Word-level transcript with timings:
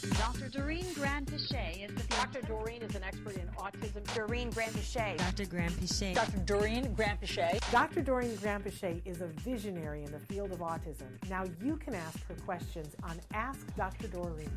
Dr. 0.00 0.48
Doreen 0.48 0.84
Granpeesheh 0.94 1.84
is 1.86 1.94
the 1.94 2.08
Dr. 2.08 2.40
Doreen 2.42 2.80
is 2.82 2.94
an 2.94 3.02
expert 3.02 3.36
in 3.36 3.46
autism. 3.48 4.02
Doreen 4.14 4.50
Granpeesheh. 4.50 5.18
Dr. 5.18 5.44
Granpeesheh. 5.44 6.14
Dr. 6.14 6.38
Doreen 6.38 6.94
Granpeesheh. 6.96 7.70
Dr. 7.70 8.00
Doreen 8.00 8.34
Granpeesheh 8.38 9.02
is 9.04 9.20
a 9.20 9.26
visionary 9.26 10.04
in 10.04 10.10
the 10.10 10.20
field 10.20 10.52
of 10.52 10.60
autism. 10.60 11.08
Now 11.28 11.44
you 11.62 11.76
can 11.76 11.94
ask 11.94 12.26
her 12.28 12.34
questions 12.46 12.96
on 13.02 13.20
Ask 13.34 13.66
Dr. 13.76 14.08
Doreen. 14.08 14.50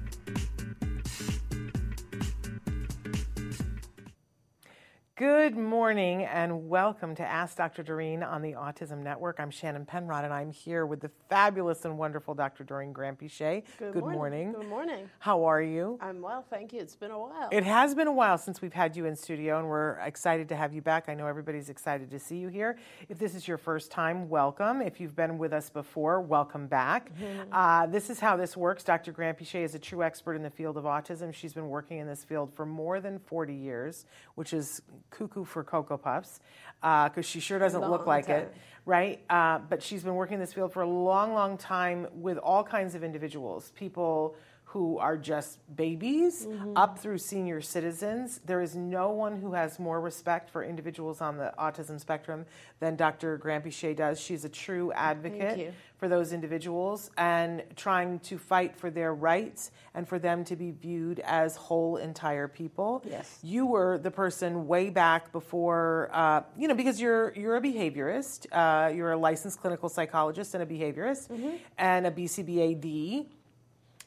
Good 5.15 5.55
morning 5.55 6.23
and 6.23 6.67
welcome 6.67 7.13
to 7.13 7.23
Ask 7.23 7.57
Dr. 7.57 7.83
Doreen 7.83 8.23
on 8.23 8.41
the 8.41 8.53
Autism 8.53 9.03
Network. 9.03 9.39
I'm 9.39 9.51
Shannon 9.51 9.85
Penrod 9.85 10.25
and 10.25 10.33
I'm 10.33 10.49
here 10.49 10.87
with 10.87 11.01
the 11.01 11.11
fabulous 11.29 11.85
and 11.85 11.99
wonderful 11.99 12.33
Dr. 12.33 12.63
Doreen 12.63 12.95
Granpeesheh. 12.95 13.61
Good, 13.77 13.93
Good 13.93 14.01
morning. 14.01 14.17
morning. 14.17 14.51
Good 14.53 14.67
morning. 14.67 15.09
How 15.19 15.43
are 15.43 15.61
you? 15.61 15.99
I'm 16.01 16.19
well, 16.19 16.43
thank 16.49 16.73
you. 16.73 16.79
It's 16.79 16.95
been 16.95 17.11
a 17.11 17.19
while. 17.19 17.47
It 17.51 17.63
has 17.63 17.93
been 17.93 18.07
a 18.07 18.11
while 18.11 18.39
since 18.39 18.59
we've 18.59 18.73
had 18.73 18.95
you 18.95 19.05
in 19.05 19.15
studio, 19.15 19.59
and 19.59 19.67
we're 19.67 19.99
excited 19.99 20.49
to 20.49 20.55
have 20.55 20.73
you 20.73 20.81
back. 20.81 21.07
I 21.07 21.13
know 21.13 21.27
everybody's 21.27 21.69
excited 21.69 22.09
to 22.09 22.17
see 22.17 22.37
you 22.37 22.47
here. 22.47 22.79
If 23.07 23.19
this 23.19 23.35
is 23.35 23.47
your 23.47 23.59
first 23.59 23.91
time, 23.91 24.29
welcome. 24.29 24.81
If 24.81 24.99
you've 24.99 25.15
been 25.15 25.37
with 25.37 25.53
us 25.53 25.69
before, 25.69 26.21
welcome 26.21 26.65
back. 26.65 27.11
Uh, 27.51 27.85
this 27.85 28.09
is 28.09 28.19
how 28.19 28.35
this 28.35 28.57
works. 28.57 28.83
Dr. 28.83 29.13
Granpeesheh 29.13 29.63
is 29.63 29.75
a 29.75 29.79
true 29.79 30.01
expert 30.01 30.33
in 30.33 30.41
the 30.41 30.49
field 30.49 30.75
of 30.75 30.85
autism. 30.85 31.31
She's 31.31 31.53
been 31.53 31.69
working 31.69 31.99
in 31.99 32.07
this 32.07 32.23
field 32.23 32.51
for 32.55 32.65
more 32.65 32.99
than 32.99 33.19
40 33.19 33.53
years, 33.53 34.07
which 34.33 34.53
is 34.53 34.81
cuckoo 35.17 35.45
for 35.45 35.63
Cocoa 35.63 35.97
Puffs, 35.97 36.39
because 36.81 37.25
she 37.25 37.39
sure 37.39 37.59
doesn't 37.59 37.81
look 37.89 38.05
like 38.05 38.27
time. 38.27 38.41
it 38.41 38.53
right? 38.85 39.21
Uh, 39.29 39.59
but 39.69 39.81
she's 39.81 40.03
been 40.03 40.15
working 40.15 40.35
in 40.35 40.39
this 40.39 40.53
field 40.53 40.73
for 40.73 40.81
a 40.81 40.87
long, 40.87 41.33
long 41.33 41.57
time 41.57 42.07
with 42.13 42.37
all 42.37 42.63
kinds 42.63 42.95
of 42.95 43.03
individuals, 43.03 43.71
people 43.75 44.35
who 44.73 44.97
are 44.97 45.15
just 45.15 45.59
babies 45.75 46.47
up 46.75 46.97
through 46.97 47.19
senior 47.19 47.61
citizens. 47.61 48.41
There 48.43 48.59
is 48.59 48.75
no 48.75 49.11
one 49.11 49.39
who 49.39 49.53
has 49.53 49.77
more 49.77 50.01
respect 50.01 50.49
for 50.49 50.63
individuals 50.63 51.21
on 51.21 51.37
the 51.37 51.53
autism 51.59 51.99
spectrum 51.99 52.47
than 52.79 52.95
Dr. 52.95 53.37
Granpeesheh 53.37 53.95
does. 53.95 54.19
She's 54.19 54.45
a 54.45 54.49
true 54.49 54.91
advocate 54.93 55.75
for 55.97 56.07
those 56.07 56.33
individuals 56.33 57.11
and 57.17 57.61
trying 57.75 58.17
to 58.21 58.39
fight 58.39 58.75
for 58.75 58.89
their 58.89 59.13
rights 59.13 59.69
and 59.93 60.07
for 60.07 60.17
them 60.17 60.43
to 60.45 60.55
be 60.55 60.71
viewed 60.71 61.19
as 61.19 61.55
whole, 61.55 61.97
entire 61.97 62.47
people. 62.47 63.03
Yes. 63.07 63.37
You 63.43 63.67
were 63.67 63.99
the 63.99 64.09
person 64.11 64.67
way 64.67 64.89
back 64.89 65.31
before, 65.31 66.09
uh, 66.11 66.41
you 66.57 66.67
know, 66.67 66.73
because 66.73 66.99
you're 66.99 67.31
you're 67.35 67.57
a 67.57 67.61
behaviorist, 67.61 68.47
uh, 68.51 68.91
you're 68.91 69.11
a 69.11 69.17
licensed 69.17 69.61
clinical 69.61 69.87
psychologist 69.87 70.55
and 70.55 70.63
a 70.63 70.65
behaviorist, 70.65 71.29
and 71.77 72.07
a 72.07 72.11
BCBAD. 72.11 73.27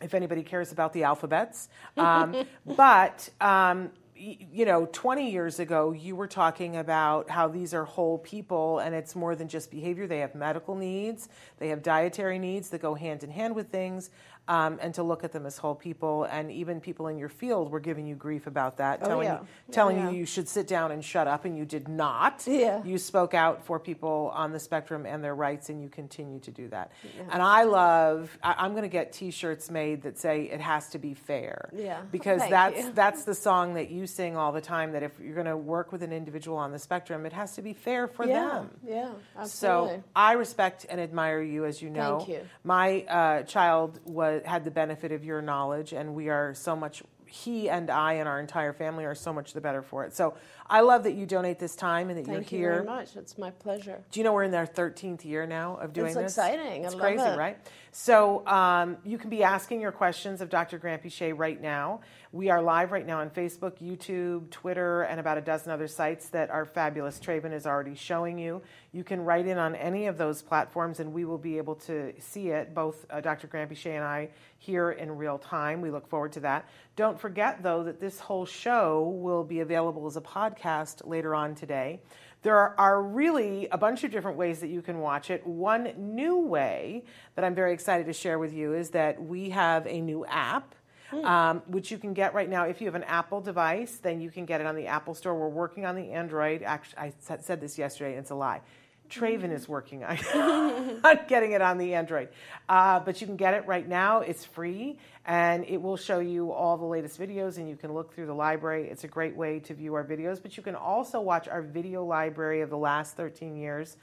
If 0.00 0.14
anybody 0.14 0.42
cares 0.42 0.72
about 0.72 0.92
the 0.92 1.04
alphabets, 1.04 1.68
um, 1.96 2.44
but. 2.66 3.28
Um, 3.40 3.90
y- 4.18 4.38
you 4.52 4.64
know, 4.64 4.88
20 4.92 5.30
years 5.30 5.58
ago, 5.60 5.92
you 5.92 6.16
were 6.16 6.26
talking 6.26 6.76
about 6.76 7.28
how 7.28 7.48
these 7.48 7.74
are 7.74 7.84
whole 7.84 8.18
people 8.18 8.78
and 8.78 8.94
it's 8.94 9.14
more 9.14 9.34
than 9.36 9.48
just 9.48 9.70
behavior. 9.70 10.06
They 10.06 10.20
have 10.20 10.34
medical 10.34 10.74
needs, 10.74 11.28
they 11.58 11.68
have 11.68 11.82
dietary 11.82 12.38
needs 12.38 12.70
that 12.70 12.80
go 12.80 12.94
hand 12.94 13.24
in 13.24 13.30
hand 13.30 13.54
with 13.54 13.68
things, 13.68 14.10
um, 14.48 14.78
and 14.80 14.94
to 14.94 15.02
look 15.02 15.24
at 15.24 15.32
them 15.32 15.46
as 15.46 15.58
whole 15.58 15.74
people. 15.74 16.24
And 16.24 16.50
even 16.50 16.80
people 16.80 17.08
in 17.08 17.18
your 17.18 17.28
field 17.28 17.70
were 17.70 17.80
giving 17.80 18.06
you 18.06 18.14
grief 18.14 18.46
about 18.46 18.76
that, 18.78 19.00
Oh, 19.02 19.06
telling, 19.08 19.26
yeah. 19.28 19.40
you, 19.40 19.46
telling 19.72 19.96
Yeah. 19.98 20.10
you 20.10 20.18
you 20.18 20.26
should 20.26 20.48
sit 20.48 20.66
down 20.68 20.92
and 20.92 21.04
shut 21.04 21.26
up, 21.26 21.44
and 21.44 21.56
you 21.56 21.64
did 21.64 21.88
not. 21.88 22.44
Yeah. 22.46 22.82
You 22.84 22.98
spoke 22.98 23.34
out 23.34 23.64
for 23.64 23.78
people 23.78 24.30
on 24.34 24.52
the 24.52 24.58
spectrum 24.58 25.04
and 25.06 25.22
their 25.22 25.34
rights, 25.34 25.68
and 25.68 25.82
you 25.82 25.88
continue 25.88 26.40
to 26.40 26.50
do 26.50 26.68
that. 26.68 26.92
And 27.30 27.42
I 27.42 27.64
love, 27.64 28.36
I, 28.42 28.54
I'm 28.58 28.70
going 28.72 28.82
to 28.84 28.88
get 28.88 29.12
t 29.12 29.30
shirts 29.30 29.70
made 29.70 30.02
that 30.02 30.18
say 30.18 30.42
it 30.44 30.60
has 30.60 30.88
to 30.90 30.98
be 30.98 31.14
fair. 31.14 31.70
Yeah. 31.74 32.00
Because 32.12 32.40
Thank 32.40 32.50
that's, 32.50 32.78
you. 32.84 32.92
that's 32.92 33.24
the 33.24 33.34
song 33.34 33.74
that 33.74 33.90
you 33.90 34.06
sing 34.06 34.36
all 34.36 34.52
the 34.52 34.60
time 34.60 34.92
that 34.92 35.02
if 35.02 35.12
you're 35.20 35.34
going 35.34 35.46
to 35.46 35.56
work 35.56 35.92
with 35.92 36.02
an 36.02 36.12
individual 36.12 36.56
on 36.56 36.72
the 36.72 36.78
spectrum, 36.78 37.26
it 37.26 37.32
has 37.32 37.54
to 37.56 37.62
be 37.62 37.72
fair 37.74 38.06
for 38.08 38.24
yeah, 38.26 38.48
them. 38.48 38.70
yeah, 38.86 39.10
absolutely. 39.36 39.96
So 39.98 40.04
I 40.14 40.32
respect 40.32 40.86
and 40.88 41.00
admire 41.00 41.42
you, 41.42 41.64
as 41.66 41.82
you 41.82 41.90
know. 41.90 42.18
Thank 42.18 42.30
you. 42.30 42.40
My 42.64 43.02
uh, 43.02 43.42
child 43.42 44.00
was, 44.04 44.35
had 44.44 44.64
the 44.64 44.70
benefit 44.70 45.12
of 45.12 45.24
your 45.24 45.40
knowledge, 45.40 45.92
and 45.92 46.14
we 46.14 46.28
are 46.28 46.52
so 46.54 46.74
much. 46.76 47.02
He 47.28 47.68
and 47.68 47.90
I 47.90 48.14
and 48.14 48.28
our 48.28 48.38
entire 48.38 48.72
family 48.72 49.04
are 49.04 49.14
so 49.14 49.32
much 49.32 49.52
the 49.52 49.60
better 49.60 49.82
for 49.82 50.04
it. 50.04 50.14
So 50.14 50.34
I 50.68 50.80
love 50.80 51.02
that 51.04 51.14
you 51.14 51.26
donate 51.26 51.58
this 51.58 51.74
time 51.74 52.08
and 52.08 52.18
that 52.18 52.26
Thank 52.26 52.52
you're 52.52 52.60
here. 52.60 52.72
Thank 52.76 52.82
you 52.82 52.86
very 52.86 52.98
much. 53.00 53.16
It's 53.16 53.36
my 53.36 53.50
pleasure. 53.50 54.04
Do 54.12 54.20
you 54.20 54.24
know 54.24 54.32
we're 54.32 54.44
in 54.44 54.54
our 54.54 54.66
13th 54.66 55.24
year 55.24 55.44
now 55.46 55.76
of 55.76 55.92
doing 55.92 56.08
It's 56.08 56.16
this? 56.16 56.24
exciting. 56.38 56.84
I 56.84 56.86
It's 56.86 56.94
love 56.94 57.02
crazy, 57.02 57.24
it. 57.24 57.36
right? 57.36 57.58
So 57.98 58.46
um, 58.46 58.98
you 59.06 59.16
can 59.16 59.30
be 59.30 59.42
asking 59.42 59.80
your 59.80 59.90
questions 59.90 60.42
of 60.42 60.50
Dr. 60.50 60.78
Granpeesheh 60.78 61.32
right 61.34 61.58
now. 61.58 62.00
We 62.30 62.50
are 62.50 62.60
live 62.60 62.92
right 62.92 63.06
now 63.06 63.20
on 63.20 63.30
Facebook, 63.30 63.78
YouTube, 63.80 64.50
Twitter, 64.50 65.00
and 65.04 65.18
about 65.18 65.38
a 65.38 65.40
dozen 65.40 65.72
other 65.72 65.88
sites 65.88 66.28
that 66.28 66.50
our 66.50 66.66
fabulous 66.66 67.18
Traven 67.18 67.54
is 67.54 67.66
already 67.66 67.94
showing 67.94 68.38
you. 68.38 68.60
You 68.92 69.02
can 69.02 69.22
write 69.22 69.46
in 69.46 69.56
on 69.56 69.74
any 69.74 70.08
of 70.08 70.18
those 70.18 70.42
platforms, 70.42 71.00
and 71.00 71.14
we 71.14 71.24
will 71.24 71.38
be 71.38 71.56
able 71.56 71.76
to 71.86 72.12
see 72.20 72.50
it, 72.50 72.74
both 72.74 73.06
uh, 73.08 73.22
Dr. 73.22 73.48
Granpeesheh 73.48 73.96
and 73.96 74.04
I, 74.04 74.28
here 74.58 74.90
in 74.90 75.16
real 75.16 75.38
time. 75.38 75.80
We 75.80 75.90
look 75.90 76.06
forward 76.06 76.32
to 76.32 76.40
that. 76.40 76.68
Don't 76.96 77.18
forget, 77.18 77.62
though, 77.62 77.82
that 77.84 77.98
this 77.98 78.20
whole 78.20 78.44
show 78.44 79.08
will 79.22 79.42
be 79.42 79.60
available 79.60 80.06
as 80.06 80.18
a 80.18 80.20
podcast 80.20 81.08
later 81.08 81.34
on 81.34 81.54
today. 81.54 82.00
There 82.42 82.56
are, 82.56 82.74
are 82.78 83.02
really 83.02 83.68
a 83.72 83.78
bunch 83.78 84.04
of 84.04 84.10
different 84.12 84.36
ways 84.36 84.60
that 84.60 84.68
you 84.68 84.82
can 84.82 85.00
watch 85.00 85.30
it. 85.30 85.46
One 85.46 85.92
new 85.96 86.38
way 86.38 87.04
that 87.34 87.44
I'm 87.44 87.54
very 87.54 87.72
excited 87.72 88.06
to 88.06 88.12
share 88.12 88.38
with 88.38 88.52
you 88.52 88.74
is 88.74 88.90
that 88.90 89.20
we 89.22 89.50
have 89.50 89.86
a 89.86 90.00
new 90.00 90.24
app. 90.26 90.74
Um, 91.12 91.62
which 91.68 91.92
you 91.92 91.98
can 91.98 92.14
get 92.14 92.34
right 92.34 92.50
now. 92.50 92.64
If 92.64 92.80
you 92.80 92.88
have 92.88 92.96
an 92.96 93.04
Apple 93.04 93.40
device, 93.40 93.96
then 94.02 94.20
you 94.20 94.28
can 94.28 94.44
get 94.44 94.60
it 94.60 94.66
on 94.66 94.74
the 94.74 94.88
Apple 94.88 95.14
Store. 95.14 95.36
We're 95.38 95.48
working 95.48 95.86
on 95.86 95.94
the 95.94 96.10
Android. 96.10 96.64
Actually, 96.64 96.98
I 96.98 97.12
said- 97.20 97.44
said 97.44 97.60
this 97.60 97.78
yesterday, 97.78 98.10
and 98.10 98.18
it's 98.18 98.32
a 98.32 98.34
lie. 98.34 98.60
Traven 99.08 99.52
is 99.52 99.68
working 99.68 100.02
on 100.02 100.18
on 101.04 101.20
getting 101.28 101.52
it 101.52 101.62
on 101.62 101.78
the 101.78 101.94
Android. 101.94 102.30
Uh, 102.68 102.98
but 102.98 103.20
you 103.20 103.26
can 103.28 103.36
get 103.36 103.54
it 103.54 103.64
right 103.68 103.86
now. 103.88 104.18
It's 104.20 104.44
free 104.44 104.98
and 105.26 105.64
it 105.64 105.82
will 105.82 105.96
show 105.96 106.20
you 106.20 106.52
all 106.52 106.78
the 106.78 106.84
latest 106.84 107.20
videos 107.20 107.58
and 107.58 107.68
you 107.68 107.74
can 107.74 107.92
look 107.92 108.14
through 108.14 108.26
the 108.26 108.34
library. 108.34 108.88
It's 108.88 109.02
a 109.02 109.08
great 109.08 109.34
way 109.36 109.58
to 109.60 109.74
view 109.74 109.92
our 109.94 110.04
videos, 110.04 110.40
but 110.40 110.56
you 110.56 110.62
can 110.62 110.76
also 110.76 111.20
watch 111.20 111.48
our 111.48 111.62
video 111.62 112.04
library 112.04 112.60
of 112.60 112.70
the 112.70 112.78
last 112.78 113.16
13 113.16 113.56
years. 113.56 113.96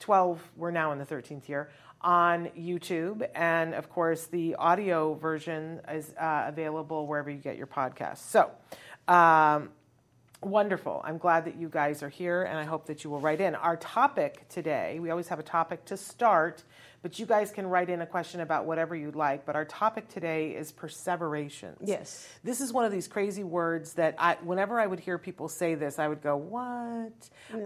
12, 0.00 0.40
we're 0.56 0.70
now 0.70 0.90
in 0.92 0.98
the 0.98 1.04
13th 1.04 1.48
year, 1.48 1.68
on 2.00 2.46
YouTube. 2.58 3.28
And 3.34 3.74
of 3.74 3.90
course, 3.90 4.24
the 4.26 4.54
audio 4.54 5.14
version 5.14 5.82
is 5.92 6.14
uh, 6.18 6.46
available 6.48 7.06
wherever 7.06 7.30
you 7.30 7.38
get 7.38 7.58
your 7.58 7.66
podcasts. 7.66 8.18
So, 8.18 8.50
um, 9.06 9.68
Wonderful. 10.44 11.00
I'm 11.02 11.16
glad 11.16 11.46
that 11.46 11.56
you 11.56 11.70
guys 11.70 12.02
are 12.02 12.10
here 12.10 12.42
and 12.42 12.58
I 12.58 12.64
hope 12.64 12.84
that 12.86 13.02
you 13.02 13.08
will 13.08 13.20
write 13.20 13.40
in. 13.40 13.54
Our 13.54 13.78
topic 13.78 14.46
today, 14.50 14.98
we 15.00 15.08
always 15.08 15.28
have 15.28 15.38
a 15.38 15.42
topic 15.42 15.86
to 15.86 15.96
start, 15.96 16.62
but 17.04 17.18
you 17.18 17.26
guys 17.26 17.50
can 17.50 17.66
write 17.66 17.90
in 17.90 18.00
a 18.00 18.06
question 18.06 18.40
about 18.40 18.64
whatever 18.64 18.96
you'd 18.96 19.14
like. 19.14 19.44
But 19.44 19.56
our 19.56 19.66
topic 19.66 20.08
today 20.08 20.52
is 20.52 20.72
perseverations. 20.72 21.76
Yes. 21.84 22.26
This 22.42 22.62
is 22.62 22.72
one 22.72 22.86
of 22.86 22.92
these 22.92 23.08
crazy 23.08 23.44
words 23.44 23.92
that 23.92 24.14
I, 24.16 24.38
whenever 24.42 24.80
I 24.80 24.86
would 24.86 25.00
hear 25.00 25.18
people 25.18 25.50
say 25.50 25.74
this, 25.74 25.98
I 25.98 26.08
would 26.08 26.22
go, 26.22 26.34
What? 26.34 27.12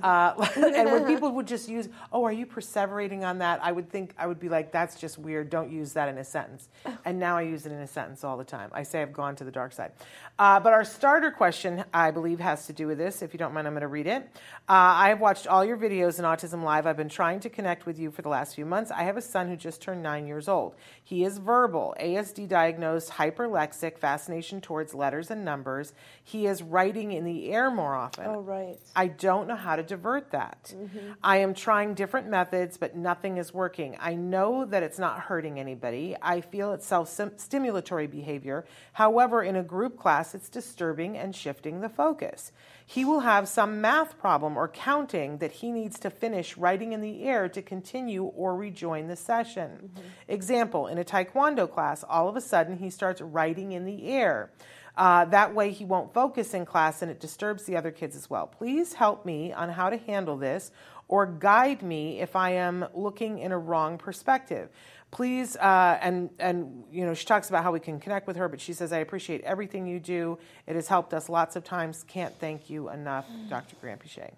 Uh, 0.02 0.48
and 0.56 0.90
when 0.90 1.06
people 1.14 1.30
would 1.36 1.46
just 1.46 1.68
use, 1.68 1.88
Oh, 2.10 2.24
are 2.24 2.32
you 2.32 2.46
perseverating 2.46 3.22
on 3.22 3.38
that? 3.38 3.60
I 3.62 3.70
would 3.70 3.88
think, 3.88 4.12
I 4.18 4.26
would 4.26 4.40
be 4.40 4.48
like, 4.48 4.72
That's 4.72 4.98
just 4.98 5.18
weird. 5.18 5.50
Don't 5.50 5.70
use 5.70 5.92
that 5.92 6.08
in 6.08 6.18
a 6.18 6.24
sentence. 6.24 6.68
And 7.04 7.20
now 7.20 7.36
I 7.36 7.42
use 7.42 7.64
it 7.64 7.70
in 7.70 7.78
a 7.78 7.86
sentence 7.86 8.24
all 8.24 8.38
the 8.38 8.44
time. 8.44 8.70
I 8.72 8.82
say 8.82 9.02
I've 9.02 9.12
gone 9.12 9.36
to 9.36 9.44
the 9.44 9.52
dark 9.52 9.72
side. 9.72 9.92
Uh, 10.36 10.58
but 10.58 10.72
our 10.72 10.84
starter 10.84 11.30
question, 11.30 11.84
I 11.94 12.10
believe, 12.10 12.40
has 12.40 12.66
to 12.66 12.72
do 12.72 12.88
with 12.88 12.98
this. 12.98 13.22
If 13.22 13.34
you 13.34 13.38
don't 13.38 13.54
mind, 13.54 13.68
I'm 13.68 13.72
going 13.72 13.82
to 13.82 13.86
read 13.86 14.08
it. 14.08 14.28
Uh, 14.68 14.98
I 14.98 15.10
have 15.10 15.20
watched 15.20 15.46
all 15.46 15.64
your 15.64 15.76
videos 15.76 16.18
in 16.18 16.24
Autism 16.24 16.64
Live. 16.64 16.88
I've 16.88 16.96
been 16.96 17.08
trying 17.08 17.38
to 17.40 17.48
connect 17.48 17.86
with 17.86 18.00
you 18.00 18.10
for 18.10 18.22
the 18.22 18.28
last 18.28 18.56
few 18.56 18.66
months. 18.66 18.90
I 18.90 19.04
have 19.04 19.16
a 19.16 19.27
son 19.28 19.48
who 19.48 19.56
just 19.56 19.82
turned 19.82 20.02
nine 20.02 20.26
years 20.26 20.48
old. 20.48 20.74
He 21.02 21.24
is 21.24 21.38
verbal, 21.38 21.94
ASD 22.00 22.48
diagnosed, 22.48 23.10
hyperlexic, 23.10 23.98
fascination 23.98 24.60
towards 24.60 24.94
letters 24.94 25.30
and 25.30 25.44
numbers. 25.44 25.92
He 26.22 26.46
is 26.46 26.62
writing 26.62 27.12
in 27.12 27.24
the 27.24 27.50
air 27.50 27.70
more 27.70 27.94
often. 27.94 28.26
Oh, 28.26 28.40
right. 28.40 28.78
I 28.94 29.08
don't 29.08 29.48
know 29.48 29.56
how 29.56 29.76
to 29.76 29.82
divert 29.82 30.30
that. 30.32 30.74
Mm-hmm. 30.76 31.12
I 31.22 31.38
am 31.38 31.54
trying 31.54 31.94
different 31.94 32.28
methods, 32.28 32.76
but 32.76 32.96
nothing 32.96 33.38
is 33.38 33.54
working. 33.54 33.96
I 34.00 34.14
know 34.14 34.64
that 34.64 34.82
it's 34.82 34.98
not 34.98 35.20
hurting 35.20 35.58
anybody. 35.58 36.16
I 36.20 36.40
feel 36.40 36.72
it's 36.72 36.86
self 36.86 37.08
stimulatory 37.08 38.10
behavior. 38.10 38.64
However, 38.92 39.42
in 39.42 39.56
a 39.56 39.62
group 39.62 39.98
class, 39.98 40.34
it's 40.34 40.48
disturbing 40.48 41.16
and 41.16 41.34
shifting 41.34 41.80
the 41.80 41.88
focus. 41.88 42.52
He 42.90 43.04
will 43.04 43.20
have 43.20 43.48
some 43.48 43.82
math 43.82 44.18
problem 44.18 44.56
or 44.56 44.66
counting 44.66 45.38
that 45.38 45.52
he 45.52 45.72
needs 45.72 45.98
to 45.98 46.08
finish 46.08 46.56
writing 46.56 46.94
in 46.94 47.02
the 47.02 47.22
air 47.24 47.46
to 47.50 47.60
continue 47.60 48.24
or 48.24 48.56
rejoin 48.56 49.08
the 49.08 49.14
session. 49.14 49.90
Example 50.26 50.86
In 50.86 50.96
a 50.96 51.04
Taekwondo 51.04 51.70
class, 51.70 52.02
all 52.02 52.30
of 52.30 52.36
a 52.36 52.40
sudden 52.40 52.78
he 52.78 52.88
starts 52.88 53.20
writing 53.20 53.72
in 53.72 53.84
the 53.84 54.08
air. 54.08 54.50
Uh, 54.96 55.26
that 55.26 55.54
way, 55.54 55.70
he 55.70 55.84
won't 55.84 56.14
focus 56.14 56.54
in 56.54 56.64
class 56.64 57.02
and 57.02 57.10
it 57.10 57.20
disturbs 57.20 57.64
the 57.64 57.76
other 57.76 57.90
kids 57.90 58.16
as 58.16 58.30
well. 58.30 58.46
Please 58.46 58.94
help 58.94 59.26
me 59.26 59.52
on 59.52 59.68
how 59.68 59.90
to 59.90 59.98
handle 59.98 60.38
this 60.38 60.72
or 61.08 61.26
guide 61.26 61.82
me 61.82 62.20
if 62.20 62.34
I 62.34 62.52
am 62.52 62.86
looking 62.94 63.38
in 63.38 63.52
a 63.52 63.58
wrong 63.58 63.98
perspective. 63.98 64.70
Please, 65.10 65.56
uh, 65.56 65.98
and 66.02 66.28
and 66.38 66.84
you 66.92 67.06
know, 67.06 67.14
she 67.14 67.24
talks 67.24 67.48
about 67.48 67.64
how 67.64 67.72
we 67.72 67.80
can 67.80 67.98
connect 67.98 68.26
with 68.26 68.36
her, 68.36 68.48
but 68.48 68.60
she 68.60 68.72
says, 68.74 68.92
"I 68.92 68.98
appreciate 68.98 69.40
everything 69.42 69.86
you 69.86 70.00
do. 70.00 70.38
It 70.66 70.74
has 70.74 70.86
helped 70.88 71.14
us 71.14 71.28
lots 71.28 71.56
of 71.56 71.64
times. 71.64 72.04
Can't 72.06 72.38
thank 72.38 72.68
you 72.68 72.90
enough, 72.90 73.26
Dr. 73.48 73.76
Granpeesheh." 73.82 74.32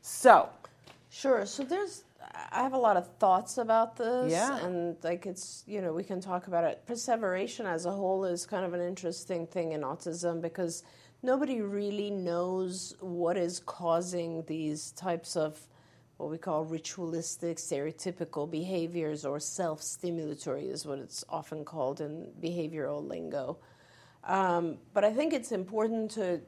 So, 0.00 0.48
Sure. 1.14 1.46
So 1.46 1.62
there's, 1.62 2.02
I 2.50 2.62
have 2.64 2.72
a 2.72 2.78
lot 2.78 2.96
of 2.96 3.06
thoughts 3.18 3.58
about 3.58 3.96
this. 3.96 4.32
Yeah. 4.32 4.58
And 4.66 4.96
like 5.04 5.26
it's, 5.26 5.62
you 5.64 5.80
know, 5.80 5.92
we 5.92 6.02
can 6.02 6.20
talk 6.20 6.48
about 6.48 6.64
it. 6.64 6.84
Perseveration 6.86 7.66
as 7.66 7.86
a 7.86 7.92
whole 7.92 8.24
is 8.24 8.46
kind 8.46 8.64
of 8.64 8.74
an 8.74 8.80
interesting 8.80 9.46
thing 9.46 9.72
in 9.72 9.82
autism 9.82 10.42
because 10.42 10.82
nobody 11.22 11.60
really 11.60 12.10
knows 12.10 12.96
what 12.98 13.36
is 13.36 13.60
causing 13.60 14.42
these 14.46 14.90
types 14.92 15.36
of 15.36 15.68
what 16.16 16.30
we 16.30 16.38
call 16.38 16.64
ritualistic, 16.64 17.56
stereotypical 17.56 18.50
behaviors 18.50 19.24
or 19.24 19.40
self 19.40 19.80
stimulatory, 19.80 20.70
is 20.70 20.86
what 20.86 20.98
it's 20.98 21.24
often 21.28 21.64
called 21.64 22.00
in 22.00 22.28
behavioral 22.40 23.06
lingo. 23.06 23.58
Um, 24.24 24.78
but 24.92 25.04
I 25.04 25.12
think 25.12 25.32
it's 25.32 25.52
important 25.52 26.12
to 26.12 26.40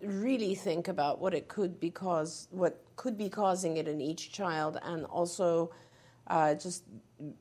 really 0.00 0.54
think 0.54 0.88
about 0.88 1.20
what 1.20 1.34
it 1.34 1.48
could 1.48 1.78
be 1.78 1.90
cause, 1.90 2.48
what 2.50 2.82
could 2.96 3.16
be 3.16 3.28
causing 3.28 3.76
it 3.76 3.88
in 3.88 4.00
each 4.00 4.32
child, 4.32 4.78
and 4.82 5.04
also 5.04 5.70
uh, 6.26 6.54
just 6.54 6.84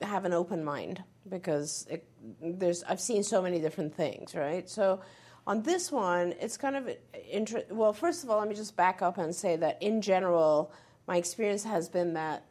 have 0.02 0.26
an 0.26 0.34
open 0.34 0.64
mind 0.64 1.04
because 1.30 1.88
it, 1.90 2.08
there's 2.42 2.84
I've 2.84 3.00
seen 3.00 3.24
so 3.24 3.42
many 3.42 3.60
different 3.60 3.96
things, 3.96 4.36
right? 4.36 4.70
So 4.70 5.02
on 5.48 5.62
this 5.64 5.92
one, 5.92 6.34
it's 6.40 6.58
kind 6.58 6.76
of 6.76 6.90
inter- 7.30 7.66
well. 7.70 7.94
First 7.94 8.24
of 8.24 8.30
all, 8.30 8.40
let 8.40 8.48
me 8.48 8.56
just 8.56 8.76
back 8.76 9.02
up 9.02 9.18
and 9.18 9.34
say 9.34 9.56
that 9.58 9.82
in 9.82 10.02
general, 10.02 10.72
my 11.08 11.18
experience 11.18 11.64
has 11.64 11.90
been 11.90 12.14
that 12.14 12.46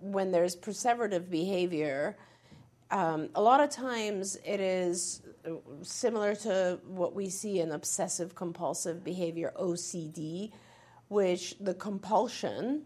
when 0.00 0.30
there's 0.32 0.56
perseverative 0.56 1.30
behavior, 1.30 2.16
um, 2.90 3.28
a 3.34 3.42
lot 3.42 3.60
of 3.60 3.70
times 3.70 4.36
it 4.44 4.60
is 4.60 5.22
similar 5.82 6.34
to 6.34 6.78
what 6.86 7.14
we 7.14 7.28
see 7.28 7.60
in 7.60 7.72
obsessive 7.72 8.34
compulsive 8.34 9.04
behavior, 9.04 9.52
OCD, 9.58 10.52
which 11.08 11.56
the 11.60 11.74
compulsion, 11.74 12.82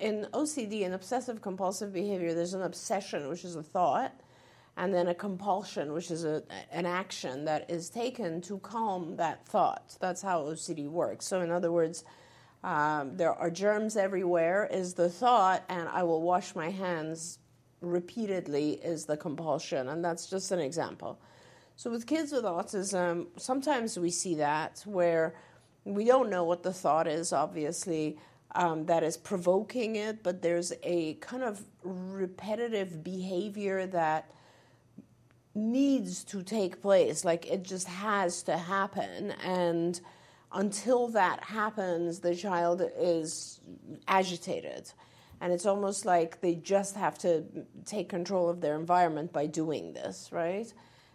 in 0.00 0.26
OCD 0.32 0.84
and 0.84 0.94
obsessive 0.94 1.40
compulsive 1.40 1.92
behavior, 1.92 2.34
there's 2.34 2.54
an 2.54 2.62
obsession, 2.62 3.28
which 3.28 3.44
is 3.44 3.56
a 3.56 3.62
thought, 3.62 4.20
and 4.76 4.92
then 4.92 5.08
a 5.08 5.14
compulsion, 5.14 5.92
which 5.92 6.10
is 6.10 6.24
a, 6.24 6.42
an 6.72 6.84
action 6.84 7.44
that 7.44 7.70
is 7.70 7.88
taken 7.88 8.40
to 8.42 8.58
calm 8.58 9.16
that 9.16 9.46
thought. 9.46 9.96
That's 10.00 10.20
how 10.20 10.42
OCD 10.42 10.88
works. 10.88 11.26
So, 11.26 11.40
in 11.40 11.50
other 11.50 11.70
words, 11.70 12.04
um, 12.64 13.18
there 13.18 13.34
are 13.34 13.50
germs 13.50 13.94
everywhere, 13.94 14.66
is 14.72 14.94
the 14.94 15.10
thought, 15.10 15.62
and 15.68 15.86
I 15.86 16.02
will 16.02 16.22
wash 16.22 16.54
my 16.54 16.70
hands 16.70 17.38
repeatedly, 17.82 18.80
is 18.82 19.04
the 19.04 19.18
compulsion. 19.18 19.88
And 19.88 20.02
that's 20.02 20.30
just 20.30 20.50
an 20.50 20.60
example. 20.60 21.20
So, 21.76 21.90
with 21.90 22.06
kids 22.06 22.32
with 22.32 22.44
autism, 22.44 23.26
sometimes 23.36 23.98
we 23.98 24.10
see 24.10 24.36
that 24.36 24.82
where 24.86 25.34
we 25.84 26.06
don't 26.06 26.30
know 26.30 26.44
what 26.44 26.62
the 26.62 26.72
thought 26.72 27.06
is, 27.06 27.34
obviously, 27.34 28.16
um, 28.54 28.86
that 28.86 29.02
is 29.02 29.18
provoking 29.18 29.96
it, 29.96 30.22
but 30.22 30.40
there's 30.40 30.72
a 30.82 31.14
kind 31.14 31.42
of 31.42 31.62
repetitive 31.82 33.04
behavior 33.04 33.86
that 33.88 34.30
needs 35.54 36.24
to 36.24 36.42
take 36.42 36.80
place. 36.80 37.26
Like 37.26 37.44
it 37.46 37.62
just 37.62 37.88
has 37.88 38.42
to 38.44 38.56
happen. 38.56 39.32
And 39.44 40.00
until 40.54 41.08
that 41.08 41.42
happens, 41.44 42.20
the 42.20 42.34
child 42.34 42.82
is 42.98 43.60
agitated. 44.08 44.90
And 45.40 45.52
it's 45.52 45.66
almost 45.66 46.06
like 46.06 46.40
they 46.40 46.54
just 46.54 46.96
have 46.96 47.18
to 47.18 47.44
take 47.84 48.08
control 48.08 48.48
of 48.48 48.60
their 48.60 48.76
environment 48.76 49.32
by 49.32 49.46
doing 49.46 49.92
this, 49.92 50.30
right? 50.32 50.72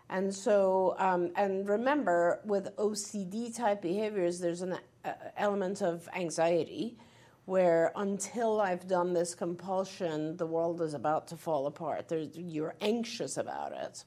And 0.10 0.34
so, 0.34 0.96
um, 0.98 1.32
and 1.36 1.68
remember, 1.68 2.42
with 2.44 2.76
OCD 2.76 3.56
type 3.56 3.82
behaviors, 3.82 4.40
there's 4.40 4.62
an 4.62 4.78
uh, 5.06 5.12
element 5.38 5.82
of 5.82 6.08
anxiety 6.16 6.98
where 7.46 7.92
until 7.96 8.62
I've 8.62 8.88
done 8.88 9.14
this 9.14 9.34
compulsion, 9.34 10.38
the 10.38 10.46
world 10.46 10.82
is 10.82 10.94
about 10.94 11.28
to 11.30 11.38
fall 11.38 11.66
apart. 11.66 12.08
There's, 12.08 12.30
you're 12.36 12.76
anxious 12.82 13.38
about 13.38 13.72
it. 13.72 14.04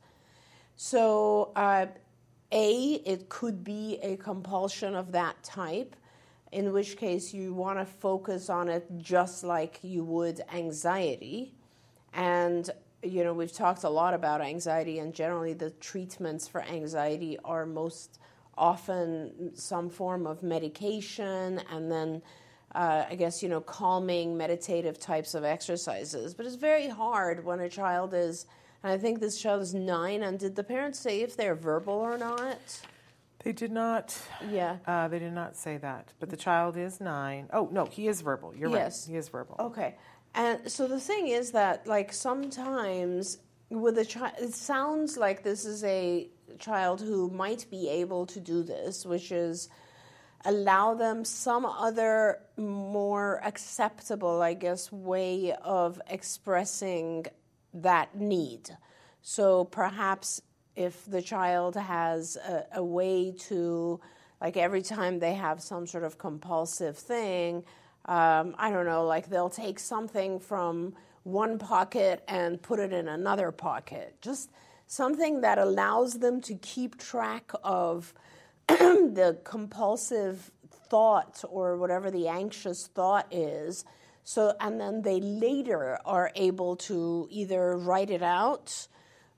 So, 0.77 1.53
uh, 1.57 1.87
A, 2.53 3.01
it 3.07 3.29
could 3.29 3.65
be 3.65 3.99
a 4.03 4.17
compulsion 4.17 4.95
of 4.95 5.13
that 5.13 5.43
type, 5.43 5.97
in 6.53 6.73
which 6.73 6.97
case 6.97 7.33
you 7.33 7.55
want 7.55 7.79
to 7.79 7.87
focus 7.87 8.51
on 8.51 8.69
it 8.69 8.87
just 8.99 9.43
like 9.43 9.81
you 9.83 10.05
would 10.05 10.43
anxiety. 10.53 11.55
And 12.13 12.71
you 13.03 13.25
know, 13.25 13.35
we've 13.35 13.53
talked 13.53 13.83
a 13.83 13.89
lot 13.89 14.15
about 14.15 14.41
anxiety, 14.41 15.01
and 15.01 15.13
generally 15.13 15.55
the 15.55 15.71
treatments 15.71 16.47
for 16.47 16.63
anxiety 16.63 17.39
are 17.45 17.67
most 17.67 18.19
often 18.57 19.51
some 19.55 19.89
form 19.91 20.27
of 20.27 20.43
medication 20.43 21.61
and 21.71 21.91
then 21.91 22.23
uh, 22.75 23.05
I 23.11 23.17
guess, 23.17 23.43
you 23.43 23.49
know, 23.49 23.61
calming, 23.61 24.37
meditative 24.37 24.99
types 24.99 25.35
of 25.35 25.45
exercises. 25.45 26.33
But 26.33 26.47
it's 26.47 26.55
very 26.55 26.89
hard 26.89 27.45
when 27.45 27.61
a 27.61 27.69
child 27.69 28.15
is, 28.15 28.47
and 28.83 28.93
I 28.93 28.99
think 28.99 29.21
this 29.21 29.41
child 29.41 29.63
is 29.63 29.75
nine, 29.75 30.23
and 30.23 30.39
did 30.39 30.57
the 30.57 30.65
parents 30.65 30.99
say 30.99 31.21
if 31.23 31.37
they're 31.37 31.55
verbal 31.55 31.95
or 31.95 32.19
not? 32.19 32.81
They 33.45 33.53
did 33.53 33.73
not. 33.73 34.17
Yeah. 34.51 34.77
Uh, 34.87 35.09
they 35.09 35.19
did 35.19 35.33
not 35.33 35.57
say 35.57 35.77
that. 35.79 36.13
But 36.21 36.31
the 36.31 36.37
child 36.37 36.77
is 36.77 37.01
nine. 37.01 37.49
Oh 37.53 37.69
no, 37.73 37.87
he 37.87 38.07
is 38.09 38.21
verbal. 38.21 38.55
You're 38.57 38.71
Yes. 38.71 39.07
right. 39.07 39.13
He 39.13 39.19
is 39.19 39.29
verbal. 39.29 39.57
Okay. 39.59 39.97
And 40.35 40.71
so 40.71 40.87
the 40.87 41.01
thing 41.01 41.29
is 41.29 41.51
that, 41.53 41.87
like, 41.87 42.13
sometimes 42.13 43.39
with 43.69 43.99
a 43.99 44.05
child, 44.05 44.33
it 44.39 44.55
sounds 44.55 45.17
like 45.17 45.43
this 45.43 45.65
is 45.65 45.83
a 45.85 46.29
child 46.59 47.01
who 47.01 47.29
might 47.31 47.67
be 47.71 47.89
able 47.89 48.27
to 48.27 48.41
do 48.41 48.63
this, 48.63 49.05
which 49.05 49.33
is 49.33 49.69
allow 50.45 50.95
them 50.95 51.25
some 51.25 51.65
other 51.67 52.39
more 52.57 53.41
acceptable, 53.45 54.41
I 54.43 54.55
guess, 54.55 54.91
way 54.91 55.53
of 55.63 56.01
expressing 56.09 57.27
that 57.75 58.17
need. 58.17 58.71
So 59.23 59.65
perhaps 59.65 60.43
if 60.75 61.05
the 61.07 61.23
child 61.23 61.77
has 61.77 62.37
a, 62.37 62.65
a 62.77 62.85
way 62.85 63.33
to, 63.49 64.01
like, 64.41 64.57
every 64.57 64.83
time 64.83 65.19
they 65.19 65.35
have 65.35 65.63
some 65.63 65.87
sort 65.87 66.05
of 66.05 66.19
compulsive 66.19 66.99
thing, 66.99 67.65
um, 68.07 68.55
I 68.59 68.71
don't 68.71 68.87
know, 68.87 69.07
like 69.07 69.29
they'll 69.29 69.51
take 69.51 69.79
something 69.79 70.41
from 70.41 70.95
one 71.23 71.59
pocket 71.59 72.25
and 72.27 72.61
put 72.61 72.81
it 72.81 72.93
in 72.93 73.07
another 73.07 73.53
pocket. 73.53 74.17
Just 74.21 74.51
something 74.89 75.41
that 75.43 75.59
allows 75.59 76.19
them 76.19 76.41
to 76.43 76.55
keep 76.57 76.99
track 76.99 77.53
of 77.63 78.13
the 78.69 79.39
compulsive 79.45 80.51
thought 80.91 81.45
or 81.49 81.77
whatever 81.77 82.11
the 82.11 82.29
anxious 82.29 82.89
thought 82.89 83.27
is. 83.31 83.85
So, 84.25 84.55
and 84.61 84.81
then 84.81 85.03
they 85.03 85.21
later 85.21 85.99
are 86.05 86.31
able 86.37 86.77
to 86.77 87.27
either 87.31 87.77
write 87.77 88.11
it 88.11 88.23
out 88.23 88.87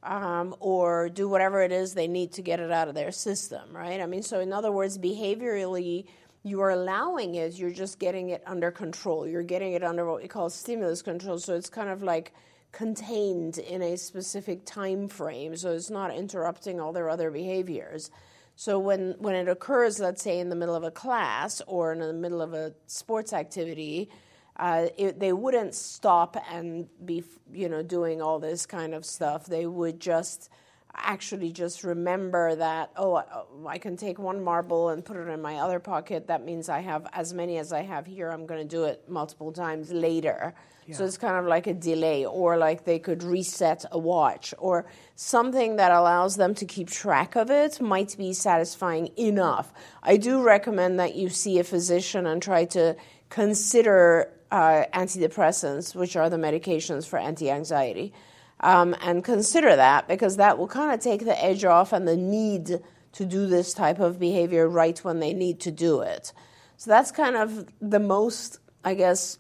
um, 0.03 0.55
or 0.61 1.09
do 1.09 1.29
whatever 1.29 1.63
it 1.63 1.73
is 1.73 1.95
they 1.95 2.09
need 2.09 2.33
to 2.33 2.43
get 2.43 2.61
it 2.61 2.71
out 2.71 2.89
of 2.89 2.95
their 2.95 3.11
system, 3.11 3.75
right? 3.75 4.01
I 4.01 4.07
mean, 4.07 4.23
so 4.23 4.41
in 4.41 4.53
other 4.53 4.71
words, 4.71 4.99
behaviorally, 4.99 6.05
you 6.43 6.61
are 6.61 6.71
allowing 6.71 7.37
it, 7.37 7.55
you're 7.55 7.71
just 7.71 7.99
getting 7.99 8.29
it 8.29 8.43
under 8.47 8.71
control. 8.71 9.27
You're 9.27 9.43
getting 9.43 9.73
it 9.73 9.83
under 9.83 10.05
what 10.05 10.21
we 10.21 10.29
call 10.29 10.51
stimulus 10.51 11.01
control. 11.01 11.39
So 11.39 11.55
it's 11.55 11.71
kind 11.71 11.89
of 11.89 12.03
like 12.03 12.35
contained 12.71 13.57
in 13.57 13.81
a 13.81 13.97
specific 13.97 14.67
time 14.67 15.09
frame. 15.09 15.57
So 15.57 15.73
it's 15.73 15.89
not 15.89 16.15
interrupting 16.15 16.81
all 16.81 16.93
their 16.93 17.09
other 17.09 17.31
behaviors. 17.31 18.11
So 18.57 18.79
when, 18.79 19.15
when 19.19 19.35
it 19.35 19.49
occurs, 19.49 19.99
let's 19.99 20.23
say 20.23 20.39
in 20.39 20.51
the 20.51 20.57
middle 20.57 20.75
of 20.75 20.85
a 20.85 20.91
class 20.91 21.63
or 21.67 21.93
in 21.93 22.01
the 22.01 22.13
middle 22.13 22.43
of 22.43 22.53
a 22.53 22.75
sports 22.87 23.33
activity, 23.33 24.11
uh, 24.57 24.87
it, 24.97 25.19
they 25.19 25.33
wouldn't 25.33 25.75
stop 25.75 26.37
and 26.51 26.89
be, 27.05 27.25
you 27.53 27.69
know, 27.69 27.83
doing 27.83 28.23
all 28.23 28.39
this 28.39 28.67
kind 28.67 28.95
of 28.95 29.05
stuff. 29.05 29.47
They 29.47 29.67
would 29.67 30.01
just 30.01 30.49
actually 30.97 31.51
just 31.51 31.85
remember 31.85 32.55
that 32.55 32.91
oh 32.97 33.23
I 33.67 33.79
can 33.79 33.97
take 33.97 34.19
one 34.19 34.43
marble 34.43 34.91
and 34.91 35.05
put 35.05 35.17
it 35.17 35.29
in 35.29 35.43
my 35.43 35.57
other 35.57 35.81
pocket 35.81 36.29
that 36.29 36.45
means 36.45 36.69
I 36.69 36.81
have 36.81 37.07
as 37.13 37.35
many 37.35 37.59
as 37.59 37.73
I 37.73 37.83
have 37.83 38.07
here 38.07 38.31
I'm 38.31 38.47
going 38.47 38.61
to 38.61 38.77
do 38.77 38.85
it 38.85 39.09
multiple 39.09 39.53
times 39.53 39.91
later 39.91 40.55
yeah. 40.87 40.95
so 40.95 41.05
it's 41.05 41.19
kind 41.19 41.37
of 41.37 41.47
like 41.47 41.67
a 41.67 41.75
delay 41.75 42.25
or 42.25 42.57
like 42.57 42.85
they 42.85 42.99
could 42.99 43.23
reset 43.23 43.85
a 43.91 43.99
watch 43.99 44.55
or 44.59 44.87
something 45.17 45.77
that 45.77 45.91
allows 45.91 46.37
them 46.37 46.55
to 46.55 46.65
keep 46.65 46.91
track 46.91 47.35
of 47.35 47.51
it 47.51 47.81
might 47.81 48.17
be 48.17 48.33
satisfying 48.33 49.11
enough 49.19 49.73
I 50.03 50.17
do 50.17 50.43
recommend 50.43 51.01
that 51.01 51.17
you 51.17 51.29
see 51.29 51.59
a 51.59 51.65
physician 51.65 52.27
and 52.27 52.41
try 52.41 52.67
to 52.67 52.97
consider 53.31 54.31
uh, 54.51 54.85
antidepressants 54.93 55.95
which 55.95 56.17
are 56.17 56.31
the 56.31 56.37
medications 56.37 57.07
for 57.07 57.19
anti-anxiety 57.19 58.13
um, 58.61 58.97
and 59.03 59.23
consider 59.23 59.77
that 59.77 60.09
because 60.09 60.37
that 60.37 60.59
will 60.59 60.69
kind 60.69 60.93
of 60.93 61.01
take 61.01 61.25
the 61.25 61.45
edge 61.45 61.65
off 61.65 61.93
and 61.93 62.07
the 62.07 62.17
need 62.17 62.81
to 63.13 63.25
do 63.25 63.47
this 63.47 63.75
type 63.75 64.01
of 64.01 64.19
behavior 64.19 64.69
right 64.69 64.99
when 65.05 65.21
they 65.21 65.33
need 65.33 65.61
to 65.61 65.71
do 65.71 66.01
it. 66.01 66.33
So 66.77 66.91
that's 66.91 67.11
kind 67.11 67.37
of 67.37 67.67
the 67.81 68.01
most, 68.01 68.59
I 68.85 68.95
guess, 68.95 69.39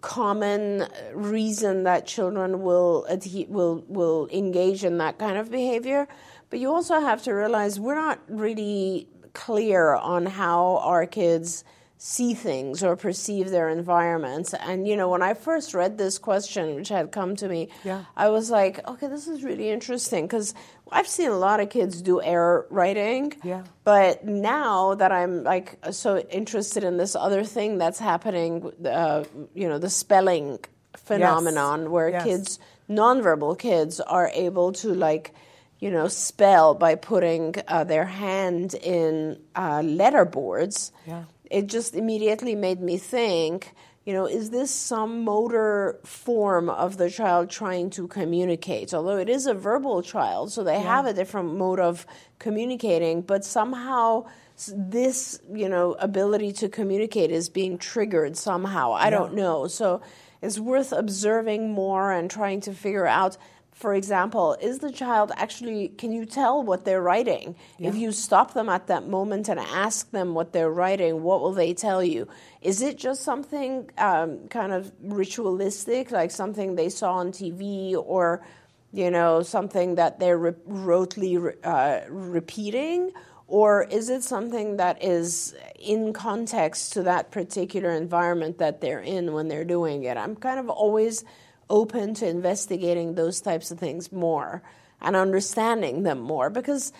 common 0.00 0.86
reason 1.12 1.84
that 1.84 2.06
children 2.06 2.62
will 2.62 3.06
will 3.48 3.84
will 3.88 4.28
engage 4.32 4.84
in 4.84 4.98
that 4.98 5.18
kind 5.18 5.36
of 5.36 5.50
behavior. 5.50 6.06
But 6.48 6.58
you 6.58 6.72
also 6.72 7.00
have 7.00 7.22
to 7.24 7.32
realize 7.32 7.78
we're 7.78 7.94
not 7.94 8.20
really 8.28 9.08
clear 9.32 9.94
on 9.94 10.26
how 10.26 10.78
our 10.78 11.06
kids 11.06 11.64
see 12.02 12.32
things 12.32 12.82
or 12.82 12.96
perceive 12.96 13.50
their 13.50 13.68
environments. 13.68 14.54
And 14.54 14.88
you 14.88 14.96
know, 14.96 15.10
when 15.10 15.20
I 15.20 15.34
first 15.34 15.74
read 15.74 15.98
this 15.98 16.16
question, 16.18 16.76
which 16.76 16.88
had 16.88 17.12
come 17.12 17.36
to 17.36 17.46
me, 17.46 17.68
yeah. 17.84 18.04
I 18.16 18.30
was 18.30 18.50
like, 18.50 18.80
okay, 18.88 19.06
this 19.06 19.28
is 19.28 19.44
really 19.44 19.68
interesting 19.68 20.24
because 20.24 20.54
I've 20.90 21.06
seen 21.06 21.28
a 21.28 21.36
lot 21.36 21.60
of 21.60 21.68
kids 21.68 22.00
do 22.00 22.22
error 22.22 22.66
writing. 22.70 23.34
Yeah. 23.44 23.64
But 23.84 24.24
now 24.24 24.94
that 24.94 25.12
I'm 25.12 25.44
like 25.44 25.76
so 25.90 26.18
interested 26.18 26.84
in 26.84 26.96
this 26.96 27.14
other 27.14 27.44
thing 27.44 27.76
that's 27.76 27.98
happening, 27.98 28.72
uh, 28.86 29.24
you 29.54 29.68
know, 29.68 29.76
the 29.76 29.90
spelling 29.90 30.58
phenomenon 30.96 31.82
yes. 31.82 31.88
where 31.90 32.08
yes. 32.08 32.24
kids, 32.24 32.58
nonverbal 32.88 33.58
kids, 33.58 34.00
are 34.00 34.30
able 34.32 34.72
to 34.72 34.94
like 34.94 35.34
you 35.80 35.90
know, 35.90 36.08
spell 36.08 36.74
by 36.74 36.94
putting 36.94 37.54
uh, 37.66 37.84
their 37.84 38.04
hand 38.04 38.74
in 38.74 39.40
uh, 39.56 39.80
letter 39.82 40.26
boards. 40.26 40.92
Yeah 41.06 41.24
it 41.50 41.66
just 41.66 41.94
immediately 41.94 42.54
made 42.54 42.80
me 42.80 42.96
think 42.96 43.74
you 44.06 44.14
know, 44.14 44.26
is 44.26 44.50
this 44.50 44.70
some 44.70 45.24
motor 45.24 46.00
form 46.04 46.70
of 46.70 46.96
the 46.96 47.10
child 47.10 47.50
trying 47.50 47.90
to 47.90 48.08
communicate? 48.08 48.94
Although 48.94 49.18
it 49.18 49.28
is 49.28 49.46
a 49.46 49.54
verbal 49.54 50.02
child, 50.02 50.50
so 50.50 50.64
they 50.64 50.74
yeah. 50.74 50.82
have 50.82 51.06
a 51.06 51.12
different 51.12 51.54
mode 51.56 51.80
of 51.80 52.06
communicating, 52.38 53.20
but 53.20 53.44
somehow 53.44 54.26
this, 54.74 55.38
you 55.52 55.68
know, 55.68 55.92
ability 55.98 56.52
to 56.54 56.68
communicate 56.68 57.30
is 57.30 57.48
being 57.50 57.76
triggered 57.76 58.36
somehow. 58.36 58.92
I 58.92 59.04
yeah. 59.04 59.10
don't 59.10 59.34
know. 59.34 59.66
So 59.66 60.00
it's 60.40 60.58
worth 60.58 60.92
observing 60.92 61.70
more 61.72 62.10
and 62.10 62.30
trying 62.30 62.62
to 62.62 62.72
figure 62.72 63.06
out 63.06 63.36
for 63.80 63.94
example, 63.94 64.58
is 64.60 64.80
the 64.80 64.92
child 64.92 65.32
actually, 65.36 65.88
can 65.88 66.12
you 66.12 66.26
tell 66.26 66.62
what 66.62 66.84
they're 66.84 67.00
writing? 67.00 67.56
Yeah. 67.78 67.88
If 67.88 67.96
you 67.96 68.12
stop 68.12 68.52
them 68.52 68.68
at 68.68 68.88
that 68.88 69.08
moment 69.08 69.48
and 69.48 69.58
ask 69.58 70.10
them 70.10 70.34
what 70.34 70.52
they're 70.52 70.70
writing, 70.70 71.22
what 71.22 71.40
will 71.40 71.54
they 71.54 71.72
tell 71.72 72.04
you? 72.04 72.28
Is 72.60 72.82
it 72.82 72.98
just 72.98 73.22
something 73.22 73.88
um, 73.96 74.48
kind 74.48 74.72
of 74.72 74.92
ritualistic, 75.00 76.10
like 76.10 76.30
something 76.30 76.74
they 76.74 76.90
saw 76.90 77.14
on 77.14 77.32
TV 77.32 77.94
or, 77.96 78.44
you 78.92 79.10
know, 79.10 79.40
something 79.40 79.94
that 79.94 80.20
they're 80.20 80.36
re- 80.36 80.52
rotely 80.68 81.56
uh, 81.64 82.00
repeating? 82.10 83.12
Or 83.46 83.84
is 83.84 84.10
it 84.10 84.22
something 84.22 84.76
that 84.76 85.02
is 85.02 85.56
in 85.78 86.12
context 86.12 86.92
to 86.92 87.02
that 87.04 87.30
particular 87.30 87.92
environment 87.92 88.58
that 88.58 88.82
they're 88.82 89.00
in 89.00 89.32
when 89.32 89.48
they're 89.48 89.64
doing 89.64 90.02
it? 90.02 90.18
I'm 90.18 90.36
kind 90.36 90.60
of 90.60 90.68
always 90.68 91.24
open 91.70 92.12
to 92.14 92.28
investigating 92.28 93.14
those 93.14 93.40
types 93.40 93.70
of 93.70 93.78
things 93.78 94.12
more 94.12 94.62
and 95.00 95.16
understanding 95.16 96.02
them 96.02 96.20
more 96.20 96.50
because 96.50 96.92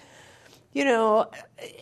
you 0.72 0.84
know, 0.84 1.28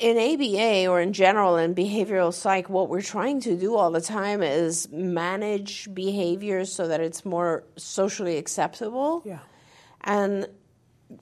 in 0.00 0.16
ABA 0.16 0.87
or 0.90 1.00
in 1.00 1.12
general 1.12 1.59
in 1.59 1.75
behavioral 1.75 2.33
psych, 2.33 2.71
what 2.71 2.88
we're 2.88 3.02
trying 3.02 3.40
to 3.42 3.54
do 3.54 3.76
all 3.76 3.90
the 3.90 4.00
time 4.00 4.42
is 4.42 4.88
manage 4.90 5.92
behaviors 5.92 6.73
so 6.73 6.88
that 6.88 7.00
it's 7.00 7.25
more 7.25 7.64
socially 7.76 8.38
acceptable. 8.38 9.23
Yeah. 9.26 9.40
And 10.04 10.49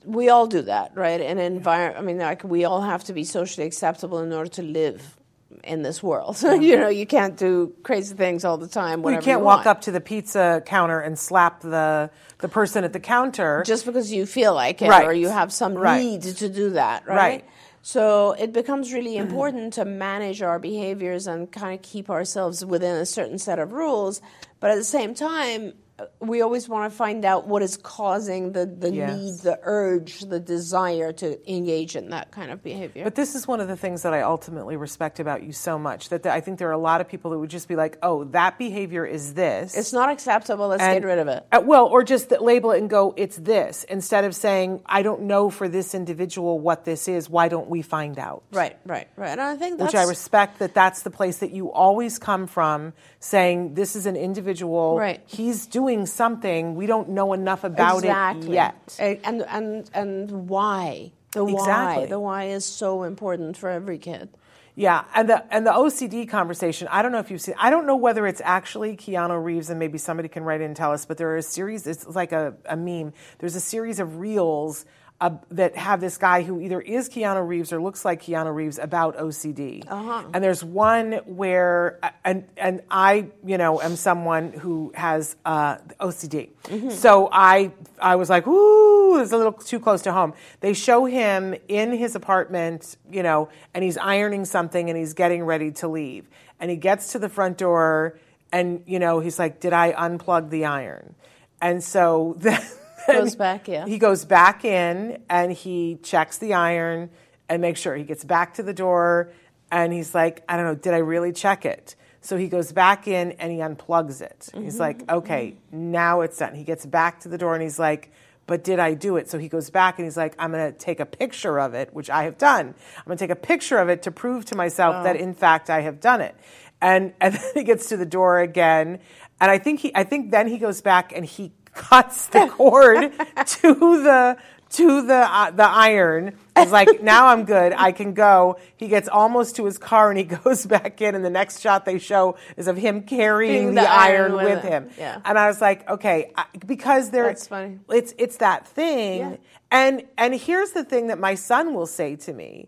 we 0.05 0.29
all 0.29 0.47
do 0.47 0.61
that, 0.61 0.95
right? 0.95 1.19
In 1.19 1.39
environment, 1.39 2.01
I 2.01 2.05
mean, 2.05 2.19
like 2.19 2.43
we 2.43 2.63
all 2.63 2.81
have 2.81 3.03
to 3.05 3.13
be 3.13 3.25
socially 3.25 3.67
acceptable 3.67 4.19
in 4.19 4.31
order 4.31 4.49
to 4.51 4.61
live 4.61 5.17
in 5.63 5.81
this 5.81 6.01
world. 6.01 6.37
You 6.57 6.77
know, 6.77 6.89
you 6.89 7.05
can't 7.05 7.37
do 7.37 7.73
crazy 7.83 8.15
things 8.15 8.43
all 8.43 8.57
the 8.57 8.67
time. 8.67 9.01
Well, 9.01 9.13
you 9.13 9.21
can't 9.21 9.41
you 9.41 9.45
walk 9.45 9.65
up 9.65 9.81
to 9.81 9.91
the 9.91 10.01
pizza 10.01 10.63
counter 10.65 10.99
and 10.99 11.17
slap 11.17 11.61
the 11.61 12.09
the 12.39 12.47
person 12.47 12.83
at 12.83 12.93
the 12.93 12.99
counter 12.99 13.63
just 13.65 13.85
because 13.85 14.11
you 14.11 14.25
feel 14.25 14.53
like 14.53 14.81
it 14.81 14.89
right. 14.89 15.05
or 15.05 15.13
you 15.13 15.29
have 15.29 15.53
some 15.53 15.75
right. 15.75 15.99
need 15.99 16.21
to 16.21 16.49
do 16.49 16.71
that, 16.71 17.07
right? 17.07 17.15
right. 17.15 17.45
So 17.81 18.33
it 18.33 18.53
becomes 18.53 18.91
really 18.91 19.17
important 19.25 19.73
to 19.73 19.85
manage 19.85 20.41
our 20.41 20.59
behaviors 20.59 21.27
and 21.27 21.51
kind 21.51 21.73
of 21.73 21.81
keep 21.81 22.09
ourselves 22.09 22.65
within 22.65 22.95
a 22.95 23.05
certain 23.05 23.37
set 23.37 23.59
of 23.59 23.71
rules, 23.71 24.21
but 24.59 24.71
at 24.71 24.75
the 24.75 24.83
same 24.83 25.13
time 25.13 25.73
we 26.19 26.41
always 26.41 26.69
want 26.69 26.91
to 26.91 26.95
find 26.95 27.25
out 27.25 27.47
what 27.47 27.63
is 27.63 27.75
causing 27.77 28.51
the, 28.51 28.65
the 28.65 28.93
yes. 28.93 29.17
need, 29.17 29.33
the 29.39 29.59
urge, 29.63 30.19
the 30.19 30.39
desire 30.39 31.11
to 31.13 31.51
engage 31.51 31.95
in 31.95 32.09
that 32.11 32.31
kind 32.31 32.51
of 32.51 32.61
behavior. 32.61 33.03
But 33.03 33.15
this 33.15 33.33
is 33.33 33.47
one 33.47 33.61
of 33.61 33.67
the 33.67 33.75
things 33.75 34.03
that 34.03 34.13
I 34.13 34.21
ultimately 34.21 34.77
respect 34.77 35.19
about 35.19 35.41
you 35.43 35.51
so 35.51 35.79
much 35.79 36.09
that 36.09 36.23
the, 36.23 36.31
I 36.31 36.41
think 36.41 36.59
there 36.59 36.69
are 36.69 36.73
a 36.73 36.77
lot 36.77 37.01
of 37.01 37.07
people 37.07 37.31
that 37.31 37.39
would 37.39 37.49
just 37.49 37.67
be 37.67 37.75
like, 37.75 37.97
oh, 38.03 38.25
that 38.25 38.59
behavior 38.59 39.05
is 39.05 39.33
this. 39.33 39.75
It's 39.75 39.91
not 39.91 40.09
acceptable, 40.09 40.67
let's 40.67 40.83
and, 40.83 41.01
get 41.01 41.07
rid 41.07 41.17
of 41.17 41.27
it. 41.27 41.45
Uh, 41.51 41.61
well, 41.65 41.87
or 41.87 42.03
just 42.03 42.29
label 42.41 42.71
it 42.71 42.79
and 42.79 42.89
go, 42.89 43.15
it's 43.17 43.37
this, 43.37 43.83
instead 43.85 44.23
of 44.23 44.35
saying, 44.35 44.81
I 44.85 45.01
don't 45.01 45.23
know 45.23 45.49
for 45.49 45.67
this 45.67 45.95
individual 45.95 46.59
what 46.59 46.85
this 46.85 47.07
is, 47.07 47.27
why 47.27 47.47
don't 47.47 47.69
we 47.69 47.81
find 47.81 48.19
out? 48.19 48.43
Right, 48.51 48.77
right, 48.85 49.07
right. 49.15 49.29
And 49.29 49.41
I 49.41 49.55
think 49.55 49.79
Which 49.79 49.95
I 49.95 50.03
respect 50.03 50.59
that 50.59 50.75
that's 50.75 51.01
the 51.01 51.11
place 51.11 51.39
that 51.39 51.51
you 51.51 51.71
always 51.71 52.19
come 52.19 52.45
from, 52.45 52.93
saying, 53.19 53.73
this 53.73 53.95
is 53.95 54.05
an 54.05 54.15
individual, 54.15 54.97
right. 54.97 55.21
he's 55.25 55.65
doing 55.65 55.86
doing 55.87 56.05
something, 56.05 56.75
we 56.75 56.85
don't 56.85 57.09
know 57.09 57.33
enough 57.33 57.63
about 57.63 57.99
exactly. 57.99 58.49
it 58.49 58.53
yet. 58.53 58.99
And 58.99 59.41
and 59.43 59.89
and 59.93 60.49
why? 60.49 61.11
The 61.31 61.45
exactly. 61.45 62.03
why. 62.03 62.09
The 62.09 62.19
why 62.19 62.43
is 62.45 62.65
so 62.65 63.03
important 63.03 63.57
for 63.57 63.69
every 63.69 63.97
kid. 63.97 64.29
Yeah, 64.75 65.05
and 65.15 65.29
the 65.29 65.53
and 65.53 65.65
the 65.65 65.71
OCD 65.71 66.29
conversation. 66.29 66.87
I 66.91 67.01
don't 67.01 67.11
know 67.11 67.19
if 67.19 67.31
you've 67.31 67.41
seen. 67.41 67.55
I 67.57 67.69
don't 67.69 67.87
know 67.87 67.95
whether 67.95 68.27
it's 68.27 68.41
actually 68.43 68.95
Keanu 68.95 69.43
Reeves, 69.43 69.69
and 69.69 69.79
maybe 69.79 69.97
somebody 69.97 70.29
can 70.29 70.43
write 70.43 70.61
in 70.61 70.67
and 70.67 70.75
tell 70.75 70.91
us. 70.91 71.05
But 71.05 71.17
there 71.17 71.29
are 71.29 71.37
a 71.37 71.41
series. 71.41 71.87
It's 71.87 72.05
like 72.05 72.31
a, 72.31 72.53
a 72.65 72.75
meme. 72.75 73.13
There's 73.39 73.55
a 73.55 73.61
series 73.61 73.99
of 73.99 74.19
reels 74.19 74.85
uh, 75.19 75.31
that 75.49 75.75
have 75.75 75.99
this 75.99 76.17
guy 76.17 76.43
who 76.43 76.61
either 76.61 76.79
is 76.79 77.09
Keanu 77.09 77.47
Reeves 77.47 77.73
or 77.73 77.81
looks 77.81 78.05
like 78.05 78.21
Keanu 78.21 78.53
Reeves 78.53 78.77
about 78.77 79.17
OCD. 79.17 79.83
Uh-huh. 79.87 80.23
And 80.31 80.43
there's 80.43 80.63
one 80.63 81.13
where, 81.25 81.99
and 82.23 82.47
and 82.55 82.81
I, 82.91 83.27
you 83.43 83.57
know, 83.57 83.81
am 83.81 83.95
someone 83.95 84.53
who 84.53 84.91
has 84.95 85.35
uh, 85.43 85.77
OCD. 85.99 86.49
Mm-hmm. 86.65 86.91
So 86.91 87.29
I 87.31 87.71
I 87.99 88.15
was 88.15 88.29
like, 88.29 88.45
ooh, 88.45 89.19
it's 89.19 89.31
a 89.31 89.37
little 89.37 89.53
too 89.53 89.79
close 89.79 90.03
to 90.03 90.11
home. 90.11 90.33
They 90.59 90.73
show 90.73 91.05
him 91.05 91.55
in 91.67 91.91
his 91.93 92.15
apartment, 92.15 92.95
you 93.11 93.23
know, 93.23 93.49
and 93.73 93.83
he's 93.83 93.97
ironing 93.97 94.45
something 94.45 94.89
and 94.89 94.97
he's 94.97 95.13
getting 95.13 95.43
ready 95.43 95.71
to 95.71 95.87
leave. 95.87 96.27
And 96.59 96.69
he 96.69 96.77
gets 96.77 97.13
to 97.13 97.19
the 97.19 97.29
front 97.29 97.57
door 97.57 98.19
and, 98.51 98.83
you 98.85 98.99
know, 98.99 99.19
he's 99.19 99.39
like, 99.39 99.59
did 99.59 99.73
I 99.73 99.93
unplug 99.93 100.49
the 100.49 100.65
iron? 100.65 101.15
And 101.61 101.83
so 101.83 102.35
then 102.39 102.61
goes 103.11 103.35
back, 103.35 103.67
yeah. 103.67 103.85
He 103.85 103.97
goes 103.97 104.25
back 104.25 104.65
in 104.65 105.21
and 105.29 105.51
he 105.51 105.97
checks 106.03 106.37
the 106.37 106.53
iron 106.53 107.09
and 107.49 107.61
makes 107.61 107.79
sure 107.79 107.95
he 107.95 108.03
gets 108.03 108.23
back 108.23 108.55
to 108.55 108.63
the 108.63 108.73
door 108.73 109.31
and 109.71 109.91
he's 109.93 110.13
like, 110.15 110.43
I 110.47 110.57
don't 110.57 110.65
know, 110.65 110.75
did 110.75 110.93
I 110.93 110.97
really 110.97 111.31
check 111.31 111.65
it? 111.65 111.95
So 112.21 112.37
he 112.37 112.47
goes 112.47 112.71
back 112.71 113.07
in 113.07 113.31
and 113.33 113.51
he 113.51 113.59
unplugs 113.59 114.21
it. 114.21 114.49
Mm-hmm. 114.51 114.63
He's 114.63 114.79
like, 114.79 115.09
okay, 115.09 115.55
mm-hmm. 115.67 115.91
now 115.91 116.21
it's 116.21 116.37
done. 116.37 116.55
He 116.55 116.63
gets 116.63 116.85
back 116.85 117.21
to 117.21 117.29
the 117.29 117.37
door 117.37 117.53
and 117.53 117.63
he's 117.63 117.79
like, 117.79 118.11
but 118.47 118.63
did 118.63 118.79
I 118.79 118.93
do 118.93 119.17
it? 119.17 119.29
So 119.29 119.37
he 119.37 119.49
goes 119.49 119.69
back 119.69 119.99
and 119.99 120.05
he's 120.05 120.17
like, 120.17 120.33
I'm 120.39 120.51
going 120.51 120.71
to 120.71 120.77
take 120.77 120.99
a 120.99 121.05
picture 121.05 121.59
of 121.59 121.73
it, 121.73 121.93
which 121.93 122.09
I 122.09 122.23
have 122.23 122.37
done. 122.37 122.67
I'm 122.97 123.03
going 123.05 123.17
to 123.17 123.23
take 123.23 123.31
a 123.31 123.35
picture 123.35 123.77
of 123.77 123.89
it 123.89 124.03
to 124.03 124.11
prove 124.11 124.45
to 124.45 124.55
myself 124.55 124.95
oh. 124.99 125.03
that 125.03 125.17
in 125.17 125.33
fact 125.33 125.69
I 125.69 125.81
have 125.81 125.99
done 125.99 126.21
it. 126.21 126.35
And 126.81 127.13
and 127.21 127.33
then 127.33 127.51
he 127.53 127.63
gets 127.63 127.89
to 127.89 127.97
the 127.97 128.05
door 128.05 128.39
again, 128.39 128.99
and 129.39 129.51
I 129.51 129.57
think 129.57 129.79
he 129.79 129.95
I 129.95 130.03
think 130.03 130.31
then 130.31 130.47
he 130.47 130.57
goes 130.57 130.81
back 130.81 131.11
and 131.13 131.25
he 131.25 131.51
cuts 131.77 132.27
the 132.27 132.47
cord 132.47 133.11
to 133.45 133.73
the 134.03 134.37
to 134.71 135.01
the 135.07 135.13
uh, 135.13 135.51
the 135.51 135.63
iron. 135.63 136.33
He's 136.57 136.71
like, 136.71 137.01
now 137.01 137.27
I'm 137.27 137.45
good. 137.45 137.71
I 137.71 137.91
can 137.93 138.13
go. 138.13 138.57
He 138.75 138.87
gets 138.87 139.07
almost 139.07 139.55
to 139.57 139.65
his 139.65 139.77
car 139.77 140.09
and 140.09 140.17
he 140.17 140.23
goes 140.43 140.65
back 140.65 140.99
in. 141.01 141.15
And 141.15 141.23
the 141.23 141.29
next 141.29 141.61
shot 141.61 141.85
they 141.85 141.99
show 141.99 142.35
is 142.57 142.67
of 142.67 142.75
him 142.75 143.03
carrying 143.03 143.75
the, 143.75 143.81
the 143.81 143.89
iron, 143.89 144.31
iron 144.31 144.33
with, 144.33 144.45
with 144.45 144.63
him. 144.63 144.83
him. 144.89 144.91
Yeah. 144.97 145.21
And 145.23 145.37
I 145.39 145.47
was 145.47 145.61
like, 145.61 145.87
okay, 145.89 146.31
I, 146.35 146.45
because 146.65 147.11
there, 147.11 147.27
That's 147.27 147.47
funny. 147.47 147.79
It's 147.89 148.13
it's 148.17 148.37
that 148.37 148.67
thing. 148.67 149.19
Yeah. 149.19 149.35
And 149.71 150.03
and 150.17 150.33
here's 150.35 150.71
the 150.71 150.83
thing 150.83 151.07
that 151.07 151.19
my 151.19 151.35
son 151.35 151.73
will 151.73 151.87
say 151.87 152.15
to 152.17 152.33
me. 152.33 152.67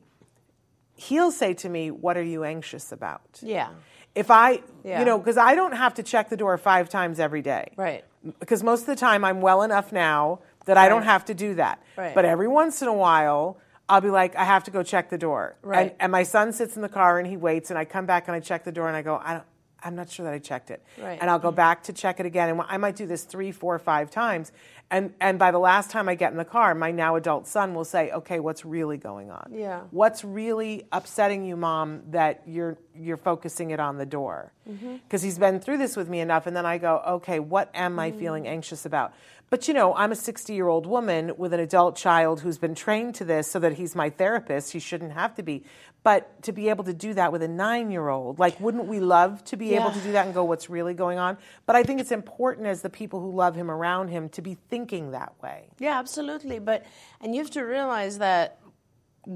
He'll 0.95 1.31
say 1.31 1.53
to 1.55 1.69
me, 1.69 1.91
"What 1.91 2.17
are 2.17 2.23
you 2.23 2.43
anxious 2.43 2.91
about?" 2.91 3.39
Yeah. 3.41 3.69
If 4.15 4.29
I, 4.29 4.61
Yeah. 4.83 4.99
you 4.99 5.05
know, 5.05 5.17
because 5.17 5.37
I 5.37 5.55
don't 5.55 5.71
have 5.75 5.93
to 5.93 6.03
check 6.03 6.29
the 6.29 6.35
door 6.35 6.57
five 6.57 6.89
times 6.89 7.19
every 7.19 7.41
day 7.41 7.71
Right. 7.77 8.03
Because 8.39 8.63
most 8.63 8.81
of 8.81 8.87
the 8.87 8.95
time 8.95 9.23
I'm 9.23 9.41
well 9.41 9.61
enough 9.61 9.91
now 9.91 10.39
that 10.65 10.77
I 10.77 10.89
don't 10.89 11.03
have 11.03 11.25
to 11.25 11.33
do 11.33 11.55
that. 11.55 11.81
Right. 11.97 12.13
But 12.13 12.25
every 12.25 12.47
once 12.47 12.81
in 12.81 12.87
a 12.87 12.93
while, 12.93 13.57
I'll 13.87 14.01
be 14.01 14.09
like, 14.09 14.35
I 14.35 14.43
have 14.43 14.63
to 14.65 14.71
go 14.71 14.83
check 14.83 15.09
the 15.09 15.17
door. 15.17 15.55
And, 15.81 15.91
and 15.99 16.11
my 16.11 16.23
son 16.23 16.53
sits 16.53 16.75
in 16.75 16.81
the 16.81 16.89
car 16.89 17.17
and 17.17 17.27
he 17.27 17.37
waits, 17.37 17.71
and 17.71 17.79
I 17.79 17.85
come 17.85 18.05
back 18.05 18.27
and 18.27 18.35
I 18.35 18.39
check 18.39 18.63
the 18.63 18.71
door 18.71 18.87
and 18.87 18.95
I 18.95 19.01
go, 19.01 19.19
I 19.23 19.33
don't, 19.33 19.45
I'm 19.83 19.95
not 19.95 20.09
sure 20.09 20.25
that 20.25 20.33
I 20.33 20.39
checked 20.39 20.71
it. 20.71 20.83
Right. 20.97 21.17
And 21.19 21.29
I'll 21.29 21.39
go 21.39 21.51
back 21.51 21.83
to 21.83 21.93
check 21.93 22.19
it 22.19 22.25
again, 22.25 22.49
and 22.49 22.61
I 22.67 22.77
might 22.77 22.95
do 22.95 23.05
this 23.05 23.23
three, 23.23 23.51
four, 23.51 23.77
five 23.79 24.11
times. 24.11 24.51
And 24.91 25.13
and 25.19 25.37
by 25.37 25.51
the 25.51 25.59
last 25.59 25.91
time 25.91 26.09
I 26.09 26.15
get 26.15 26.31
in 26.31 26.37
the 26.37 26.45
car, 26.45 26.73
my 26.73 26.91
now 26.91 27.15
adult 27.15 27.47
son 27.47 27.75
will 27.75 27.85
say, 27.85 28.11
Okay, 28.11 28.39
what's 28.39 28.65
really 28.65 28.97
going 28.97 29.29
on? 29.29 29.51
Yeah. 29.53 29.81
What's 29.91 30.23
really 30.23 30.87
upsetting 30.91 31.45
you, 31.45 31.55
mom, 31.55 32.01
that 32.09 32.41
you're 32.47 32.77
you're 32.95 33.17
focusing 33.17 33.69
it 33.69 33.79
on 33.79 33.97
the 33.97 34.05
door? 34.05 34.51
Mm-hmm. 34.67 34.97
Because 34.97 35.21
he's 35.21 35.37
been 35.37 35.59
through 35.59 35.77
this 35.77 35.95
with 35.95 36.09
me 36.09 36.19
enough, 36.19 36.47
and 36.47 36.55
then 36.55 36.65
I 36.65 36.77
go, 36.77 37.01
okay, 37.07 37.39
what 37.39 37.69
am 37.73 37.99
I 37.99 38.11
feeling 38.11 38.47
anxious 38.47 38.85
about? 38.85 39.13
But 39.49 39.67
you 39.67 39.73
know, 39.73 39.95
I'm 39.95 40.11
a 40.11 40.15
60 40.15 40.53
year 40.53 40.67
old 40.67 40.85
woman 40.85 41.33
with 41.37 41.53
an 41.53 41.59
adult 41.59 41.95
child 41.95 42.41
who's 42.41 42.57
been 42.57 42.75
trained 42.75 43.15
to 43.15 43.25
this 43.25 43.49
so 43.49 43.59
that 43.59 43.73
he's 43.73 43.95
my 43.95 44.09
therapist. 44.09 44.73
He 44.73 44.79
shouldn't 44.79 45.13
have 45.13 45.35
to 45.35 45.43
be. 45.43 45.63
But 46.03 46.43
to 46.43 46.51
be 46.51 46.69
able 46.69 46.83
to 46.85 46.93
do 46.93 47.13
that 47.15 47.31
with 47.31 47.43
a 47.43 47.47
nine 47.47 47.91
year 47.91 48.07
old, 48.07 48.39
like, 48.39 48.59
wouldn't 48.59 48.85
we 48.85 48.99
love 48.99 49.43
to 49.45 49.57
be 49.57 49.75
able 49.75 49.91
to 49.91 49.99
do 49.99 50.13
that 50.13 50.25
and 50.25 50.33
go, 50.33 50.43
what's 50.45 50.69
really 50.69 50.93
going 50.93 51.19
on? 51.19 51.37
But 51.65 51.75
I 51.75 51.83
think 51.83 51.99
it's 51.99 52.11
important 52.11 52.67
as 52.67 52.81
the 52.81 52.89
people 52.89 53.19
who 53.19 53.31
love 53.31 53.55
him 53.55 53.69
around 53.69 54.07
him 54.07 54.29
to 54.29 54.41
be 54.41 54.57
thinking 54.69 55.11
that 55.11 55.33
way. 55.41 55.67
Yeah, 55.79 55.99
absolutely. 55.99 56.59
But 56.59 56.85
and 57.19 57.35
you 57.35 57.41
have 57.41 57.51
to 57.51 57.61
realize 57.61 58.19
that 58.19 58.59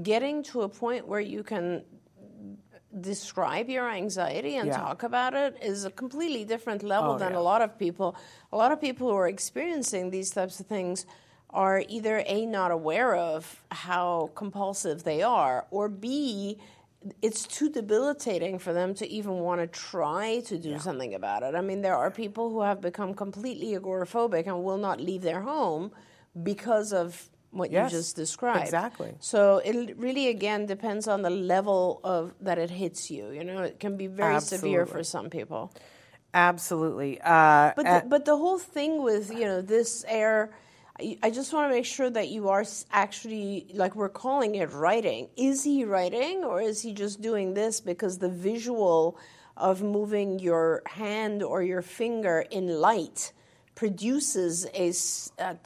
getting 0.02 0.42
to 0.44 0.62
a 0.62 0.68
point 0.68 1.06
where 1.06 1.20
you 1.20 1.42
can 1.42 1.84
describe 3.00 3.68
your 3.68 3.88
anxiety 3.88 4.56
and 4.56 4.68
Yeah. 4.68 4.76
talk 4.78 5.02
about 5.02 5.34
it 5.34 5.56
is 5.62 5.84
a 5.84 5.90
completely 5.90 6.44
different 6.44 6.82
level 6.82 7.12
Oh, 7.14 7.18
than 7.18 7.32
yeah. 7.32 7.38
a 7.38 7.44
lot 7.50 7.62
of 7.62 7.78
people. 7.78 8.14
A 8.52 8.56
lot 8.56 8.72
of 8.72 8.80
people 8.80 9.08
who 9.08 9.14
are 9.16 9.28
experiencing 9.28 10.10
these 10.10 10.30
types 10.30 10.60
of 10.60 10.66
things 10.66 11.06
are 11.50 11.82
either 11.88 12.22
a 12.26 12.46
not 12.46 12.70
aware 12.70 13.14
of 13.14 13.62
how 13.70 14.30
compulsive 14.34 15.04
they 15.04 15.22
are 15.22 15.66
or 15.70 15.88
b 15.88 16.58
it's 17.20 17.46
too 17.46 17.68
debilitating 17.68 18.58
for 18.58 18.72
them 18.72 18.94
to 18.94 19.06
even 19.06 19.32
want 19.40 19.60
to 19.60 19.66
try 19.66 20.40
to 20.46 20.56
do 20.56 20.78
something 20.78 21.12
about 21.14 21.42
it. 21.42 21.54
I 21.54 21.60
mean, 21.60 21.82
there 21.82 21.94
are 21.96 22.10
people 22.10 22.48
who 22.48 22.62
have 22.62 22.80
become 22.80 23.12
completely 23.12 23.78
agoraphobic 23.78 24.46
and 24.46 24.64
will 24.64 24.78
not 24.78 25.02
leave 25.02 25.20
their 25.20 25.42
home 25.42 25.92
because 26.42 26.94
of 26.94 27.28
what 27.54 27.70
Yes, 27.70 27.92
you 27.92 27.98
just 27.98 28.16
described. 28.16 28.62
exactly. 28.64 29.14
So 29.20 29.58
it 29.64 29.96
really 29.96 30.28
again 30.28 30.66
depends 30.66 31.06
on 31.08 31.22
the 31.22 31.30
level 31.30 32.00
of 32.04 32.34
that 32.40 32.58
it 32.58 32.70
hits 32.70 33.10
you. 33.10 33.30
You 33.30 33.44
know, 33.44 33.62
it 33.62 33.80
can 33.80 33.96
be 33.96 34.06
very 34.08 34.40
severe 34.40 34.84
for 34.86 35.02
some 35.04 35.30
people. 35.30 35.72
Absolutely. 36.34 37.20
Uh, 37.20 37.72
But 37.76 37.84
the, 37.84 38.08
but 38.08 38.24
the 38.24 38.36
whole 38.36 38.58
thing 38.58 39.02
with 39.02 39.30
you 39.32 39.44
know 39.44 39.60
this 39.62 40.04
air, 40.08 40.50
I, 41.22 41.30
just 41.30 41.52
want 41.52 41.70
to 41.70 41.74
make 41.74 41.84
sure 41.86 42.10
that 42.10 42.28
you 42.28 42.48
are 42.48 42.64
actually 42.90 43.66
like 43.74 43.94
we're 43.94 44.08
calling 44.08 44.56
it 44.56 44.72
writing. 44.72 45.28
Is 45.36 45.62
he 45.64 45.84
writing 45.84 46.44
or 46.44 46.60
is 46.60 46.82
he 46.82 46.92
just 46.92 47.20
doing 47.20 47.54
this 47.54 47.80
because 47.80 48.18
the 48.18 48.28
visual 48.28 49.16
of 49.56 49.82
moving 49.82 50.40
your 50.40 50.82
hand 50.86 51.42
or 51.42 51.62
your 51.62 51.82
finger 51.82 52.44
in 52.50 52.66
light 52.80 53.32
produces 53.76 54.66
a, 54.74 54.92
a 55.42 55.56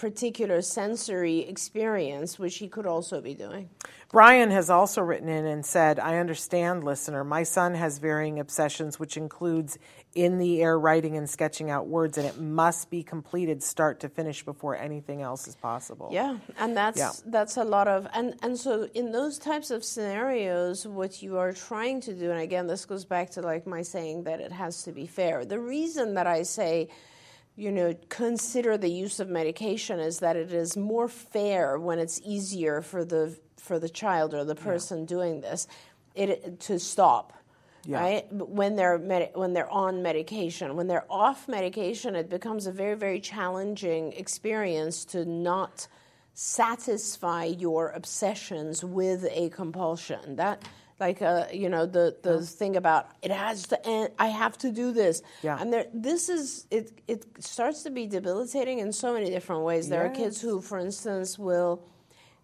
particular 0.00 0.62
sensory 0.62 1.40
experience, 1.40 2.38
which 2.38 2.56
he 2.56 2.68
could 2.68 2.86
also 2.86 3.20
be 3.20 3.34
doing. 3.34 3.68
Brian 4.10 4.50
has 4.50 4.70
also 4.70 5.02
written 5.02 5.28
in 5.28 5.44
and 5.44 5.64
said, 5.64 6.00
I 6.00 6.16
understand, 6.16 6.84
listener. 6.84 7.22
My 7.22 7.42
son 7.42 7.74
has 7.74 7.98
varying 7.98 8.40
obsessions, 8.40 8.98
which 8.98 9.18
includes 9.18 9.78
in 10.14 10.38
the 10.38 10.62
air 10.62 10.78
writing 10.78 11.18
and 11.18 11.28
sketching 11.28 11.68
out 11.68 11.86
words, 11.86 12.16
and 12.16 12.26
it 12.26 12.40
must 12.40 12.88
be 12.88 13.02
completed 13.02 13.62
start 13.62 14.00
to 14.00 14.08
finish 14.08 14.42
before 14.42 14.74
anything 14.74 15.20
else 15.20 15.46
is 15.46 15.54
possible. 15.54 16.08
Yeah, 16.10 16.38
and 16.58 16.74
that's 16.74 16.98
Yeah. 16.98 17.12
that's 17.26 17.58
a 17.58 17.64
lot 17.64 17.86
of 17.86 18.08
and 18.14 18.34
and 18.42 18.58
so 18.58 18.88
in 18.94 19.12
those 19.12 19.38
types 19.38 19.70
of 19.70 19.84
scenarios, 19.84 20.86
what 20.86 21.22
you 21.22 21.36
are 21.36 21.52
trying 21.52 22.00
to 22.00 22.14
do, 22.14 22.30
and 22.30 22.40
again, 22.40 22.66
this 22.66 22.86
goes 22.86 23.04
back 23.04 23.30
to 23.32 23.42
like 23.42 23.66
my 23.66 23.82
saying 23.82 24.24
that 24.24 24.40
it 24.40 24.50
has 24.50 24.82
to 24.84 24.92
be 24.92 25.06
fair. 25.06 25.44
The 25.44 25.60
reason 25.60 26.14
that 26.14 26.26
I 26.26 26.42
say, 26.42 26.88
you 27.60 27.70
know, 27.70 27.94
consider 28.08 28.78
the 28.78 28.88
use 28.88 29.20
of 29.20 29.28
medication 29.28 30.00
is 30.00 30.20
that 30.20 30.34
it 30.34 30.50
is 30.50 30.78
more 30.78 31.08
fair 31.08 31.78
when 31.78 31.98
it's 31.98 32.18
easier 32.24 32.80
for 32.80 33.04
the 33.04 33.38
for 33.58 33.78
the 33.78 33.88
child 33.88 34.32
or 34.32 34.44
the 34.44 34.54
person 34.54 35.04
doing 35.04 35.42
this, 35.42 35.68
it 36.14 36.58
to 36.60 36.78
stop. 36.78 37.34
Yeah. 37.84 38.00
Right 38.00 38.32
when 38.32 38.76
they're 38.76 38.98
medi- 38.98 39.30
when 39.34 39.52
they're 39.52 39.70
on 39.70 40.02
medication, 40.02 40.74
when 40.74 40.86
they're 40.86 41.04
off 41.10 41.48
medication, 41.48 42.16
it 42.16 42.30
becomes 42.30 42.66
a 42.66 42.72
very 42.72 42.96
very 42.96 43.20
challenging 43.20 44.12
experience 44.14 45.04
to 45.06 45.26
not 45.26 45.86
satisfy 46.32 47.44
your 47.44 47.90
obsessions 47.90 48.82
with 48.82 49.26
a 49.30 49.50
compulsion. 49.50 50.36
That 50.36 50.62
like 51.00 51.22
uh, 51.22 51.46
you 51.52 51.68
know 51.68 51.86
the 51.86 52.16
the 52.22 52.40
thing 52.42 52.76
about 52.76 53.10
it 53.22 53.30
has 53.30 53.66
to 53.68 53.86
end. 53.86 54.10
I 54.18 54.26
have 54.26 54.56
to 54.58 54.70
do 54.70 54.92
this. 54.92 55.22
Yeah. 55.42 55.58
And 55.58 55.72
there, 55.72 55.86
this 55.92 56.28
is 56.28 56.66
it. 56.70 57.00
It 57.08 57.26
starts 57.38 57.82
to 57.84 57.90
be 57.90 58.06
debilitating 58.06 58.78
in 58.78 58.92
so 58.92 59.12
many 59.14 59.30
different 59.30 59.62
ways. 59.62 59.88
There 59.88 60.04
are 60.04 60.10
kids 60.10 60.40
who, 60.40 60.60
for 60.60 60.78
instance, 60.78 61.38
will 61.38 61.82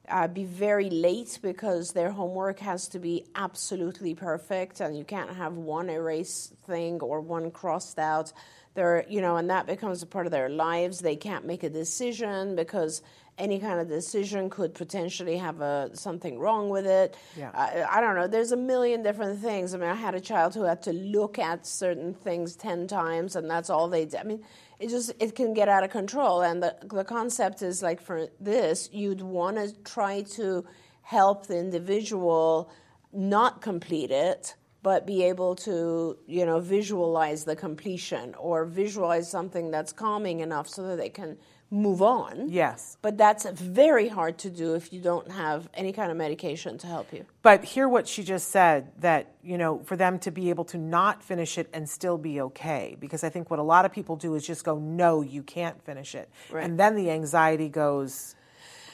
uh, 0.09 0.29
be 0.29 0.45
very 0.45 0.91
late 0.91 1.39
because 1.43 1.93
their 1.93 2.11
homework 2.11 2.59
has 2.61 2.89
to 2.89 2.99
be 2.99 3.25
absolutely 3.35 4.15
perfect, 4.15 4.81
and 4.81 4.97
you 4.97 5.05
can't 5.05 5.35
have 5.37 5.55
one 5.55 5.89
erase 5.91 6.53
thing 6.67 7.01
or 7.01 7.21
one 7.21 7.51
crossed 7.51 7.99
out. 7.99 8.33
There, 8.75 9.07
you 9.09 9.23
know, 9.23 9.37
and 9.37 9.49
that 9.49 9.67
becomes 9.67 10.03
a 10.03 10.07
part 10.07 10.27
of 10.27 10.33
their 10.33 10.51
lives. 10.51 10.99
They 10.99 11.17
can't 11.17 11.47
make 11.47 11.63
a 11.63 11.71
decision 11.71 12.57
because 12.57 13.01
any 13.39 13.59
kind 13.59 13.81
of 13.81 13.89
decision 13.89 14.51
could 14.51 14.75
potentially 14.75 15.37
have 15.39 15.61
a 15.61 15.91
something 15.95 16.39
wrong 16.39 16.69
with 16.69 16.87
it. 16.87 17.17
Yeah. 17.37 17.51
I, 17.55 17.99
I 17.99 18.01
don't 18.01 18.15
know. 18.17 18.27
There's 18.27 18.53
a 18.53 18.57
million 18.57 19.03
different 19.03 19.41
things. 19.41 19.75
I 19.75 19.79
mean, 19.79 19.89
I 19.89 19.95
had 19.95 20.15
a 20.15 20.21
child 20.21 20.55
who 20.55 20.63
had 20.65 20.83
to 20.83 20.93
look 20.93 21.39
at 21.39 21.67
certain 21.67 22.15
things 22.15 22.57
ten 22.57 22.87
times, 22.87 23.37
and 23.37 23.51
that's 23.51 23.71
all 23.71 23.89
they 23.89 24.05
did. 24.05 24.21
I 24.21 24.25
mean, 24.25 24.45
it 24.79 24.89
just 24.89 25.13
it 25.21 25.35
can 25.35 25.55
get 25.55 25.69
out 25.69 25.85
of 25.85 25.91
control. 25.91 26.43
And 26.43 26.63
the 26.63 26.77
the 26.85 27.05
concept 27.05 27.63
is 27.63 27.83
like 27.83 28.01
for 28.01 28.29
this, 28.41 28.89
you'd 28.93 29.23
want 29.23 29.57
to 29.57 29.73
try 29.85 30.23
to 30.23 30.65
help 31.03 31.47
the 31.47 31.59
individual 31.59 32.71
not 33.13 33.63
complete 33.63 34.11
it 34.11 34.55
but 34.87 35.05
be 35.05 35.25
able 35.25 35.57
to 35.57 36.17
you 36.29 36.47
know 36.47 36.61
visualize 36.61 37.43
the 37.45 37.57
completion 37.57 38.33
or 38.39 38.65
visualize 38.65 39.29
something 39.29 39.71
that's 39.73 39.93
calming 39.93 40.39
enough 40.41 40.69
so 40.69 40.87
that 40.87 40.97
they 40.97 41.09
can 41.09 41.37
move 41.71 42.01
on 42.01 42.49
Yes. 42.49 42.97
but 43.03 43.19
that's 43.19 43.45
very 43.51 44.09
hard 44.09 44.39
to 44.39 44.51
do 44.51 44.75
if 44.75 44.93
you 44.93 45.01
don't 45.01 45.31
have 45.33 45.69
any 45.75 45.93
kind 45.93 46.11
of 46.13 46.17
medication 46.17 46.79
to 46.79 46.87
help 46.87 47.13
you 47.13 47.27
But 47.43 47.65
hear 47.65 47.89
what 47.89 48.07
she 48.07 48.23
just 48.23 48.51
said 48.51 48.93
that, 49.01 49.35
you 49.43 49.59
know, 49.59 49.81
for 49.85 49.97
them 49.97 50.19
to 50.21 50.31
be 50.31 50.51
able 50.51 50.65
to 50.67 50.79
not 50.79 51.23
finish 51.23 51.59
it 51.59 51.69
and 51.73 51.89
still 51.89 52.19
be 52.19 52.41
okay. 52.41 52.97
Because 53.01 53.23
I 53.25 53.29
think 53.31 53.51
what 53.51 53.59
a 53.59 53.63
lot 53.65 53.85
of 53.85 53.93
people 53.93 54.15
do 54.17 54.35
is 54.37 54.47
just 54.47 54.65
go, 54.65 54.79
no, 54.79 55.23
you 55.23 55.43
can't 55.43 55.83
finish 55.85 56.15
it. 56.15 56.29
Right. 56.51 56.65
And 56.65 56.79
then 56.79 56.95
the 56.95 57.11
anxiety 57.11 57.69
goes 57.69 58.35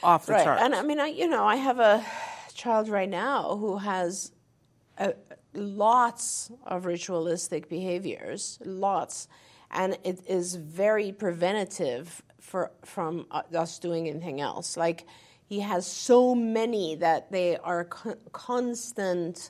off 0.03 0.25
the 0.25 0.33
right 0.33 0.43
chart. 0.43 0.59
and 0.61 0.75
i 0.75 0.81
mean 0.81 0.99
i 0.99 1.07
you 1.07 1.27
know 1.27 1.45
i 1.45 1.55
have 1.55 1.79
a 1.79 2.03
child 2.53 2.89
right 2.89 3.09
now 3.09 3.55
who 3.55 3.77
has 3.77 4.33
a, 4.97 5.13
lots 5.53 6.51
of 6.65 6.85
ritualistic 6.85 7.69
behaviors 7.69 8.59
lots 8.65 9.27
and 9.71 9.97
it 10.03 10.19
is 10.27 10.55
very 10.55 11.11
preventative 11.13 12.21
for 12.43 12.71
from 12.83 13.25
uh, 13.31 13.41
us 13.63 13.79
doing 13.79 14.07
anything 14.09 14.39
else 14.41 14.75
like 14.85 15.05
he 15.47 15.59
has 15.61 15.87
so 15.87 16.35
many 16.35 16.95
that 16.95 17.31
they 17.31 17.55
are 17.57 17.83
con- 17.85 18.17
constant 18.31 19.49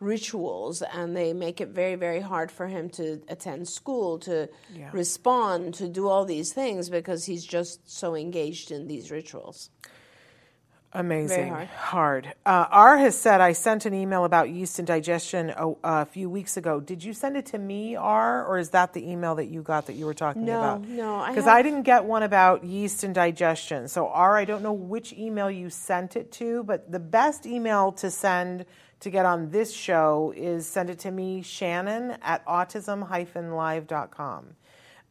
rituals 0.00 0.82
and 0.82 1.16
they 1.16 1.32
make 1.32 1.60
it 1.60 1.68
very 1.68 1.94
very 1.94 2.20
hard 2.20 2.50
for 2.50 2.66
him 2.66 2.90
to 2.90 3.22
attend 3.28 3.66
school 3.68 4.18
to 4.18 4.48
Yeah. 4.74 4.90
respond 4.92 5.74
to 5.74 5.88
do 5.88 6.08
all 6.08 6.24
these 6.26 6.52
things 6.52 6.90
because 6.90 7.24
he's 7.24 7.44
just 7.44 7.78
so 7.90 8.14
engaged 8.14 8.70
in 8.70 8.86
these 8.88 9.10
rituals 9.10 9.70
Amazing. 10.94 11.48
hard. 11.48 11.68
Hard. 11.68 12.34
Uh, 12.46 12.66
R 12.70 12.98
has 12.98 13.18
said, 13.18 13.40
I 13.40 13.52
sent 13.52 13.84
an 13.84 13.94
email 13.94 14.24
about 14.24 14.48
yeast 14.50 14.78
and 14.78 14.86
digestion 14.86 15.50
a, 15.50 15.72
a 15.82 16.04
few 16.06 16.30
weeks 16.30 16.56
ago. 16.56 16.78
Did 16.80 17.02
you 17.02 17.12
send 17.12 17.36
it 17.36 17.46
to 17.46 17.58
me, 17.58 17.96
R, 17.96 18.46
or 18.46 18.58
is 18.58 18.70
that 18.70 18.92
the 18.92 19.04
email 19.10 19.34
that 19.34 19.46
you 19.46 19.62
got 19.62 19.86
that 19.88 19.94
you 19.94 20.06
were 20.06 20.14
talking 20.14 20.44
No, 20.44 20.58
about? 20.58 20.86
no, 20.88 21.16
I 21.16 21.30
Because 21.30 21.44
have- 21.46 21.54
I 21.54 21.62
didn't 21.62 21.82
get 21.82 22.04
one 22.04 22.22
about 22.22 22.62
yeast 22.64 23.02
and 23.02 23.14
digestion. 23.14 23.88
So, 23.88 24.06
R, 24.08 24.36
I 24.36 24.44
don't 24.44 24.62
know 24.62 24.72
which 24.72 25.12
email 25.14 25.50
you 25.50 25.68
sent 25.68 26.14
it 26.16 26.30
to, 26.32 26.62
but 26.62 26.90
the 26.92 27.00
best 27.00 27.44
email 27.44 27.90
to 27.92 28.10
send 28.10 28.64
to 29.00 29.10
get 29.10 29.26
on 29.26 29.50
this 29.50 29.74
show 29.74 30.32
is 30.36 30.66
send 30.66 30.88
it 30.90 31.00
to 31.00 31.10
me, 31.10 31.42
Shannon, 31.42 32.16
at 32.22 32.46
autism-live.com. 32.46 34.44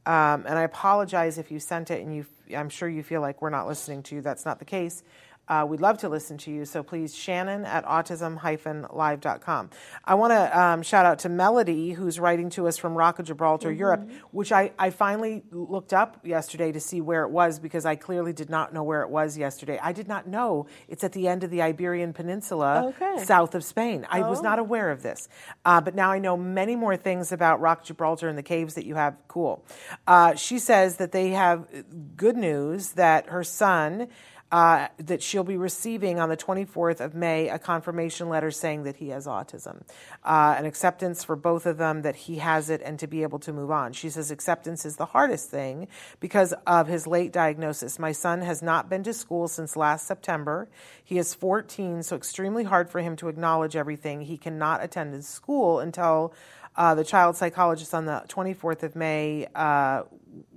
Um, 0.05 0.45
and 0.45 0.59
I 0.59 0.63
apologize 0.63 1.37
if 1.37 1.51
you 1.51 1.59
sent 1.59 1.91
it 1.91 2.01
and 2.01 2.13
you, 2.15 2.25
I'm 2.55 2.69
sure 2.69 2.89
you 2.89 3.03
feel 3.03 3.21
like 3.21 3.41
we're 3.41 3.49
not 3.51 3.67
listening 3.67 4.03
to 4.03 4.15
you. 4.15 4.21
That's 4.21 4.45
not 4.45 4.59
the 4.59 4.65
case. 4.65 5.01
Uh, 5.47 5.65
we'd 5.67 5.81
love 5.81 5.97
to 5.99 6.07
listen 6.09 6.37
to 6.37 6.51
you. 6.51 6.63
So 6.65 6.83
please, 6.83 7.13
Shannon 7.13 7.65
at 7.65 7.85
autism-live.com. 7.85 9.69
I 10.05 10.15
want 10.15 10.31
to 10.31 10.59
um, 10.59 10.81
shout 10.83 11.05
out 11.05 11.19
to 11.19 11.29
Melody, 11.29 11.91
who's 11.91 12.19
writing 12.19 12.49
to 12.51 12.67
us 12.67 12.77
from 12.77 12.95
Rock 12.95 13.19
of 13.19 13.25
Gibraltar, 13.25 13.71
Europe, 13.71 14.09
which 14.31 14.51
I, 14.51 14.71
I 14.79 14.89
finally 14.89 15.43
looked 15.51 15.93
up 15.93 16.25
yesterday 16.25 16.71
to 16.71 16.79
see 16.79 17.01
where 17.01 17.23
it 17.23 17.29
was 17.29 17.59
because 17.59 17.85
I 17.85 17.95
clearly 17.95 18.31
did 18.33 18.49
not 18.49 18.73
know 18.73 18.83
where 18.83 19.01
it 19.01 19.09
was 19.09 19.37
yesterday. 19.37 19.79
I 19.81 19.91
did 19.91 20.07
not 20.07 20.27
know 20.27 20.67
it's 20.87 21.03
at 21.03 21.11
the 21.11 21.27
end 21.27 21.43
of 21.43 21.49
the 21.49 21.61
Iberian 21.61 22.13
Peninsula, 22.13 22.93
Okay. 22.95 23.23
south 23.23 23.55
of 23.55 23.63
Spain. 23.63 24.05
I 24.09 24.21
was 24.21 24.41
not 24.41 24.59
aware 24.59 24.91
of 24.91 25.03
this. 25.03 25.27
Uh, 25.65 25.81
but 25.81 25.95
now 25.95 26.11
I 26.11 26.19
know 26.19 26.37
many 26.37 26.75
more 26.75 26.95
things 26.95 27.31
about 27.31 27.59
Rock 27.59 27.83
Gibraltar 27.83 28.29
and 28.29 28.37
the 28.37 28.43
caves 28.43 28.75
that 28.75 28.85
you 28.85 28.95
have. 28.95 29.15
Cool. 29.27 29.63
Uh, 30.07 30.35
she 30.35 30.59
says 30.59 30.97
that 30.97 31.11
they 31.11 31.29
have 31.31 31.67
good 32.15 32.37
news 32.37 32.91
that 32.93 33.27
her 33.27 33.43
son. 33.43 34.07
Uh, 34.53 34.87
that 34.99 35.23
she'll 35.23 35.43
be 35.43 35.57
receiving 35.57 36.19
on 36.19 36.29
the 36.29 36.37
24th 36.37 36.99
of 36.99 37.15
May 37.15 37.49
a 37.49 37.57
confirmation 37.57 38.29
letter 38.29 38.51
saying 38.51 38.83
that 38.83 38.97
he 38.97 39.09
has 39.09 39.25
autism, 39.25 39.81
uh, 40.23 40.53
an 40.55 40.65
acceptance 40.65 41.23
for 41.23 41.35
both 41.35 41.65
of 41.65 41.79
them 41.79 42.03
that 42.03 42.15
he 42.15 42.37
has 42.37 42.69
it 42.69 42.79
and 42.85 42.99
to 42.99 43.07
be 43.07 43.23
able 43.23 43.39
to 43.39 43.51
move 43.51 43.71
on. 43.71 43.93
She 43.93 44.11
says 44.11 44.29
acceptance 44.29 44.85
is 44.85 44.97
the 44.97 45.07
hardest 45.07 45.49
thing 45.49 45.87
because 46.19 46.53
of 46.67 46.85
his 46.85 47.07
late 47.07 47.33
diagnosis. 47.33 47.97
My 47.97 48.11
son 48.11 48.41
has 48.41 48.61
not 48.61 48.91
been 48.91 49.01
to 49.05 49.13
school 49.13 49.47
since 49.47 49.75
last 49.75 50.05
September. 50.05 50.69
He 51.03 51.17
is 51.17 51.33
14, 51.33 52.03
so 52.03 52.15
extremely 52.15 52.63
hard 52.63 52.91
for 52.91 53.01
him 53.01 53.15
to 53.15 53.29
acknowledge 53.29 53.75
everything. 53.75 54.21
He 54.21 54.37
cannot 54.37 54.83
attend 54.83 55.15
his 55.15 55.27
school 55.27 55.79
until 55.79 56.31
uh, 56.75 56.93
the 56.93 57.03
child 57.03 57.37
psychologist 57.37 57.91
on 57.95 58.05
the 58.05 58.23
24th 58.27 58.83
of 58.83 58.95
May 58.95 59.47
uh, 59.55 60.03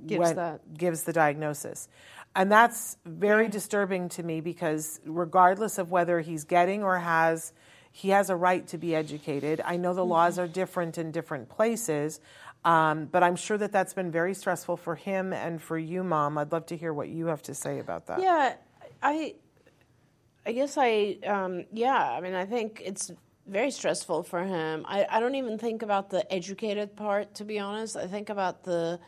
Gives 0.07 0.35
that. 0.35 0.75
gives 0.77 1.03
the 1.03 1.13
diagnosis. 1.13 1.89
And 2.37 2.53
that's 2.53 2.99
very 3.07 3.49
disturbing 3.49 4.11
to 4.11 4.23
me 4.23 4.43
because 4.43 5.01
regardless 5.07 5.79
of 5.79 5.91
whether 5.91 6.21
he's 6.21 6.45
getting 6.45 6.85
or 6.85 6.99
has, 6.99 7.55
he 7.91 8.11
has 8.11 8.29
a 8.29 8.37
right 8.37 8.67
to 8.69 8.77
be 8.79 8.95
educated. 8.95 9.63
I 9.65 9.79
know 9.79 9.95
the 9.95 10.03
Mm-hmm. 10.03 10.11
laws 10.11 10.39
are 10.39 10.47
different 10.47 10.99
in 10.99 11.13
different 11.13 11.49
places, 11.49 12.21
um, 12.63 13.07
but 13.07 13.23
I'm 13.23 13.37
sure 13.37 13.57
that 13.57 13.73
that's 13.73 13.95
been 13.95 14.11
very 14.11 14.35
stressful 14.35 14.77
for 14.77 14.97
him 14.97 15.33
and 15.33 15.63
for 15.63 15.79
you, 15.79 16.05
Mom. 16.05 16.37
I'd 16.37 16.53
love 16.53 16.67
to 16.67 16.77
hear 16.77 16.93
what 16.93 17.09
you 17.09 17.27
have 17.27 17.41
to 17.45 17.55
say 17.55 17.79
about 17.79 18.07
that. 18.09 18.21
Yeah, 18.21 18.55
I, 19.03 19.37
I 20.45 20.53
guess 20.53 20.77
I, 20.77 21.17
um, 21.27 21.65
yeah. 21.73 22.11
I 22.11 22.21
mean, 22.21 22.35
I 22.35 22.45
think 22.45 22.83
it's 22.85 23.11
very 23.47 23.71
stressful 23.71 24.25
for 24.25 24.43
him. 24.45 24.85
I, 24.87 25.07
I 25.09 25.21
don't 25.21 25.37
even 25.37 25.57
think 25.59 25.83
about 25.83 26.11
the 26.11 26.31
educated 26.31 26.97
part, 26.97 27.35
to 27.37 27.45
be 27.45 27.59
honest. 27.59 27.97
I 27.97 28.07
think 28.09 28.29
about 28.29 28.65
the 28.65 29.01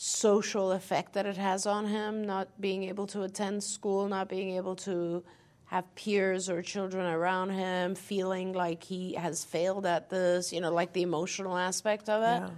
social 0.00 0.70
effect 0.70 1.14
that 1.14 1.26
it 1.26 1.36
has 1.36 1.66
on 1.66 1.84
him, 1.84 2.24
not 2.24 2.48
being 2.60 2.84
able 2.84 3.08
to 3.08 3.22
attend 3.22 3.64
school, 3.64 4.06
not 4.06 4.28
being 4.28 4.50
able 4.50 4.76
to 4.76 5.24
have 5.64 5.92
peers 5.96 6.48
or 6.48 6.62
children 6.62 7.04
around 7.04 7.50
him, 7.50 7.96
feeling 7.96 8.52
like 8.52 8.84
he 8.84 9.14
has 9.14 9.44
failed 9.44 9.84
at 9.84 10.08
this, 10.08 10.52
you 10.52 10.60
know, 10.60 10.72
like 10.72 10.92
the 10.92 11.02
emotional 11.02 11.58
aspect 11.58 12.08
of 12.08 12.22
it. 12.22 12.46
Yeah. 12.46 12.50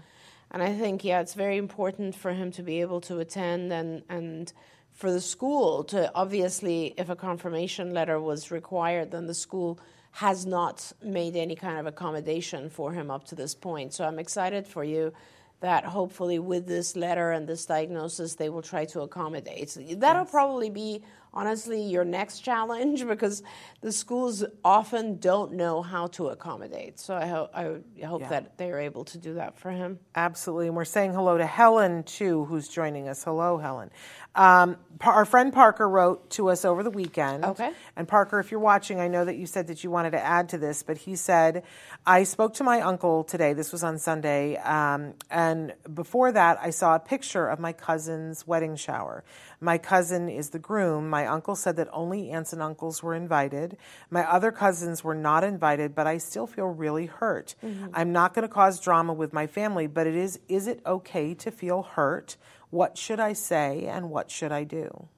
And 0.51 0.63
I 0.63 0.75
think, 0.75 1.03
yeah, 1.03 1.23
it's 1.23 1.33
very 1.33 1.57
important 1.57 2.15
for 2.15 2.31
him 2.31 2.53
to 2.53 2.63
be 2.63 2.83
able 2.83 3.01
to 3.03 3.21
attend 3.21 3.73
and, 3.73 4.03
and 4.11 4.53
for 4.93 5.11
the 5.11 5.21
school 5.23 5.83
to 5.85 6.13
obviously, 6.15 6.93
if 6.99 7.09
a 7.09 7.17
confirmation 7.17 7.95
letter 7.95 8.21
was 8.21 8.51
required, 8.51 9.13
then 9.13 9.27
the 9.27 9.35
school 9.35 9.81
has 10.11 10.45
not 10.45 10.93
made 11.03 11.37
any 11.37 11.57
kind 11.57 11.79
of 11.79 11.87
accommodation 11.87 12.69
for 12.69 12.93
him 12.93 13.11
up 13.11 13.25
to 13.29 13.35
this 13.35 13.55
point. 13.55 13.95
So 13.95 14.05
I'm 14.05 14.19
excited 14.19 14.67
for 14.67 14.85
you 14.85 15.15
that 15.61 15.85
hopefully 15.85 16.39
with 16.39 16.67
this 16.67 16.97
letter 16.97 17.31
and 17.33 17.47
this 17.47 17.67
diagnosis, 17.67 18.35
they 18.35 18.49
will 18.49 18.63
try 18.63 18.85
to 18.87 19.01
accommodate. 19.03 19.77
That'll 19.99 20.25
probably 20.25 20.71
be, 20.71 21.03
honestly, 21.35 21.83
your 21.83 22.05
next 22.05 22.41
challenge 22.49 23.07
because 23.07 23.43
the 23.83 23.93
schools 23.93 24.43
often 24.65 25.19
don't 25.19 25.53
know 25.53 25.83
how 25.83 26.07
to 26.09 26.29
accommodate. 26.29 26.99
So 26.99 27.15
I, 27.15 27.27
ho- 27.27 27.51
I 27.55 28.05
hope 28.07 28.23
Yeah. 28.23 28.29
that 28.29 28.57
they're 28.59 28.81
able 28.81 29.05
to 29.07 29.19
do 29.19 29.35
that 29.35 29.59
for 29.59 29.71
him. 29.71 29.99
Absolutely. 30.15 30.69
And 30.69 30.77
we're 30.77 30.85
saying 30.87 31.13
hello 31.13 31.37
to 31.37 31.47
Helen, 31.47 32.05
too, 32.05 32.47
who's 32.47 32.67
joining 32.69 33.09
us. 33.09 33.23
Hello, 33.25 33.59
Helen. 33.59 33.91
Um, 34.35 34.77
our 35.01 35.25
friend 35.25 35.53
Parker 35.53 35.89
wrote 35.89 36.31
to 36.31 36.51
us 36.51 36.65
over 36.65 36.85
the 36.85 36.91
weekend. 36.91 37.45
Okay. 37.45 37.73
And 37.97 38.07
Parker, 38.07 38.39
if 38.39 38.53
you're 38.53 38.61
watching, 38.61 39.01
I 39.01 39.09
know 39.09 39.25
that 39.25 39.37
you 39.37 39.45
said 39.47 39.67
that 39.67 39.83
you 39.83 39.91
wanted 39.91 40.13
to 40.13 40.25
add 40.25 40.51
to 40.51 40.59
this, 40.59 40.85
but 40.85 40.97
he 40.99 41.17
said, 41.17 41.65
I 42.07 42.23
spoke 42.23 42.55
to 42.55 42.65
my 42.65 42.81
uncle 42.81 43.25
today. 43.25 43.55
This 43.55 43.73
was 43.73 43.83
on 43.83 43.99
Sunday. 43.99 44.57
Um, 44.59 45.15
and 45.33 45.50
before 45.93 46.33
that, 46.33 46.59
I 46.61 46.71
saw 46.71 46.95
a 46.95 46.99
picture 46.99 47.49
of 47.49 47.59
my 47.59 47.73
cousin's 47.73 48.47
wedding 48.47 48.77
shower. 48.77 49.25
My 49.61 49.79
cousin 49.79 50.29
is 50.29 50.51
the 50.51 50.59
groom. 50.59 51.09
My 51.09 51.27
uncle 51.27 51.55
said 51.57 51.77
that 51.77 51.89
only 51.93 52.31
aunts 52.31 52.53
and 52.53 52.63
uncles 52.63 53.03
were 53.03 53.15
invited. 53.15 53.77
My 54.11 54.31
other 54.31 54.53
cousins 54.53 55.05
were 55.05 55.15
not 55.15 55.45
invited, 55.45 55.95
but 55.95 56.07
I 56.07 56.19
still 56.19 56.47
feel 56.47 56.67
really 56.67 57.07
hurt. 57.07 57.55
Mm-hmm. 57.65 57.89
I'm 57.95 58.13
not 58.13 58.35
going 58.35 58.47
to 58.47 58.53
cause 58.53 58.81
drama 58.81 59.13
with 59.13 59.33
my 59.33 59.47
family, 59.47 59.87
but 59.87 60.07
it 60.07 60.15
is 60.15 60.41
is 60.49 60.67
it 60.67 60.81
okay 60.85 61.35
to 61.35 61.51
feel 61.51 61.83
hurt? 61.83 62.37
What 62.71 62.97
should 62.97 63.21
I 63.21 63.33
say 63.33 63.87
and 63.87 64.11
what 64.11 64.31
should 64.31 64.53
I 64.53 64.65
do? 64.65 65.09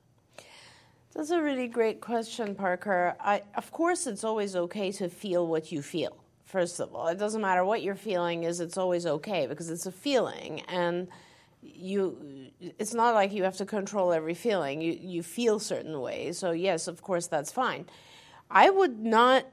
That's 1.15 1.31
a 1.31 1.43
really 1.43 1.69
great 1.69 2.01
question, 2.01 2.55
Parker. 2.55 3.15
I, 3.21 3.43
of 3.55 3.71
course, 3.71 4.07
it's 4.07 4.25
always 4.25 4.57
okay 4.57 4.93
to 4.93 5.11
feel 5.11 5.47
what 5.47 5.71
you 5.71 5.83
feel. 5.83 6.22
First 6.53 6.81
of 6.81 6.95
all, 6.95 7.09
it 7.09 7.19
doesn't 7.19 7.41
matter 7.41 7.65
what 7.65 7.83
you're 7.83 7.95
feeling. 7.95 8.45
Is 8.45 8.61
it's 8.61 8.77
always 8.77 9.07
okay 9.07 9.47
because 9.47 9.71
it's 9.71 9.87
a 9.87 9.91
feeling, 9.93 10.61
and 10.69 11.09
you. 11.63 12.51
It's 12.79 12.93
not 12.93 13.15
like 13.15 13.33
you 13.33 13.45
have 13.45 13.57
to 13.57 13.65
control 13.65 14.13
every 14.13 14.35
feeling. 14.35 14.83
You 14.83 14.93
you 14.93 15.23
feel 15.23 15.59
certain 15.59 15.99
ways. 15.99 16.37
So 16.37 16.51
yes, 16.51 16.89
of 16.89 17.01
course, 17.01 17.27
that's 17.27 17.51
fine. 17.51 17.87
I 18.51 18.69
would 18.69 19.01
not. 19.01 19.47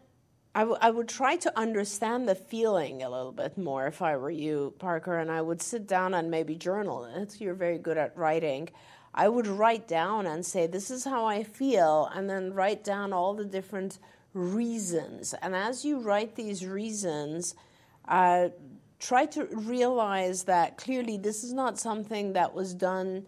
I, 0.54 0.62
w- 0.62 0.78
I 0.82 0.90
would 0.90 1.08
try 1.08 1.38
to 1.38 1.58
understand 1.58 2.28
the 2.28 2.36
feeling 2.36 3.02
a 3.02 3.10
little 3.10 3.32
bit 3.32 3.58
more 3.58 3.88
if 3.88 4.02
I 4.02 4.18
were 4.18 4.32
you, 4.32 4.74
Parker, 4.80 5.20
and 5.20 5.32
I 5.32 5.42
would 5.42 5.62
sit 5.62 5.88
down 5.88 6.14
and 6.14 6.30
maybe 6.30 6.56
journal 6.56 7.06
it. 7.06 7.40
You're 7.40 7.54
very 7.54 7.78
good 7.78 7.98
at 7.98 8.18
writing. 8.18 8.68
I 9.14 9.30
would 9.30 9.48
write 9.48 9.88
down 9.88 10.28
and 10.28 10.46
say, 10.46 10.68
This 10.68 10.92
is 10.92 11.06
how 11.06 11.26
I 11.26 11.44
feel, 11.44 12.10
and 12.14 12.30
then 12.30 12.54
write 12.54 12.84
down 12.84 13.14
all 13.14 13.36
the 13.36 13.46
different 13.46 14.00
reasons. 14.34 15.34
And 15.42 15.56
as 15.56 15.84
you 15.84 16.00
write 16.00 16.36
these 16.36 16.66
reasons, 16.66 17.56
uh, 18.08 18.50
try 19.00 19.26
to 19.28 19.46
realize 19.46 20.44
that 20.44 20.78
clearly 20.78 21.18
this 21.18 21.44
is 21.44 21.54
not 21.54 21.80
something 21.80 22.34
that 22.34 22.54
was 22.54 22.74
done 22.74 23.26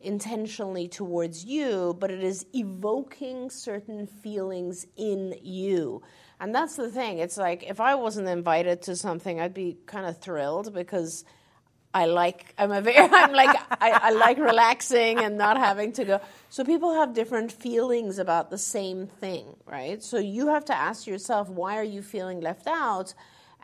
intentionally 0.00 0.88
towards 0.88 1.44
you, 1.44 1.96
but 1.98 2.10
it 2.10 2.22
is 2.22 2.44
evoking 2.54 3.50
certain 3.50 4.06
feelings 4.06 4.86
in 4.96 5.34
you. 5.42 6.02
And 6.40 6.54
that's 6.54 6.74
the 6.74 6.90
thing. 6.90 7.18
It's 7.18 7.36
like 7.36 7.62
if 7.62 7.80
I 7.80 7.94
wasn't 7.94 8.28
invited 8.28 8.82
to 8.82 8.96
something, 8.96 9.40
I'd 9.40 9.54
be 9.54 9.78
kind 9.86 10.06
of 10.06 10.18
thrilled 10.18 10.74
because 10.74 11.24
I 11.94 12.06
like 12.06 12.54
I'm 12.58 12.72
a 12.72 12.80
very 12.80 12.96
I'm 13.12 13.32
like 13.32 13.56
I, 13.70 13.90
I 13.90 14.10
like 14.10 14.38
relaxing 14.38 15.18
and 15.18 15.36
not 15.36 15.56
having 15.58 15.92
to 15.92 16.04
go. 16.04 16.20
So 16.48 16.64
people 16.64 16.94
have 16.94 17.14
different 17.14 17.52
feelings 17.52 18.18
about 18.18 18.50
the 18.50 18.58
same 18.58 19.06
thing, 19.06 19.56
right? 19.66 20.02
So 20.02 20.18
you 20.18 20.48
have 20.48 20.64
to 20.66 20.74
ask 20.74 21.06
yourself, 21.06 21.48
why 21.48 21.78
are 21.78 21.84
you 21.84 22.02
feeling 22.02 22.40
left 22.40 22.66
out? 22.66 23.14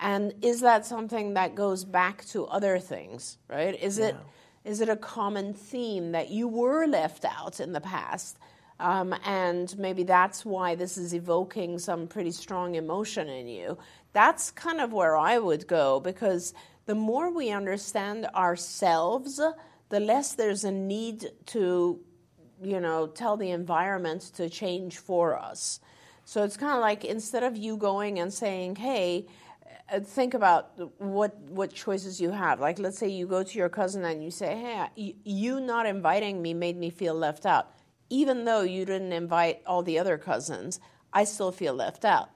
And 0.01 0.35
is 0.43 0.61
that 0.61 0.87
something 0.87 1.35
that 1.35 1.55
goes 1.55 1.85
back 1.85 2.25
to 2.27 2.47
other 2.47 2.79
things, 2.79 3.39
right? 3.49 3.81
Is 3.81 3.99
it 3.99 4.17
is 4.65 4.81
it 4.81 4.89
a 4.89 4.97
common 4.97 5.55
theme 5.55 6.13
that 6.13 6.31
you 6.31 6.47
were 6.47 6.87
left 6.87 7.25
out 7.25 7.61
in 7.61 7.73
the 7.73 7.81
past? 7.81 8.39
Um, 8.81 9.15
and 9.25 9.77
maybe 9.79 10.05
that's 10.05 10.45
why 10.45 10.75
this 10.77 10.97
is 10.97 11.15
evoking 11.15 11.79
some 11.79 12.07
pretty 12.07 12.31
strong 12.31 12.77
emotion 12.77 13.29
in 13.29 13.49
you. 13.49 13.79
That's 14.13 14.51
kind 14.53 14.81
of 14.81 14.93
where 14.93 15.17
I 15.17 15.39
would 15.39 15.67
go 15.67 16.01
because 16.01 16.55
the 16.89 16.95
more 16.95 17.31
we 17.31 17.51
understand 17.51 18.27
ourselves, 18.35 19.41
the 19.91 20.01
less 20.01 20.35
there's 20.35 20.65
a 20.65 20.73
need 20.73 21.31
to, 21.47 22.01
you 22.63 22.81
know, 22.81 23.07
tell 23.07 23.37
the 23.37 23.51
environment 23.51 24.23
to 24.37 24.49
change 24.49 24.97
for 24.97 25.39
us. 25.39 25.81
So 26.25 26.45
it's 26.45 26.57
kind 26.57 26.73
of 26.73 26.81
like 26.81 27.05
instead 27.05 27.43
of 27.43 27.57
you 27.57 27.77
going 27.77 28.19
and 28.19 28.33
saying, 28.33 28.77
hey, 28.77 29.27
uh, 29.93 30.01
think 30.01 30.33
about 30.33 30.73
what 30.99 31.39
what 31.59 31.73
choices 31.73 32.21
you 32.21 32.31
have. 32.31 32.59
Like, 32.59 32.79
let's 32.79 32.99
say 32.99 33.09
you 33.09 33.27
go 33.27 33.43
to 33.43 33.59
your 33.59 33.69
cousin 33.69 34.05
and 34.05 34.23
you 34.25 34.31
say, 34.31 34.57
"Hey, 34.57 34.89
you, 34.97 35.15
you 35.25 35.61
not 35.61 35.87
inviting 35.87 36.43
me 36.43 36.53
made 36.53 36.77
me 36.77 36.91
feel 36.91 37.15
left 37.15 37.47
out." 37.47 37.73
even 38.11 38.45
though 38.45 38.63
you 38.63 38.85
didn't 38.85 39.13
invite 39.13 39.61
all 39.67 39.83
the 39.83 39.99
other 39.99 40.19
cousins, 40.19 40.81
I 41.13 41.25
still 41.25 41.53
feel 41.53 41.75
left 41.75 42.05
out. 42.05 42.31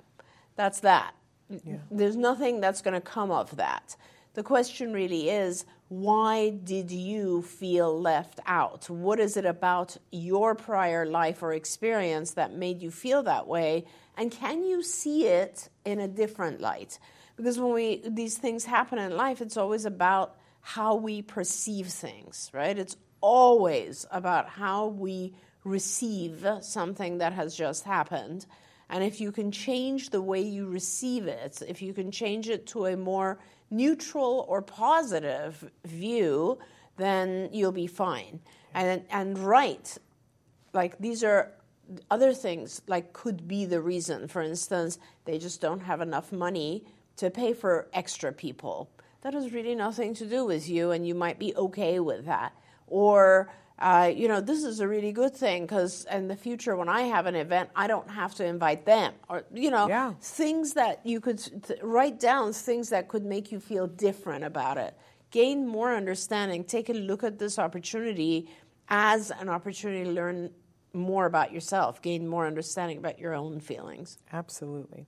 That's 0.56 0.80
that. 0.80 1.14
Yeah. 1.48 1.78
There's 1.90 2.16
nothing 2.16 2.60
that's 2.60 2.82
going 2.82 2.94
to 2.94 3.00
come 3.00 3.30
of 3.30 3.56
that. 3.56 3.96
The 4.34 4.42
question 4.42 4.92
really 4.92 5.28
is 5.28 5.64
why 5.88 6.50
did 6.50 6.90
you 6.90 7.42
feel 7.42 8.00
left 8.00 8.40
out? 8.46 8.88
What 8.88 9.20
is 9.20 9.36
it 9.36 9.44
about 9.44 9.98
your 10.10 10.54
prior 10.54 11.04
life 11.04 11.42
or 11.42 11.52
experience 11.52 12.32
that 12.32 12.54
made 12.54 12.80
you 12.80 12.90
feel 12.90 13.22
that 13.24 13.46
way? 13.46 13.84
And 14.16 14.30
can 14.30 14.64
you 14.64 14.82
see 14.82 15.26
it 15.26 15.68
in 15.84 16.00
a 16.00 16.08
different 16.08 16.62
light? 16.62 16.98
Because 17.36 17.58
when 17.58 17.72
we 17.72 18.02
these 18.08 18.38
things 18.38 18.64
happen 18.64 18.98
in 18.98 19.16
life, 19.16 19.42
it's 19.42 19.58
always 19.58 19.84
about 19.84 20.36
how 20.62 20.94
we 20.94 21.20
perceive 21.20 21.88
things, 21.88 22.50
right? 22.54 22.78
It's 22.78 22.96
always 23.20 24.06
about 24.10 24.48
how 24.48 24.86
we 24.86 25.34
receive 25.64 26.46
something 26.62 27.18
that 27.18 27.34
has 27.34 27.54
just 27.54 27.84
happened. 27.84 28.46
And 28.88 29.02
if 29.04 29.20
you 29.20 29.32
can 29.32 29.50
change 29.50 30.10
the 30.10 30.20
way 30.20 30.40
you 30.40 30.66
receive 30.66 31.26
it, 31.26 31.62
if 31.66 31.82
you 31.82 31.94
can 31.94 32.10
change 32.10 32.48
it 32.48 32.66
to 32.68 32.86
a 32.86 32.96
more 32.96 33.38
neutral 33.72 34.44
or 34.48 34.62
positive 34.62 35.70
view, 35.84 36.58
then 36.96 37.48
you'll 37.52 37.72
be 37.72 37.86
fine. 37.86 38.40
And 38.74 39.02
and 39.10 39.38
right, 39.38 39.96
like 40.72 40.98
these 40.98 41.24
are 41.24 41.52
other 42.10 42.32
things 42.32 42.82
like 42.86 43.12
could 43.12 43.48
be 43.48 43.64
the 43.64 43.80
reason. 43.80 44.28
For 44.28 44.42
instance, 44.42 44.98
they 45.24 45.38
just 45.38 45.60
don't 45.60 45.80
have 45.80 46.00
enough 46.00 46.32
money 46.32 46.84
to 47.16 47.30
pay 47.30 47.52
for 47.52 47.88
extra 47.92 48.32
people. 48.32 48.90
That 49.22 49.34
has 49.34 49.52
really 49.52 49.74
nothing 49.74 50.14
to 50.14 50.26
do 50.26 50.44
with 50.44 50.68
you, 50.68 50.90
and 50.90 51.06
you 51.06 51.14
might 51.14 51.38
be 51.38 51.54
okay 51.54 52.00
with 52.00 52.24
that. 52.26 52.52
Or 52.86 53.50
uh, 53.82 54.12
you 54.14 54.28
know, 54.28 54.40
this 54.40 54.62
is 54.62 54.78
a 54.78 54.86
really 54.86 55.10
good 55.10 55.34
thing 55.34 55.64
because 55.64 56.06
in 56.10 56.28
the 56.28 56.36
future, 56.36 56.76
when 56.76 56.88
I 56.88 57.02
have 57.02 57.26
an 57.26 57.34
event, 57.34 57.68
I 57.74 57.88
don't 57.88 58.08
have 58.08 58.32
to 58.36 58.44
invite 58.46 58.86
them. 58.86 59.12
Or, 59.28 59.44
you 59.52 59.72
know, 59.72 59.88
yeah. 59.88 60.12
things 60.20 60.72
that 60.74 61.04
you 61.04 61.20
could 61.20 61.38
th- 61.64 61.80
write 61.82 62.20
down, 62.20 62.52
things 62.52 62.90
that 62.90 63.08
could 63.08 63.24
make 63.24 63.50
you 63.50 63.58
feel 63.58 63.88
different 63.88 64.44
about 64.44 64.78
it. 64.78 64.96
Gain 65.32 65.66
more 65.66 65.92
understanding. 65.94 66.62
Take 66.62 66.90
a 66.90 66.92
look 66.92 67.24
at 67.24 67.40
this 67.40 67.58
opportunity 67.58 68.48
as 68.88 69.32
an 69.32 69.48
opportunity 69.48 70.04
to 70.04 70.10
learn 70.10 70.50
more 70.94 71.26
about 71.26 71.52
yourself, 71.52 72.02
gain 72.02 72.26
more 72.28 72.46
understanding 72.46 72.98
about 72.98 73.18
your 73.18 73.34
own 73.34 73.60
feelings. 73.60 74.18
Absolutely. 74.32 75.06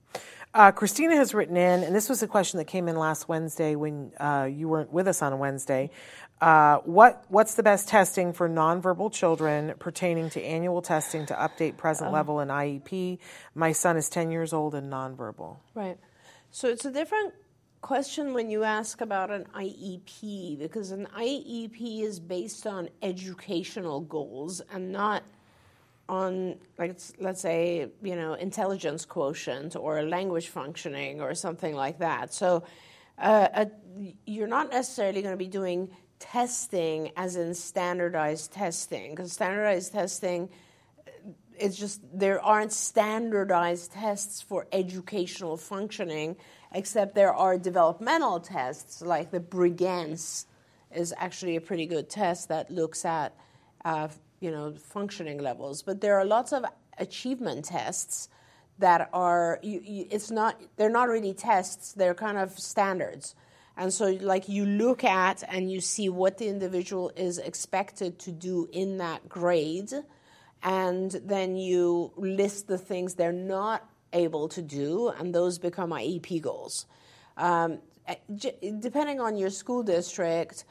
Uh, 0.53 0.71
Christina 0.71 1.15
has 1.15 1.33
written 1.33 1.57
in, 1.57 1.83
and 1.83 1.95
this 1.95 2.09
was 2.09 2.23
a 2.23 2.27
question 2.27 2.57
that 2.57 2.65
came 2.65 2.87
in 2.87 2.95
last 2.95 3.27
Wednesday 3.27 3.75
when 3.75 4.11
uh, 4.19 4.49
you 4.51 4.67
weren't 4.67 4.91
with 4.91 5.07
us 5.07 5.21
on 5.21 5.33
a 5.33 5.37
Wednesday. 5.37 5.89
Uh, 6.41 6.79
what 6.79 7.23
what's 7.29 7.55
the 7.55 7.63
best 7.63 7.87
testing 7.87 8.33
for 8.33 8.49
nonverbal 8.49 9.11
children 9.11 9.73
pertaining 9.79 10.29
to 10.29 10.43
annual 10.43 10.81
testing 10.81 11.25
to 11.25 11.33
update 11.33 11.77
present 11.77 12.07
um, 12.07 12.13
level 12.13 12.41
in 12.41 12.49
IEP? 12.49 13.19
My 13.53 13.71
son 13.71 13.95
is 13.95 14.09
ten 14.09 14.31
years 14.31 14.51
old 14.51 14.75
and 14.75 14.91
nonverbal. 14.91 15.57
Right. 15.73 15.97
So 16.51 16.67
it's 16.67 16.85
a 16.85 16.91
different 16.91 17.33
question 17.81 18.33
when 18.33 18.49
you 18.49 18.63
ask 18.63 18.99
about 18.99 19.29
an 19.29 19.45
IEP 19.55 20.57
because 20.57 20.91
an 20.91 21.07
IEP 21.17 22.01
is 22.01 22.19
based 22.19 22.65
on 22.65 22.89
educational 23.01 24.01
goals 24.01 24.59
and 24.73 24.91
not 24.91 25.23
on 26.09 26.55
like 26.77 26.97
let's 27.19 27.41
say 27.41 27.87
you 28.01 28.15
know 28.15 28.33
intelligence 28.33 29.05
quotient 29.05 29.75
or 29.75 30.03
language 30.03 30.49
functioning 30.49 31.21
or 31.21 31.33
something 31.33 31.75
like 31.75 31.99
that. 31.99 32.33
So 32.33 32.63
uh, 33.17 33.47
a, 33.53 33.67
you're 34.25 34.47
not 34.47 34.71
necessarily 34.71 35.21
going 35.21 35.33
to 35.33 35.37
be 35.37 35.47
doing 35.47 35.89
testing 36.19 37.11
as 37.17 37.35
in 37.35 37.53
standardized 37.53 38.51
testing 38.53 39.11
because 39.11 39.31
standardized 39.31 39.91
testing 39.91 40.49
it's 41.57 41.77
just 41.77 42.01
there 42.13 42.41
aren't 42.41 42.71
standardized 42.71 43.91
tests 43.91 44.41
for 44.41 44.67
educational 44.71 45.57
functioning 45.57 46.35
except 46.73 47.15
there 47.15 47.33
are 47.33 47.57
developmental 47.57 48.39
tests 48.39 49.01
like 49.01 49.31
the 49.31 49.39
Brigance 49.39 50.45
is 50.93 51.13
actually 51.17 51.55
a 51.55 51.61
pretty 51.61 51.85
good 51.85 52.09
test 52.09 52.49
that 52.49 52.69
looks 52.69 53.05
at 53.05 53.35
uh, 53.83 54.07
you 54.39 54.51
know 54.51 54.73
functioning 54.75 55.39
levels. 55.39 55.81
But 55.81 56.01
there 56.01 56.17
are 56.19 56.25
lots 56.25 56.53
of 56.53 56.65
achievement 56.97 57.65
tests 57.65 58.29
that 58.79 59.09
are 59.13 59.59
you, 59.61 59.81
you, 59.83 60.07
it's 60.11 60.31
not 60.31 60.61
they're 60.75 60.89
not 60.89 61.07
really 61.07 61.33
tests 61.33 61.93
they're 61.93 62.13
kind 62.13 62.37
of 62.37 62.57
standards 62.59 63.35
and 63.77 63.93
so, 63.93 64.17
like, 64.21 64.47
you 64.47 64.65
look 64.65 65.03
at 65.03 65.43
and 65.47 65.71
you 65.71 65.81
see 65.81 66.09
what 66.09 66.37
the 66.37 66.47
individual 66.47 67.11
is 67.15 67.37
expected 67.37 68.19
to 68.19 68.31
do 68.31 68.69
in 68.71 68.97
that 68.99 69.27
grade, 69.27 69.91
and 70.63 71.11
then 71.11 71.57
you 71.57 72.11
list 72.15 72.67
the 72.67 72.77
things 72.77 73.15
they're 73.15 73.31
not 73.31 73.87
able 74.13 74.47
to 74.49 74.61
do, 74.61 75.09
and 75.09 75.35
those 75.35 75.59
become 75.59 75.91
IEP 75.91 76.41
goals. 76.41 76.85
Um, 77.37 77.79
eh, 78.07 78.15
depending 78.79 79.19
on 79.19 79.35
your 79.35 79.49
school 79.49 79.83
district, 79.83 80.63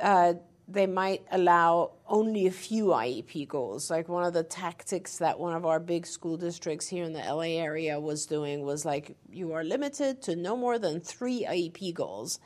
uh, 0.00 0.34
they 0.72 0.86
might 0.86 1.22
allow 1.30 1.92
only 2.06 2.46
a 2.46 2.50
few 2.50 2.86
IEP 2.86 3.48
goals. 3.48 3.90
Like 3.90 4.08
one 4.08 4.24
of 4.24 4.32
the 4.32 4.42
tactics 4.42 5.18
that 5.18 5.38
one 5.38 5.54
of 5.54 5.66
our 5.66 5.80
big 5.80 6.06
school 6.06 6.36
districts 6.36 6.86
here 6.86 7.04
in 7.04 7.12
the 7.12 7.20
LA 7.20 7.58
area 7.60 7.98
was 7.98 8.26
doing 8.26 8.62
was 8.62 8.84
like 8.84 9.16
you 9.30 9.52
are 9.52 9.64
limited 9.64 10.22
to 10.22 10.36
no 10.36 10.56
more 10.56 10.78
than 10.78 11.00
three 11.00 11.44
IEP 11.48 11.94
goals, 11.94 12.38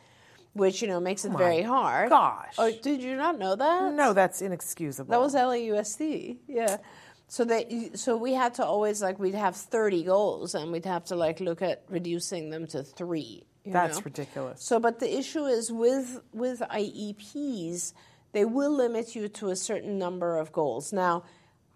which 0.54 0.80
you 0.80 0.88
know 0.88 1.00
makes 1.00 1.24
it 1.24 1.32
oh 1.34 1.36
very 1.36 1.62
hard. 1.62 2.10
Gosh, 2.10 2.54
oh, 2.58 2.72
did 2.82 3.02
you 3.02 3.16
not 3.16 3.38
know 3.38 3.56
that? 3.56 3.92
No, 3.92 4.12
that's 4.12 4.40
inexcusable. 4.40 5.10
That 5.10 5.20
was 5.20 5.34
LAUSD. 5.34 6.38
Yeah. 6.48 6.78
So 7.26 7.44
they, 7.44 7.90
so 7.94 8.16
we 8.16 8.34
had 8.34 8.54
to 8.54 8.64
always 8.64 9.02
like 9.02 9.18
we'd 9.18 9.34
have 9.34 9.56
30 9.56 10.04
goals 10.04 10.54
and 10.54 10.70
we'd 10.70 10.84
have 10.84 11.04
to 11.06 11.16
like 11.16 11.40
look 11.40 11.62
at 11.62 11.82
reducing 11.88 12.50
them 12.50 12.66
to 12.68 12.82
three. 12.82 13.44
That's 13.66 13.98
know? 13.98 14.02
ridiculous. 14.04 14.62
So, 14.62 14.78
but 14.78 15.00
the 15.00 15.18
issue 15.18 15.44
is 15.44 15.72
with 15.72 16.20
with 16.32 16.60
IEPs 16.60 17.94
they 18.34 18.44
will 18.44 18.72
limit 18.72 19.14
you 19.16 19.28
to 19.28 19.48
a 19.48 19.56
certain 19.56 19.98
number 19.98 20.36
of 20.36 20.52
goals. 20.52 20.92
Now, 20.92 21.24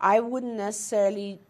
I 0.01 0.21
wouldn't 0.21 0.57
necessarily, 0.57 1.41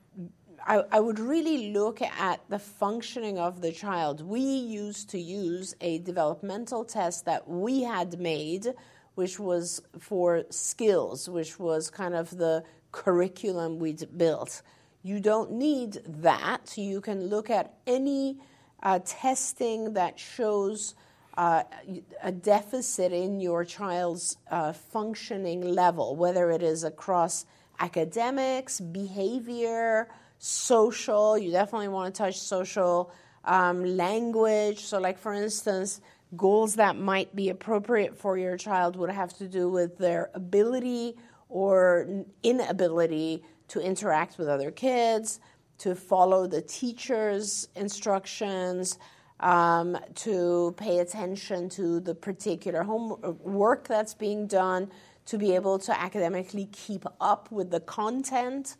I, 0.64 0.84
I 0.92 1.00
would 1.00 1.18
really 1.18 1.72
look 1.72 2.00
at 2.02 2.40
the 2.48 2.58
functioning 2.58 3.38
of 3.38 3.60
the 3.60 3.72
child. 3.72 4.20
We 4.20 4.40
used 4.40 5.10
to 5.10 5.18
use 5.18 5.74
a 5.80 5.98
developmental 5.98 6.84
test 6.84 7.24
that 7.24 7.48
we 7.48 7.82
had 7.82 8.20
made, 8.20 8.74
which 9.16 9.40
was 9.40 9.82
for 9.98 10.44
skills, 10.50 11.28
which 11.28 11.58
was 11.58 11.90
kind 11.90 12.14
of 12.14 12.36
the 12.36 12.62
curriculum 12.92 13.78
we'd 13.78 14.06
built. 14.16 14.62
You 15.02 15.20
don't 15.20 15.52
need 15.52 16.02
that. 16.06 16.76
You 16.76 17.00
can 17.00 17.28
look 17.28 17.48
at 17.48 17.74
any 17.86 18.38
uh, 18.82 19.00
testing 19.04 19.94
that 19.94 20.18
shows 20.18 20.94
uh, 21.38 21.62
a 22.20 22.32
deficit 22.32 23.12
in 23.12 23.38
your 23.38 23.64
child's 23.64 24.36
uh, 24.50 24.72
functioning 24.72 25.62
level, 25.62 26.16
whether 26.16 26.50
it 26.50 26.64
is 26.64 26.82
across 26.82 27.46
academics, 27.78 28.80
behavior, 28.80 30.08
social. 30.40 31.38
You 31.38 31.52
definitely 31.52 31.88
want 31.88 32.12
to 32.12 32.18
touch 32.18 32.40
social 32.40 33.12
um, 33.44 33.84
language. 33.84 34.80
So, 34.80 34.98
like 34.98 35.16
for 35.16 35.32
instance, 35.32 36.00
goals 36.36 36.74
that 36.74 36.96
might 36.96 37.36
be 37.36 37.50
appropriate 37.50 38.18
for 38.18 38.36
your 38.36 38.56
child 38.56 38.96
would 38.96 39.10
have 39.10 39.32
to 39.38 39.46
do 39.46 39.68
with 39.68 39.96
their 39.96 40.30
ability 40.34 41.14
or 41.48 42.24
inability 42.42 43.44
to 43.68 43.80
interact 43.80 44.38
with 44.38 44.48
other 44.48 44.72
kids, 44.72 45.38
to 45.78 45.94
follow 45.94 46.48
the 46.48 46.62
teacher's 46.62 47.68
instructions 47.76 48.98
um, 49.40 49.96
to 50.16 50.74
pay 50.76 50.98
attention 50.98 51.68
to 51.70 52.00
the 52.00 52.14
particular 52.14 52.82
homework 52.82 53.86
that's 53.86 54.14
being 54.14 54.46
done, 54.46 54.90
to 55.26 55.38
be 55.38 55.54
able 55.54 55.78
to 55.78 56.00
academically 56.00 56.66
keep 56.72 57.04
up 57.20 57.50
with 57.52 57.70
the 57.70 57.80
content, 57.80 58.76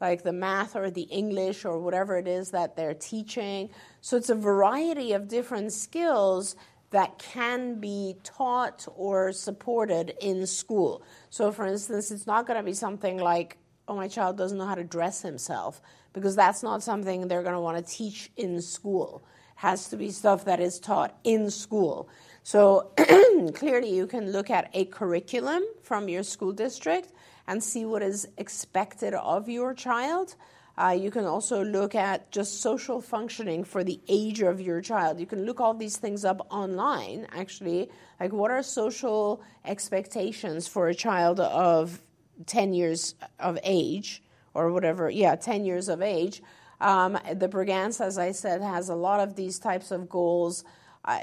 like 0.00 0.22
the 0.22 0.32
math 0.32 0.74
or 0.74 0.90
the 0.90 1.02
English 1.02 1.64
or 1.64 1.80
whatever 1.80 2.18
it 2.18 2.26
is 2.26 2.50
that 2.50 2.76
they're 2.76 2.94
teaching. 2.94 3.70
So 4.00 4.16
it's 4.16 4.30
a 4.30 4.34
variety 4.34 5.12
of 5.12 5.28
different 5.28 5.72
skills 5.72 6.56
that 6.90 7.18
can 7.18 7.80
be 7.80 8.16
taught 8.22 8.86
or 8.96 9.32
supported 9.32 10.14
in 10.20 10.46
school. 10.46 11.02
So, 11.30 11.50
for 11.50 11.66
instance, 11.66 12.10
it's 12.10 12.26
not 12.26 12.46
going 12.46 12.58
to 12.58 12.64
be 12.64 12.74
something 12.74 13.16
like, 13.16 13.56
oh, 13.88 13.96
my 13.96 14.08
child 14.08 14.36
doesn't 14.36 14.58
know 14.58 14.66
how 14.66 14.74
to 14.74 14.84
dress 14.84 15.22
himself, 15.22 15.80
because 16.12 16.36
that's 16.36 16.62
not 16.62 16.82
something 16.82 17.28
they're 17.28 17.42
going 17.42 17.54
to 17.54 17.60
want 17.60 17.78
to 17.78 17.92
teach 17.92 18.30
in 18.36 18.60
school 18.60 19.24
has 19.62 19.88
to 19.88 19.96
be 19.96 20.10
stuff 20.10 20.44
that 20.44 20.58
is 20.58 20.80
taught 20.80 21.16
in 21.22 21.48
school. 21.48 22.08
So 22.42 22.90
clearly, 23.54 23.94
you 23.94 24.08
can 24.08 24.32
look 24.32 24.50
at 24.50 24.68
a 24.74 24.86
curriculum 24.86 25.62
from 25.84 26.08
your 26.08 26.24
school 26.24 26.50
district 26.50 27.12
and 27.46 27.62
see 27.62 27.84
what 27.84 28.02
is 28.02 28.26
expected 28.38 29.14
of 29.14 29.48
your 29.48 29.72
child. 29.72 30.34
Uh, 30.76 30.96
you 30.98 31.12
can 31.12 31.26
also 31.26 31.62
look 31.64 31.94
at 31.94 32.32
just 32.32 32.60
social 32.60 33.00
functioning 33.00 33.62
for 33.62 33.84
the 33.84 34.00
age 34.08 34.40
of 34.42 34.60
your 34.60 34.80
child. 34.80 35.20
You 35.20 35.26
can 35.26 35.46
look 35.46 35.60
all 35.60 35.74
these 35.74 35.96
things 35.96 36.24
up 36.24 36.44
online, 36.50 37.28
actually. 37.30 37.88
Like, 38.18 38.32
what 38.32 38.50
are 38.50 38.64
social 38.64 39.42
expectations 39.64 40.66
for 40.66 40.88
a 40.88 40.94
child 40.94 41.38
of 41.38 42.02
10 42.46 42.74
years 42.74 43.14
of 43.38 43.60
age 43.62 44.24
or 44.54 44.72
whatever, 44.72 45.08
yeah, 45.08 45.36
10 45.36 45.64
years 45.64 45.88
of 45.88 46.02
age. 46.02 46.42
Um, 46.82 47.16
the 47.34 47.48
Brigance, 47.48 48.04
as 48.04 48.18
I 48.18 48.32
said, 48.32 48.60
has 48.60 48.88
a 48.88 48.94
lot 48.94 49.20
of 49.20 49.36
these 49.36 49.58
types 49.58 49.92
of 49.92 50.08
goals. 50.08 50.64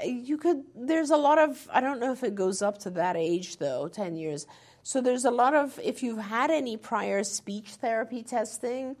You 0.04 0.38
could, 0.38 0.64
there's 0.74 1.10
a 1.10 1.16
lot 1.16 1.38
of, 1.38 1.68
I 1.72 1.80
don't 1.80 2.00
know 2.00 2.12
if 2.12 2.24
it 2.24 2.34
goes 2.34 2.62
up 2.62 2.78
to 2.78 2.90
that 2.90 3.16
age 3.16 3.58
though, 3.58 3.86
10 3.88 4.16
years. 4.16 4.46
So 4.82 5.00
there's 5.00 5.26
a 5.26 5.30
lot 5.30 5.54
of, 5.54 5.78
if 5.82 6.02
you've 6.02 6.18
had 6.18 6.50
any 6.50 6.76
prior 6.76 7.22
speech 7.24 7.74
therapy 7.74 8.22
testing, 8.22 8.96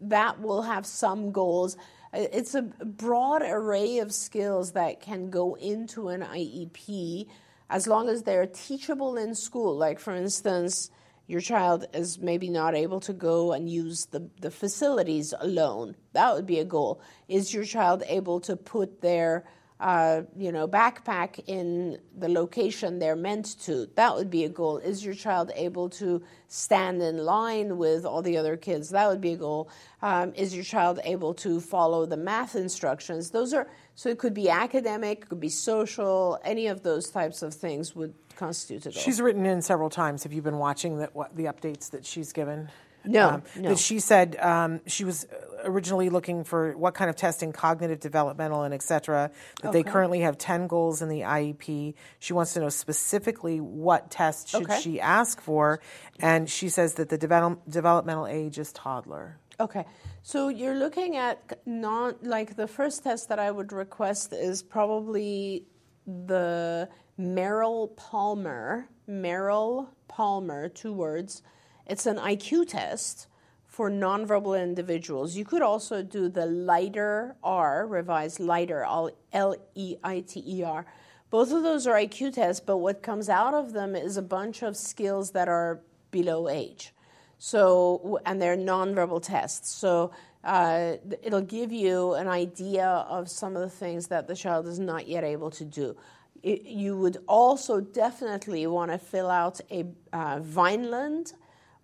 that 0.00 0.40
will 0.40 0.62
have 0.62 0.86
some 0.86 1.32
goals. 1.32 1.76
It's 2.12 2.54
a 2.54 2.62
broad 2.62 3.42
array 3.42 3.98
of 3.98 4.12
skills 4.12 4.72
that 4.72 5.00
can 5.00 5.30
go 5.30 5.54
into 5.54 6.08
an 6.08 6.22
IEP 6.22 7.28
as 7.68 7.86
long 7.86 8.08
as 8.08 8.22
they're 8.22 8.46
teachable 8.46 9.16
in 9.16 9.34
school. 9.34 9.76
Like, 9.76 10.00
for 10.00 10.14
instance, 10.14 10.90
your 11.30 11.40
child 11.40 11.86
is 11.94 12.18
maybe 12.18 12.50
not 12.50 12.74
able 12.74 12.98
to 12.98 13.12
go 13.12 13.52
and 13.52 13.70
use 13.70 14.06
the, 14.06 14.28
the 14.40 14.50
facilities 14.50 15.32
alone. 15.38 15.94
That 16.12 16.34
would 16.34 16.44
be 16.44 16.58
a 16.58 16.64
goal. 16.64 17.00
Is 17.28 17.54
your 17.54 17.64
child 17.64 18.02
able 18.08 18.40
to 18.40 18.56
put 18.56 19.00
their 19.00 19.44
uh, 19.80 20.22
you 20.36 20.52
know, 20.52 20.68
backpack 20.68 21.42
in 21.46 21.98
the 22.18 22.28
location 22.28 22.98
they're 22.98 23.16
meant 23.16 23.58
to. 23.60 23.88
That 23.94 24.14
would 24.14 24.30
be 24.30 24.44
a 24.44 24.48
goal. 24.48 24.76
Is 24.76 25.02
your 25.02 25.14
child 25.14 25.50
able 25.56 25.88
to 25.90 26.22
stand 26.48 27.00
in 27.00 27.24
line 27.24 27.78
with 27.78 28.04
all 28.04 28.20
the 28.20 28.36
other 28.36 28.58
kids? 28.58 28.90
That 28.90 29.08
would 29.08 29.22
be 29.22 29.32
a 29.32 29.36
goal. 29.36 29.70
Um, 30.02 30.34
is 30.34 30.54
your 30.54 30.64
child 30.64 31.00
able 31.04 31.32
to 31.34 31.60
follow 31.60 32.04
the 32.04 32.18
math 32.18 32.56
instructions? 32.56 33.30
Those 33.30 33.54
are 33.54 33.68
so 33.94 34.10
it 34.10 34.18
could 34.18 34.34
be 34.34 34.50
academic, 34.50 35.22
it 35.22 35.28
could 35.30 35.40
be 35.40 35.48
social. 35.48 36.38
Any 36.44 36.66
of 36.66 36.82
those 36.82 37.10
types 37.10 37.42
of 37.42 37.54
things 37.54 37.96
would 37.96 38.14
constitute 38.36 38.86
a 38.86 38.90
goal. 38.90 39.02
She's 39.02 39.20
written 39.20 39.46
in 39.46 39.62
several 39.62 39.88
times. 39.88 40.22
Have 40.24 40.32
you 40.32 40.42
been 40.42 40.58
watching 40.58 40.98
the, 40.98 41.06
what, 41.14 41.34
the 41.34 41.44
updates 41.44 41.90
that 41.90 42.04
she's 42.04 42.32
given? 42.32 42.68
No, 43.04 43.28
um, 43.28 43.42
no. 43.56 43.70
That 43.70 43.78
she 43.78 44.00
said 44.00 44.36
um, 44.40 44.80
she 44.86 45.04
was 45.04 45.26
originally 45.64 46.10
looking 46.10 46.44
for 46.44 46.72
what 46.76 46.94
kind 46.94 47.10
of 47.10 47.16
testing, 47.16 47.52
cognitive, 47.52 48.00
developmental, 48.00 48.62
and 48.62 48.74
et 48.74 48.82
cetera. 48.82 49.30
That 49.62 49.72
they 49.72 49.82
currently 49.82 50.20
have 50.20 50.38
ten 50.38 50.66
goals 50.66 51.02
in 51.02 51.08
the 51.08 51.20
IEP. 51.20 51.94
She 52.18 52.32
wants 52.32 52.54
to 52.54 52.60
know 52.60 52.68
specifically 52.68 53.60
what 53.60 54.10
tests 54.10 54.50
should 54.50 54.62
Okay. 54.62 54.80
she 54.80 55.00
ask 55.00 55.40
for, 55.40 55.80
and 56.18 56.48
she 56.48 56.68
says 56.68 56.94
that 56.94 57.08
the 57.08 57.18
develop, 57.18 57.60
developmental 57.68 58.26
age 58.26 58.58
is 58.58 58.72
toddler. 58.72 59.38
Okay, 59.58 59.84
so 60.22 60.48
you're 60.48 60.76
looking 60.76 61.16
at 61.16 61.58
non 61.66 62.14
like 62.22 62.56
the 62.56 62.66
first 62.66 63.04
test 63.04 63.28
that 63.28 63.38
I 63.38 63.50
would 63.50 63.72
request 63.72 64.32
is 64.32 64.62
probably 64.62 65.64
the 66.06 66.88
Merrill 67.18 67.88
Palmer, 67.88 68.88
Merrill 69.06 69.90
Palmer, 70.08 70.68
two 70.70 70.92
words. 70.94 71.42
It's 71.90 72.06
an 72.06 72.18
IQ 72.18 72.68
test 72.68 73.26
for 73.66 73.90
nonverbal 73.90 74.62
individuals. 74.62 75.36
You 75.36 75.44
could 75.44 75.60
also 75.60 76.04
do 76.04 76.28
the 76.28 76.46
Leiter 76.46 77.34
R, 77.42 77.84
revised 77.84 78.38
Leiter, 78.38 78.84
L 78.84 79.56
E 79.74 79.96
I 80.04 80.20
T 80.20 80.40
E 80.46 80.62
R. 80.62 80.86
Both 81.30 81.50
of 81.50 81.64
those 81.64 81.88
are 81.88 81.94
IQ 81.96 82.34
tests, 82.34 82.62
but 82.64 82.76
what 82.76 83.02
comes 83.02 83.28
out 83.28 83.54
of 83.54 83.72
them 83.72 83.96
is 83.96 84.16
a 84.16 84.22
bunch 84.22 84.62
of 84.62 84.76
skills 84.76 85.32
that 85.32 85.48
are 85.48 85.80
below 86.12 86.48
age. 86.48 86.92
So, 87.38 88.20
and 88.24 88.40
they're 88.40 88.56
nonverbal 88.56 89.20
tests. 89.20 89.72
So, 89.72 90.12
uh, 90.44 90.92
it'll 91.24 91.40
give 91.40 91.72
you 91.72 92.14
an 92.14 92.28
idea 92.28 92.86
of 92.86 93.28
some 93.28 93.56
of 93.56 93.62
the 93.62 93.68
things 93.68 94.06
that 94.08 94.28
the 94.28 94.36
child 94.36 94.68
is 94.68 94.78
not 94.78 95.08
yet 95.08 95.24
able 95.24 95.50
to 95.50 95.64
do. 95.64 95.96
It, 96.44 96.62
you 96.62 96.96
would 96.96 97.16
also 97.26 97.80
definitely 97.80 98.64
want 98.68 98.92
to 98.92 98.98
fill 98.98 99.28
out 99.28 99.60
a 99.72 99.86
uh, 100.12 100.38
Vineland, 100.38 101.32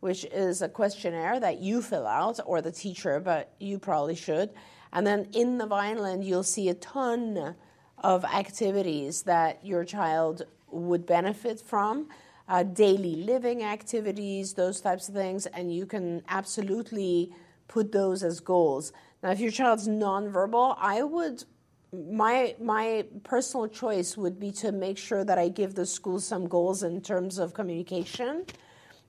which 0.00 0.24
is 0.26 0.62
a 0.62 0.68
questionnaire 0.68 1.40
that 1.40 1.59
you 1.61 1.82
fill 1.82 2.06
out, 2.06 2.38
or 2.44 2.61
the 2.61 2.72
teacher, 2.72 3.20
but 3.20 3.52
you 3.59 3.78
probably 3.78 4.14
should. 4.14 4.50
And 4.92 5.06
then 5.06 5.28
in 5.32 5.59
the 5.59 5.66
Vineland, 5.66 6.24
you'll 6.24 6.42
see 6.42 6.68
a 6.68 6.74
ton 6.74 7.54
of 7.98 8.24
activities 8.24 9.22
that 9.22 9.64
your 9.64 9.85
child 9.85 10.46
would 10.70 11.06
benefit 11.06 11.61
from 11.61 12.09
uh, 12.48 12.62
daily 12.62 13.16
living 13.16 13.64
activities, 13.64 14.54
those 14.54 14.80
types 14.80 15.09
of 15.09 15.14
things, 15.14 15.46
and 15.46 15.74
you 15.74 15.87
can 15.87 16.22
absolutely 16.28 17.32
put 17.68 17.92
those 17.92 18.22
as 18.22 18.40
goals. 18.40 18.92
Now, 19.22 19.30
if 19.30 19.40
your 19.40 19.50
child's 19.50 19.88
nonverbal, 19.88 20.76
I 20.78 21.02
would 21.02 21.44
my 21.92 22.54
my 22.61 23.04
personal 23.24 23.68
choice 23.68 24.16
would 24.16 24.38
be 24.38 24.52
to 24.52 24.72
make 24.72 24.98
sure 24.98 25.24
that 25.24 25.38
I 25.38 25.48
give 25.48 25.74
the 25.74 25.87
school 25.87 26.20
some 26.20 26.46
goals 26.46 26.82
in 26.82 27.00
terms 27.00 27.38
of 27.38 27.54
communication, 27.54 28.44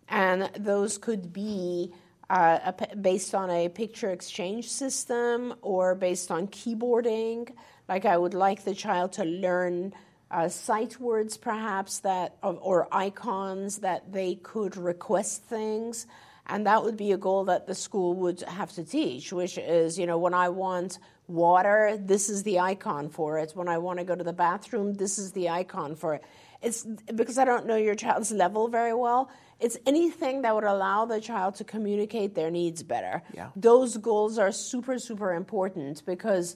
and 0.10 0.50
those 0.58 0.98
could 0.98 1.34
be 1.34 1.92
uh, 2.30 2.74
a 2.80 2.96
based 2.96 3.34
on 3.34 3.50
a 3.50 3.70
picture 3.70 4.12
exchange 4.12 4.70
system 4.70 5.54
or 5.62 5.96
based 5.96 6.32
on 6.32 6.48
keyboarding. 6.48 7.50
Like 7.88 8.06
I 8.06 8.18
would 8.18 8.34
like 8.34 8.64
the 8.64 8.76
child 8.76 9.14
to 9.14 9.24
learn 9.24 9.94
uh, 10.30 10.50
sight 10.50 11.00
words, 11.00 11.38
perhaps 11.38 12.00
that 12.00 12.38
or 12.42 12.88
icons 12.92 13.80
that 13.80 14.12
they 14.12 14.36
could 14.36 14.76
request 14.76 15.44
things. 15.44 16.06
And 16.48 16.66
that 16.66 16.84
would 16.84 16.98
be 16.98 17.12
a 17.12 17.18
goal 17.18 17.46
that 17.46 17.68
the 17.68 17.76
school 17.76 18.14
would 18.16 18.42
have 18.42 18.72
to 18.74 18.84
teach, 18.84 19.34
which 19.34 19.58
is, 19.58 20.00
you 20.00 20.06
know, 20.06 20.18
when 20.18 20.34
I 20.34 20.50
want 20.50 21.00
water, 21.28 21.98
this 22.00 22.30
is 22.30 22.44
the 22.44 22.60
icon 22.60 23.10
for 23.10 23.38
it. 23.38 23.52
When 23.54 23.68
I 23.68 23.78
want 23.78 24.00
to 24.00 24.06
go 24.06 24.16
to 24.16 24.24
the 24.24 24.34
bathroom, 24.34 24.94
this 24.94 25.18
is 25.18 25.34
the 25.34 25.50
icon 25.50 25.96
for 25.96 26.16
it. 26.16 26.24
It's 26.62 26.84
because 27.14 27.38
I 27.38 27.46
don't 27.46 27.66
know 27.66 27.76
your 27.76 27.96
child's 27.96 28.32
level 28.44 28.70
very 28.70 28.94
well. 28.94 29.30
It's 29.60 29.78
anything 29.86 30.44
that 30.44 30.54
would 30.54 30.64
allow 30.64 31.06
the 31.06 31.20
child 31.20 31.56
to 31.56 31.64
communicate 31.64 32.36
their 32.36 32.52
needs 32.52 32.84
better. 32.84 33.24
Yeah. 33.34 33.50
Those 33.56 33.98
goals 33.98 34.38
are 34.38 34.52
super, 34.52 35.00
super 35.00 35.34
important 35.34 36.06
because 36.06 36.56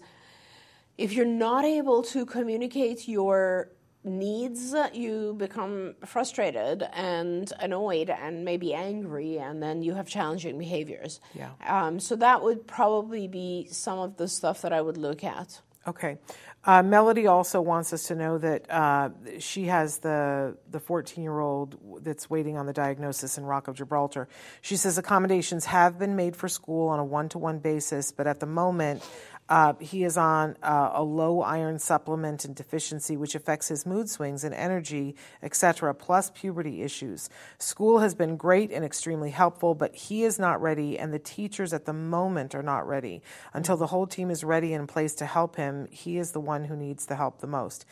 if 0.97 1.13
you're 1.13 1.25
not 1.25 1.65
able 1.65 2.03
to 2.03 2.25
communicate 2.25 3.07
your 3.07 3.71
needs, 4.03 4.75
you 4.93 5.35
become 5.37 5.95
frustrated 6.05 6.83
and 6.93 7.51
annoyed 7.59 8.09
and 8.09 8.43
maybe 8.45 8.73
angry, 8.73 9.37
and 9.37 9.61
then 9.61 9.81
you 9.81 9.93
have 9.93 10.07
challenging 10.07 10.57
behaviors. 10.57 11.19
Yeah. 11.33 11.51
Um, 11.65 11.99
so 11.99 12.15
that 12.15 12.43
would 12.43 12.67
probably 12.67 13.27
be 13.27 13.67
some 13.71 13.99
of 13.99 14.17
the 14.17 14.27
stuff 14.27 14.61
that 14.61 14.73
I 14.73 14.81
would 14.81 14.97
look 14.97 15.23
at. 15.23 15.61
Okay. 15.87 16.17
Uh, 16.63 16.83
Melody 16.83 17.25
also 17.25 17.59
wants 17.59 17.91
us 17.91 18.03
to 18.07 18.15
know 18.15 18.37
that 18.37 18.69
uh, 18.69 19.09
she 19.39 19.65
has 19.65 19.97
the 19.99 20.55
the 20.69 20.79
14 20.79 21.23
year 21.23 21.39
old 21.39 22.03
that's 22.03 22.29
waiting 22.29 22.55
on 22.55 22.67
the 22.67 22.73
diagnosis 22.73 23.39
in 23.39 23.45
Rock 23.45 23.67
of 23.67 23.75
Gibraltar. 23.75 24.27
She 24.61 24.75
says 24.75 24.99
accommodations 24.99 25.65
have 25.65 25.97
been 25.97 26.15
made 26.15 26.35
for 26.35 26.47
school 26.47 26.89
on 26.89 26.99
a 26.99 27.03
one 27.03 27.29
to 27.29 27.39
one 27.39 27.57
basis, 27.57 28.11
but 28.11 28.27
at 28.27 28.39
the 28.39 28.45
moment 28.45 29.03
uh, 29.47 29.73
he 29.79 30.03
is 30.03 30.17
on 30.17 30.57
uh, 30.61 30.91
a 30.93 31.03
low 31.03 31.41
iron 31.41 31.79
supplement 31.79 32.45
and 32.45 32.55
deficiency, 32.55 33.17
which 33.17 33.35
affects 33.35 33.67
his 33.67 33.85
mood 33.85 34.09
swings 34.09 34.43
and 34.43 34.53
energy, 34.53 35.15
etc., 35.41 35.93
plus 35.93 36.31
puberty 36.33 36.83
issues. 36.83 37.29
School 37.57 37.99
has 37.99 38.13
been 38.13 38.37
great 38.37 38.71
and 38.71 38.83
extremely 38.83 39.31
helpful, 39.31 39.73
but 39.73 39.95
he 39.95 40.23
is 40.23 40.37
not 40.37 40.61
ready, 40.61 40.99
and 40.99 41.13
the 41.13 41.19
teachers 41.19 41.73
at 41.73 41.85
the 41.85 41.93
moment 41.93 42.53
are 42.55 42.63
not 42.63 42.87
ready. 42.87 43.21
Until 43.53 43.77
the 43.77 43.87
whole 43.87 44.07
team 44.07 44.29
is 44.29 44.43
ready 44.43 44.73
and 44.73 44.81
in 44.81 44.87
place 44.87 45.15
to 45.15 45.25
help 45.25 45.55
him, 45.55 45.87
he 45.91 46.17
is 46.17 46.31
the 46.31 46.39
one 46.39 46.65
who 46.65 46.75
needs 46.75 47.05
the 47.05 47.15
help 47.15 47.39
the 47.39 47.47
most. 47.47 47.85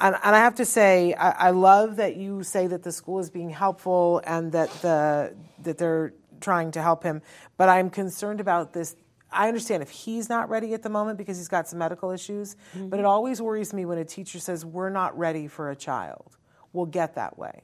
And, 0.00 0.14
and 0.22 0.36
I 0.36 0.38
have 0.38 0.54
to 0.56 0.64
say, 0.64 1.14
I, 1.14 1.48
I 1.48 1.50
love 1.50 1.96
that 1.96 2.16
you 2.16 2.42
say 2.42 2.66
that 2.68 2.82
the 2.82 2.92
school 2.92 3.18
is 3.18 3.30
being 3.30 3.50
helpful 3.50 4.20
and 4.24 4.52
that 4.52 4.70
the 4.82 5.34
that 5.62 5.78
they're 5.78 6.12
trying 6.40 6.72
to 6.72 6.82
help 6.82 7.02
him. 7.02 7.22
But 7.56 7.68
I'm 7.68 7.90
concerned 7.90 8.40
about 8.40 8.72
this 8.72 8.96
I 9.34 9.48
understand 9.48 9.82
if 9.82 9.90
he's 9.90 10.28
not 10.28 10.48
ready 10.48 10.74
at 10.74 10.82
the 10.82 10.88
moment 10.88 11.18
because 11.18 11.36
he's 11.36 11.48
got 11.48 11.68
some 11.68 11.78
medical 11.78 12.10
issues, 12.10 12.56
but 12.74 12.98
it 12.98 13.04
always 13.04 13.42
worries 13.42 13.72
me 13.72 13.84
when 13.84 13.98
a 13.98 14.04
teacher 14.04 14.38
says 14.38 14.64
we're 14.64 14.90
not 14.90 15.16
ready 15.18 15.48
for 15.48 15.70
a 15.70 15.76
child. 15.76 16.36
We'll 16.72 16.86
get 16.86 17.14
that 17.16 17.38
way. 17.38 17.62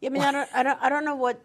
Yeah, 0.00 0.08
I 0.08 0.12
mean, 0.12 0.22
I 0.22 0.32
don't, 0.32 0.48
I 0.54 0.62
don't, 0.62 0.82
I 0.82 0.88
don't 0.88 1.04
know 1.04 1.14
what 1.16 1.40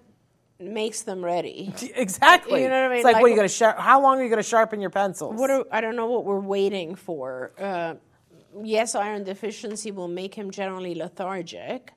makes 0.59 1.03
them 1.03 1.23
ready. 1.23 1.73
Exactly. 1.95 2.63
You 2.63 2.69
know 2.69 2.81
what 2.81 2.85
I 2.85 2.89
mean? 2.89 2.97
It's 2.97 3.05
like, 3.05 3.13
Like- 3.15 3.21
what 3.21 3.27
are 3.27 3.29
you 3.29 3.35
going 3.35 3.49
to? 3.49 3.71
How 3.81 4.01
long 4.01 4.19
are 4.19 4.23
you 4.23 4.29
going 4.29 4.41
to 4.41 4.49
sharpen 4.49 4.81
your 4.81 4.89
pencils? 4.89 5.35
What 5.39 5.49
are, 5.49 5.65
I 5.71 5.81
don't 5.81 5.95
know 5.95 6.07
what 6.07 6.25
we're 6.25 6.39
waiting 6.39 6.95
for. 6.95 7.51
Uh, 7.59 7.95
yes, 8.63 8.95
iron 8.95 9.23
deficiency 9.23 9.91
will 9.91 10.07
make 10.07 10.33
him 10.35 10.51
generally 10.51 10.95
lethargic, 10.95 11.93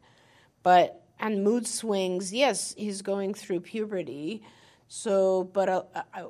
but 0.63 1.03
and 1.19 1.45
mood 1.45 1.67
swings. 1.67 2.33
Yes, 2.33 2.75
he's 2.77 3.03
going 3.03 3.35
through 3.35 3.61
puberty, 3.61 4.43
so 4.89 5.45
but 5.45 5.69
uh, 5.69 5.83
uh, 5.95 6.23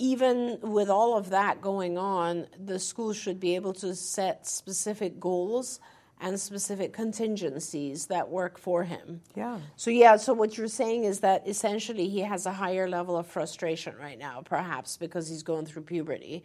even 0.00 0.58
with 0.62 0.88
all 0.88 1.16
of 1.16 1.28
that 1.30 1.60
going 1.60 1.98
on, 1.98 2.46
the 2.58 2.78
school 2.78 3.12
should 3.12 3.38
be 3.38 3.54
able 3.54 3.74
to 3.74 3.94
set 3.94 4.46
specific 4.46 5.20
goals 5.20 5.78
and 6.22 6.40
specific 6.40 6.94
contingencies 6.94 8.06
that 8.06 8.30
work 8.30 8.58
for 8.58 8.84
him. 8.84 9.20
Yeah. 9.34 9.58
So 9.76 9.90
yeah, 9.90 10.16
so 10.16 10.32
what 10.32 10.56
you're 10.56 10.68
saying 10.68 11.04
is 11.04 11.20
that 11.20 11.46
essentially 11.46 12.08
he 12.08 12.20
has 12.20 12.46
a 12.46 12.52
higher 12.52 12.88
level 12.88 13.16
of 13.16 13.26
frustration 13.26 13.94
right 13.96 14.18
now, 14.18 14.42
perhaps 14.42 14.96
because 14.96 15.28
he's 15.28 15.42
going 15.42 15.66
through 15.66 15.82
puberty, 15.82 16.44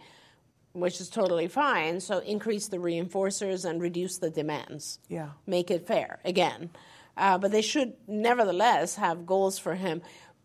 which 0.74 1.00
is 1.00 1.10
totally 1.10 1.48
fine. 1.48 2.02
So 2.02 2.20
increase 2.20 2.68
the 2.68 2.78
reinforcers 2.78 3.64
and 3.64 3.82
reduce 3.82 4.18
the 4.18 4.30
demands. 4.30 5.00
Yeah. 5.08 5.30
Make 5.48 5.72
it 5.72 5.88
fair 5.88 6.20
again. 6.26 6.72
Uh, 7.18 7.38
but 7.38 7.52
they 7.52 7.62
should 7.62 7.94
nevertheless 8.08 8.96
have 8.96 9.26
goals 9.26 9.58
for 9.58 9.76
him. 9.76 10.02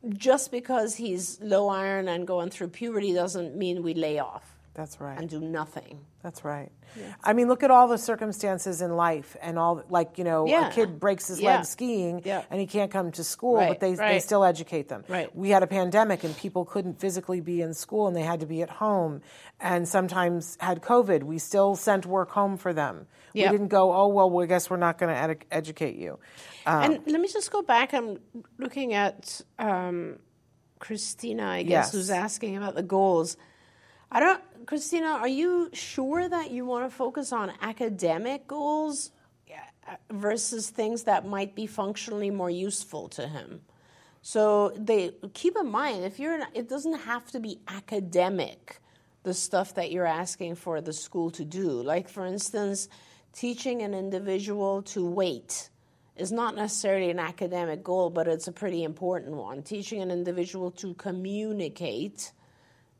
Just 0.08 0.50
because 0.50 0.96
he's 0.96 1.38
low 1.40 1.68
iron 1.68 2.08
and 2.08 2.26
going 2.26 2.50
through 2.50 2.68
puberty 2.68 3.12
doesn't 3.12 3.54
mean 3.54 3.82
we 3.82 3.92
lay 3.92 4.18
off 4.18 4.56
That's 4.80 4.98
right. 4.98 5.18
and 5.18 5.28
do 5.28 5.40
nothing. 5.40 6.00
That's 6.22 6.42
right. 6.42 6.72
I 7.22 7.34
mean, 7.34 7.48
look 7.48 7.62
at 7.62 7.70
all 7.70 7.86
the 7.86 7.98
circumstances 7.98 8.80
in 8.80 8.96
life 8.96 9.36
and 9.42 9.58
all, 9.58 9.82
like, 9.90 10.16
you 10.16 10.24
know, 10.24 10.46
Yeah. 10.46 10.68
a 10.68 10.72
kid 10.72 10.98
breaks 10.98 11.28
his 11.28 11.38
Yeah. 11.38 11.56
leg 11.56 11.64
skiing 11.66 12.22
Yeah. 12.24 12.42
and 12.50 12.58
he 12.58 12.66
can't 12.66 12.90
come 12.90 13.12
to 13.12 13.22
school, 13.24 13.56
Right, 13.56 13.68
but 13.68 13.80
they, 13.80 13.94
they 13.94 14.20
still 14.20 14.42
educate 14.42 14.88
them. 14.88 15.04
Right. 15.06 15.34
We 15.36 15.50
had 15.50 15.62
a 15.62 15.66
pandemic 15.66 16.24
and 16.24 16.34
people 16.34 16.64
couldn't 16.64 16.98
physically 16.98 17.40
be 17.42 17.60
in 17.60 17.74
school 17.74 18.06
and 18.08 18.16
they 18.16 18.22
had 18.22 18.40
to 18.40 18.46
be 18.46 18.62
at 18.62 18.70
home 18.70 19.20
and 19.60 19.86
sometimes 19.86 20.56
had 20.60 20.80
COVID. 20.80 21.22
We 21.24 21.38
still 21.38 21.76
sent 21.76 22.06
work 22.06 22.30
home 22.30 22.56
for 22.56 22.72
them. 22.72 23.06
Yeah. 23.34 23.50
We 23.50 23.58
didn't 23.58 23.68
go, 23.68 23.92
oh, 23.92 24.08
well, 24.08 24.30
we 24.30 24.46
guess 24.46 24.70
we're 24.70 24.78
not 24.78 24.96
going 24.96 25.14
to 25.14 25.20
ed- 25.20 25.44
educate 25.50 25.96
you. 25.96 26.18
and 26.64 27.00
let 27.06 27.20
me 27.20 27.28
just 27.28 27.50
go 27.50 27.60
back. 27.62 27.92
I'm 27.92 28.18
looking 28.58 28.94
at 28.94 29.42
um, 29.58 30.18
Christina, 30.78 31.46
I 31.46 31.62
guess, 31.62 31.86
Yes. 31.86 31.92
who's 31.92 32.10
asking 32.10 32.56
about 32.56 32.74
the 32.74 32.82
goals. 32.82 33.36
I 34.12 34.18
don't, 34.18 34.42
Christina, 34.66 35.06
are 35.06 35.28
you 35.28 35.70
sure 35.72 36.28
that 36.28 36.50
you 36.50 36.64
want 36.64 36.90
to 36.90 36.94
focus 36.94 37.32
on 37.32 37.52
academic 37.60 38.48
goals 38.48 39.12
uh, 39.88 39.94
versus 40.10 40.68
things 40.68 41.04
that 41.04 41.26
might 41.26 41.54
be 41.54 41.66
functionally 41.66 42.30
more 42.30 42.50
useful 42.50 43.08
to 43.10 43.28
him? 43.28 43.60
So 44.22 44.70
they 44.76 45.12
keep 45.32 45.56
in 45.56 45.70
mind 45.70 46.04
if 46.04 46.18
you're, 46.18 46.34
in, 46.34 46.44
it 46.54 46.68
doesn't 46.68 47.00
have 47.00 47.30
to 47.30 47.40
be 47.40 47.60
academic, 47.68 48.80
the 49.22 49.32
stuff 49.32 49.74
that 49.74 49.92
you're 49.92 50.06
asking 50.06 50.56
for 50.56 50.80
the 50.80 50.92
school 50.92 51.30
to 51.30 51.44
do. 51.44 51.70
Like 51.70 52.08
for 52.08 52.26
instance, 52.26 52.88
teaching 53.32 53.82
an 53.82 53.94
individual 53.94 54.82
to 54.82 55.06
wait 55.06 55.70
is 56.16 56.32
not 56.32 56.56
necessarily 56.56 57.10
an 57.10 57.20
academic 57.20 57.84
goal, 57.84 58.10
but 58.10 58.26
it's 58.26 58.48
a 58.48 58.52
pretty 58.52 58.82
important 58.82 59.36
one. 59.36 59.62
Teaching 59.62 60.02
an 60.02 60.10
individual 60.10 60.72
to 60.72 60.94
communicate 60.94 62.32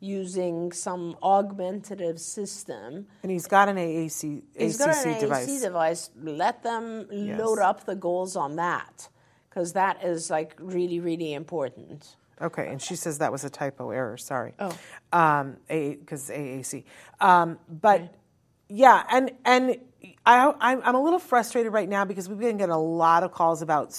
using 0.00 0.72
some 0.72 1.16
augmentative 1.22 2.18
system. 2.18 3.06
And 3.22 3.30
he's 3.30 3.46
got 3.46 3.68
an 3.68 3.76
AAC, 3.76 4.42
He's 4.56 4.80
ACC 4.80 4.86
got 4.86 5.06
an 5.06 5.20
device. 5.20 5.46
AAC 5.46 5.60
device. 5.60 6.10
Let 6.20 6.62
them 6.62 7.06
load 7.10 7.58
up 7.58 7.84
the 7.84 7.94
goals 7.94 8.34
on 8.34 8.56
that 8.56 9.08
because 9.48 9.74
that 9.74 10.02
is 10.02 10.30
like 10.30 10.54
really, 10.58 11.00
really 11.00 11.34
important. 11.34 12.16
Okay, 12.42 12.68
and 12.68 12.80
she 12.80 12.96
says 12.96 13.18
that 13.18 13.30
was 13.30 13.44
a 13.44 13.50
typo 13.50 13.90
error. 13.90 14.16
Sorry. 14.16 14.54
Oh. 14.58 14.76
Um, 15.12 15.58
because 15.68 16.30
AAC. 16.30 16.84
Um, 17.20 17.58
but 17.68 18.14
yeah, 18.68 19.04
and 19.10 19.32
and 19.44 19.76
I 20.26 20.52
I'm, 20.60 20.82
I'm 20.84 20.94
a 20.94 21.02
little 21.02 21.18
frustrated 21.18 21.72
right 21.72 21.88
now 21.88 22.04
because 22.04 22.28
we've 22.28 22.38
been 22.38 22.58
getting 22.58 22.72
a 22.74 22.80
lot 22.80 23.22
of 23.22 23.32
calls 23.32 23.62
about 23.62 23.92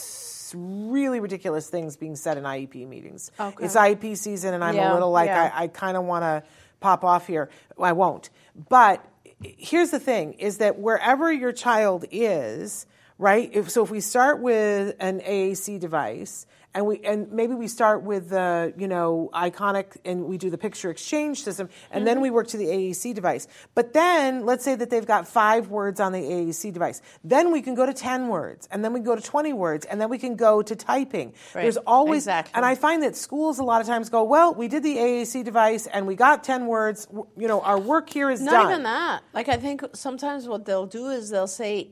really 0.55 1.19
ridiculous 1.19 1.69
things 1.69 1.95
being 1.97 2.15
said 2.15 2.37
in 2.37 2.43
IEP 2.43 2.87
meetings. 2.87 3.31
Okay. 3.39 3.65
It's 3.65 3.75
IEP 3.75 4.17
season, 4.17 4.53
and 4.53 4.63
I'm 4.63 4.75
Yeah, 4.75 4.91
a 4.91 4.93
little 4.93 5.11
like 5.11 5.27
yeah. 5.27 5.51
I, 5.53 5.63
I 5.63 5.67
kind 5.67 5.97
of 5.97 6.03
want 6.03 6.23
to 6.23 6.43
pop 6.79 7.03
off 7.03 7.27
here. 7.27 7.49
I 7.79 7.93
won't. 7.93 8.29
But 8.69 9.03
here's 9.41 9.91
the 9.91 9.99
thing: 9.99 10.33
is 10.33 10.57
that 10.57 10.77
wherever 10.79 11.31
your 11.31 11.51
child 11.51 12.05
is, 12.11 12.85
right? 13.17 13.49
If, 13.53 13.69
so 13.69 13.83
if 13.83 13.91
we 13.91 14.01
start 14.01 14.41
with 14.41 14.95
an 14.99 15.21
AAC 15.21 15.79
device, 15.79 16.45
and 16.73 16.85
we 16.85 16.99
and 17.01 17.31
maybe 17.31 17.53
we 17.53 17.67
start 17.67 18.03
with 18.03 18.29
the 18.29 18.73
you 18.77 18.87
know 18.87 19.29
iconic, 19.33 19.97
and 20.05 20.25
we 20.25 20.37
do 20.37 20.49
the 20.49 20.57
picture 20.57 20.89
exchange 20.89 21.43
system, 21.43 21.69
and 21.91 22.07
then 22.07 22.21
we 22.21 22.29
mm-hmm. 22.29 22.35
work 22.35 22.47
to 22.47 22.57
the 22.57 22.65
AAC 22.65 23.13
device. 23.13 23.47
But 23.75 23.93
then 23.93 24.45
let's 24.45 24.63
say 24.63 24.75
that 24.75 24.89
they've 24.89 25.05
got 25.05 25.27
five 25.27 25.69
words 25.69 25.99
on 25.99 26.11
the 26.11 26.19
AAC 26.19 26.73
device. 26.73 27.01
Then 27.23 27.51
we 27.51 27.61
can 27.61 27.75
go 27.75 27.85
to 27.85 27.93
ten 27.93 28.27
words, 28.27 28.67
and 28.71 28.83
then 28.83 28.93
we 28.93 28.99
go 29.01 29.15
to 29.15 29.21
twenty 29.21 29.53
words, 29.53 29.85
and 29.85 29.99
then 29.99 30.09
we 30.09 30.17
can 30.17 30.35
go 30.35 30.61
to 30.61 30.75
typing. 30.75 31.33
Right. 31.53 31.63
There's 31.63 31.77
always, 31.77 32.23
Exactly. 32.23 32.53
and 32.55 32.65
I 32.65 32.75
find 32.75 33.03
that 33.03 33.15
schools 33.15 33.59
a 33.59 33.63
lot 33.63 33.81
of 33.81 33.87
times 33.87 34.09
go, 34.09 34.23
well, 34.23 34.53
we 34.53 34.67
did 34.67 34.83
the 34.83 34.95
AAC 34.95 35.43
device, 35.43 35.87
and 35.87 36.07
we 36.07 36.15
got 36.15 36.43
ten 36.43 36.67
words. 36.67 37.07
You 37.37 37.47
know, 37.47 37.61
our 37.61 37.79
work 37.79 38.09
here 38.09 38.29
is 38.29 38.41
Not 38.41 38.51
done. 38.51 38.71
even 38.71 38.83
that. 38.83 39.23
Like 39.33 39.49
I 39.49 39.57
think 39.57 39.83
sometimes 39.93 40.47
what 40.47 40.65
they'll 40.65 40.85
do 40.85 41.09
is 41.09 41.29
they'll 41.29 41.47
say 41.47 41.89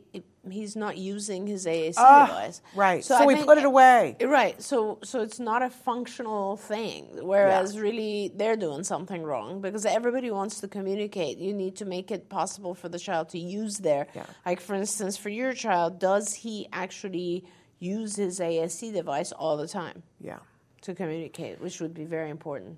he's 0.51 0.75
not 0.75 0.97
using 0.97 1.47
his 1.47 1.65
AAC 1.65 1.95
Ah, 1.97 2.27
device. 2.27 2.61
right. 2.75 3.03
So 3.03 3.15
I 3.15 3.25
we 3.25 3.35
put 3.43 3.57
it 3.57 3.65
away. 3.65 4.15
Right. 4.21 4.61
So 4.61 4.99
so 5.03 5.21
it's 5.21 5.39
not 5.39 5.61
a 5.61 5.69
functional 5.69 6.57
thing. 6.57 7.07
Whereas 7.21 7.77
really 7.79 8.31
they're 8.35 8.55
doing 8.57 8.83
something 8.83 9.23
wrong 9.23 9.61
because 9.61 9.85
everybody 9.85 10.31
wants 10.31 10.59
to 10.61 10.67
communicate. 10.67 11.37
You 11.37 11.53
need 11.53 11.75
to 11.77 11.85
make 11.85 12.11
it 12.11 12.29
possible 12.29 12.73
for 12.75 12.89
the 12.89 12.99
child 12.99 13.29
to 13.29 13.39
use 13.39 13.77
their 13.79 14.07
Yeah. 14.15 14.25
like 14.45 14.59
for 14.61 14.75
instance 14.75 15.17
for 15.17 15.29
your 15.29 15.53
child, 15.53 15.99
does 15.99 16.33
he 16.33 16.67
actually 16.73 17.45
use 17.79 18.15
his 18.17 18.39
AAC 18.39 18.91
device 18.91 19.31
all 19.31 19.55
the 19.57 19.67
time 19.67 20.03
Yeah. 20.19 20.39
to 20.81 20.93
communicate, 20.93 21.61
which 21.61 21.79
would 21.79 21.93
be 21.93 22.03
very 22.05 22.29
important. 22.29 22.77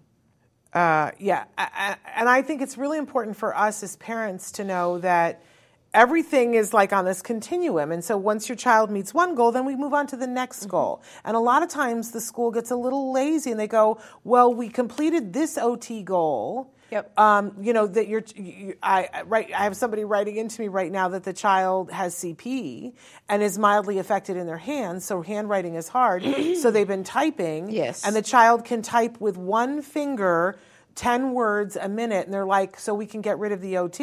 Uh, 0.74 1.12
yeah, 1.20 1.44
I- 1.58 1.70
I- 2.06 2.20
and 2.20 2.30
I 2.30 2.42
think 2.44 2.62
it's 2.62 2.78
really 2.78 2.98
important 2.98 3.36
for 3.36 3.56
us 3.58 3.84
as 3.84 3.96
parents 3.98 4.52
to 4.54 4.64
know 4.64 5.00
that 5.00 5.42
everything 5.94 6.54
is 6.54 6.74
like 6.74 6.94
on 6.94 7.06
this 7.06 7.22
continuum. 7.22 7.92
And 7.92 8.04
so 8.04 8.18
once 8.18 8.48
your 8.50 8.56
child 8.56 8.90
meets 8.90 9.14
one 9.14 9.36
goal, 9.36 9.52
then 9.52 9.66
we 9.66 9.76
move 9.76 9.94
on 9.94 10.08
to 10.08 10.16
the 10.16 10.28
next 10.28 10.66
goal. 10.68 11.02
And 11.26 11.36
a 11.36 11.40
lot 11.40 11.64
of 11.64 11.70
times 11.70 12.12
the 12.12 12.22
school 12.22 12.52
gets 12.52 12.72
a 12.72 12.76
little 12.76 13.12
lazy 13.12 13.52
and 13.52 13.60
they 13.60 13.68
go, 13.68 14.00
"Well, 14.24 14.54
we 14.54 14.70
completed 14.70 15.34
this 15.34 15.58
OT 15.58 16.04
goal." 16.04 16.74
Yep. 16.92 17.18
Um, 17.18 17.54
you 17.62 17.72
know 17.72 17.88
that 17.88 18.10
you're. 18.10 18.24
You, 18.36 18.76
I 18.84 19.08
I- 19.14 19.22
right. 19.24 19.50
I 19.54 19.64
have 19.64 19.78
somebody 19.78 20.04
writing 20.04 20.36
into 20.36 20.62
me 20.62 20.68
right 20.68 20.92
now 20.92 21.08
that 21.10 21.24
the 21.24 21.34
child 21.34 21.90
has 21.92 22.14
CP 22.16 22.94
and 23.30 23.42
is 23.42 23.58
mildly 23.58 23.98
affected 23.98 24.36
in 24.36 24.46
their 24.46 24.58
hands, 24.58 25.06
so 25.06 25.22
handwriting 25.22 25.76
is 25.76 25.88
hard. 25.88 26.24
so 26.62 26.70
they've 26.70 26.88
been 26.88 27.06
typing. 27.06 27.70
Yes. 27.70 28.06
And 28.06 28.14
the 28.16 28.22
child 28.22 28.66
can 28.66 28.82
type 28.82 29.22
with 29.22 29.38
one 29.38 29.82
finger 29.82 30.58
10 30.96 31.32
words 31.34 31.78
a 31.78 31.88
minute 31.88 32.26
and 32.26 32.34
they're 32.34 32.46
like 32.46 32.78
so 32.78 32.94
we 32.94 33.06
can 33.06 33.22
get 33.22 33.40
rid 33.40 33.54
of 33.54 33.62
the 33.62 33.78
ot 33.78 33.98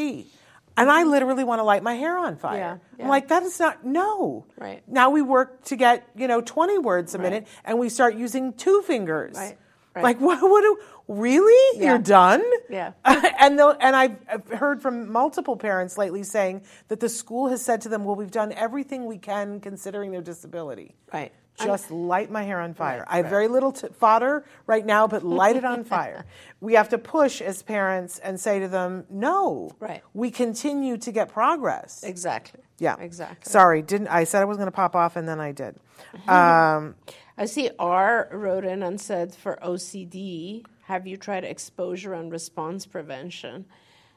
and 0.80 0.90
i 0.90 1.02
literally 1.02 1.44
want 1.44 1.58
to 1.58 1.64
light 1.64 1.82
my 1.82 1.94
hair 1.94 2.16
on 2.18 2.36
fire 2.36 2.80
Yeah, 2.96 3.04
i'm 3.04 3.08
like 3.10 3.28
that 3.28 3.42
is 3.42 3.58
not 3.60 3.84
no 3.84 4.46
Right. 4.56 4.82
now 4.88 5.10
we 5.10 5.22
work 5.22 5.64
to 5.64 5.76
get 5.76 6.08
you 6.16 6.28
know 6.28 6.40
20 6.40 6.78
words 6.78 7.14
a 7.14 7.18
minute 7.18 7.46
and 7.64 7.78
we 7.78 7.88
start 7.88 8.14
using 8.14 8.52
two 8.54 8.82
fingers 8.82 9.36
Right, 9.36 9.58
right. 9.94 10.02
like 10.02 10.20
what, 10.20 10.40
what 10.42 10.62
do 10.62 10.78
really 11.08 11.80
Yeah. 11.80 11.88
you're 11.90 11.98
done 11.98 12.42
Yeah. 12.70 12.92
and 13.04 13.58
they'll, 13.58 13.76
and 13.80 13.96
I've 13.96 14.16
heard 14.52 14.82
from 14.82 15.10
multiple 15.10 15.56
parents 15.56 15.96
lately 15.96 16.22
saying 16.22 16.62
that 16.88 17.00
the 17.00 17.08
school 17.08 17.48
has 17.48 17.62
said 17.64 17.80
to 17.82 17.88
them, 17.88 18.04
"Well, 18.04 18.14
we've 18.14 18.30
done 18.30 18.52
everything 18.52 19.06
we 19.06 19.16
can 19.16 19.58
considering 19.60 20.10
their 20.10 20.20
disability." 20.20 20.94
Right. 21.12 21.32
Just 21.66 21.90
light 21.90 22.30
my 22.30 22.42
hair 22.42 22.60
on 22.60 22.74
fire. 22.74 22.98
Right, 23.00 23.08
I 23.08 23.16
have 23.16 23.24
right. 23.26 23.30
very 23.30 23.48
little 23.48 23.72
t- 23.72 23.88
fodder 23.88 24.44
right 24.66 24.84
now, 24.84 25.06
but 25.06 25.22
light 25.22 25.56
it 25.56 25.64
on 25.64 25.84
fire. 25.84 26.24
We 26.60 26.74
have 26.74 26.88
to 26.88 26.98
push 26.98 27.40
as 27.40 27.62
parents 27.62 28.18
and 28.18 28.40
say 28.40 28.58
to 28.58 28.66
them, 28.66 29.04
"No, 29.08 29.70
Right. 29.78 30.02
we 30.12 30.30
continue 30.32 30.96
to 30.96 31.12
get 31.12 31.28
progress." 31.28 32.02
Exactly. 32.02 32.60
Yeah, 32.78 32.96
Exactly. 32.98 33.48
Sorry, 33.50 33.80
didn't 33.82 34.08
I 34.08 34.24
said 34.24 34.42
I 34.42 34.44
was 34.44 34.56
going 34.56 34.66
to 34.66 34.72
pop 34.72 34.96
off 34.96 35.14
and 35.16 35.28
then 35.28 35.40
I 35.40 35.52
did. 35.52 35.76
Mm-hmm. 36.14 36.30
Um, 36.78 36.94
I 37.36 37.44
see 37.44 37.70
R 37.78 38.28
wrote 38.32 38.64
in 38.64 38.82
and 38.82 39.00
said 39.00 39.34
for 39.34 39.58
OCD, 39.62 40.64
have 40.86 41.06
you 41.06 41.16
tried 41.16 41.44
exposure 41.44 42.12
and 42.14 42.32
response 42.32 42.86
prevention? 42.86 43.66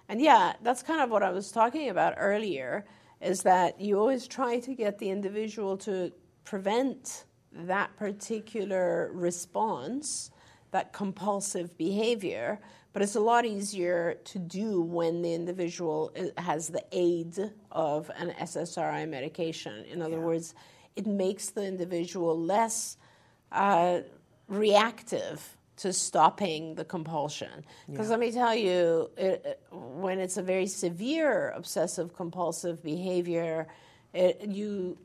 And 0.10 0.20
yeah, 0.20 0.54
that's 0.64 0.82
kind 0.82 1.02
of 1.02 1.10
what 1.12 1.22
I 1.22 1.30
was 1.30 1.52
talking 1.52 1.89
about 1.89 2.16
earlier 2.18 2.86
is 3.22 3.44
that 3.44 3.80
you 3.80 4.00
always 4.00 4.28
try 4.28 4.60
to 4.60 4.74
get 4.74 4.98
the 4.98 5.10
individual 5.12 5.78
to 5.78 6.12
prevent 6.44 7.26
that 7.54 7.95
particular 7.97 9.12
response, 9.14 10.32
that 10.72 10.93
compulsive 10.93 11.78
behavior, 11.78 12.60
but 12.93 13.02
it's 13.02 13.16
a 13.16 13.20
lot 13.20 13.45
easier 13.45 14.16
to 14.26 14.39
do 14.39 14.82
when 14.82 15.22
the 15.22 15.34
individual 15.34 16.12
has 16.38 16.68
the 16.68 16.84
aid 16.91 17.38
of 17.72 18.10
an 18.18 18.32
SSRI 18.39 19.08
medication. 19.08 19.86
In 19.86 20.02
other 20.02 20.20
words, 20.20 20.54
it 20.95 21.08
makes 21.08 21.49
the 21.49 21.66
individual 21.66 22.38
less 22.38 22.97
uh, 23.52 24.02
reactive 24.47 25.58
to 25.78 25.91
stopping 25.93 26.76
the 26.76 26.86
compulsion. 26.86 27.66
Because 27.89 28.10
let 28.10 28.20
me 28.20 28.32
tell 28.32 28.54
you, 28.56 29.10
it- 29.18 29.60
when 29.72 30.20
it's 30.20 30.38
a 30.38 30.43
very 30.43 30.68
severe 30.68 31.52
obsessive 31.52 32.14
compulsive 32.16 32.84
behavior, 32.84 33.68
it, 34.14 34.41
you 34.47 34.97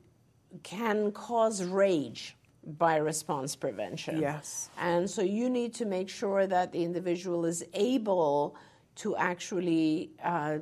can 0.63 1.13
cause 1.13 1.63
rage 1.65 2.36
by 2.67 2.97
response 2.97 3.55
prevention. 3.55 4.21
Yes. 4.21 4.71
And 4.79 5.09
so 5.09 5.23
you 5.23 5.49
need 5.49 5.75
to 5.75 5.85
make 5.85 6.09
sure 6.09 6.47
that 6.47 6.73
the 6.73 6.83
individual 6.83 7.45
is 7.45 7.65
able 7.75 8.57
to 8.97 9.17
actually 9.17 10.11
uh, 10.23 10.59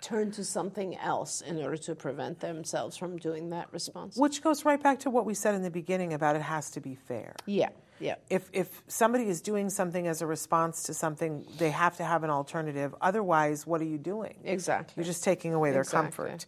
turn 0.00 0.30
to 0.32 0.44
something 0.44 0.96
else 0.98 1.40
in 1.40 1.62
order 1.62 1.76
to 1.76 1.94
prevent 1.94 2.40
themselves 2.40 2.96
from 2.96 3.16
doing 3.18 3.50
that 3.50 3.72
response. 3.72 4.16
which 4.16 4.42
goes 4.42 4.64
right 4.64 4.82
back 4.82 4.98
to 5.00 5.10
what 5.10 5.24
we 5.24 5.34
said 5.34 5.54
in 5.54 5.62
the 5.62 5.70
beginning 5.70 6.12
about 6.12 6.36
it 6.36 6.42
has 6.42 6.70
to 6.70 6.80
be 6.80 6.94
fair. 6.94 7.34
Yeah. 7.46 7.70
Yeah. 8.00 8.16
If 8.30 8.48
if 8.52 8.82
somebody 8.88 9.28
is 9.28 9.40
doing 9.40 9.70
something 9.70 10.06
as 10.06 10.22
a 10.22 10.26
response 10.26 10.84
to 10.84 10.94
something, 10.94 11.46
they 11.58 11.70
have 11.70 11.96
to 11.96 12.04
have 12.04 12.24
an 12.24 12.30
alternative. 12.30 12.94
Otherwise, 13.00 13.66
what 13.66 13.80
are 13.80 13.84
you 13.86 13.98
doing? 13.98 14.36
Exactly. 14.44 14.94
You're 14.96 15.06
just 15.06 15.24
taking 15.24 15.52
away 15.54 15.70
their 15.72 15.82
Exactly. 15.82 16.26
comfort. 16.28 16.46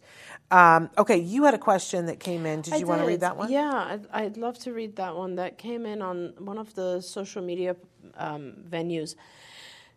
Um, 0.49 0.89
okay, 0.97 1.17
you 1.17 1.43
had 1.45 1.53
a 1.53 1.57
question 1.59 2.05
that 2.07 2.19
came 2.19 2.45
in. 2.45 2.61
Did 2.61 2.73
I 2.73 2.77
you 2.77 2.87
want 2.87 3.01
to 3.01 3.07
read 3.07 3.21
that 3.21 3.37
one? 3.37 3.51
Yeah, 3.51 3.71
I'd, 3.71 4.07
I'd 4.11 4.37
love 4.37 4.57
to 4.59 4.73
read 4.73 4.95
that 4.97 5.15
one. 5.15 5.35
That 5.35 5.57
came 5.57 5.85
in 5.85 6.01
on 6.01 6.33
one 6.39 6.57
of 6.57 6.73
the 6.75 7.01
social 7.01 7.41
media 7.41 7.75
um, 8.17 8.53
venues. 8.69 9.15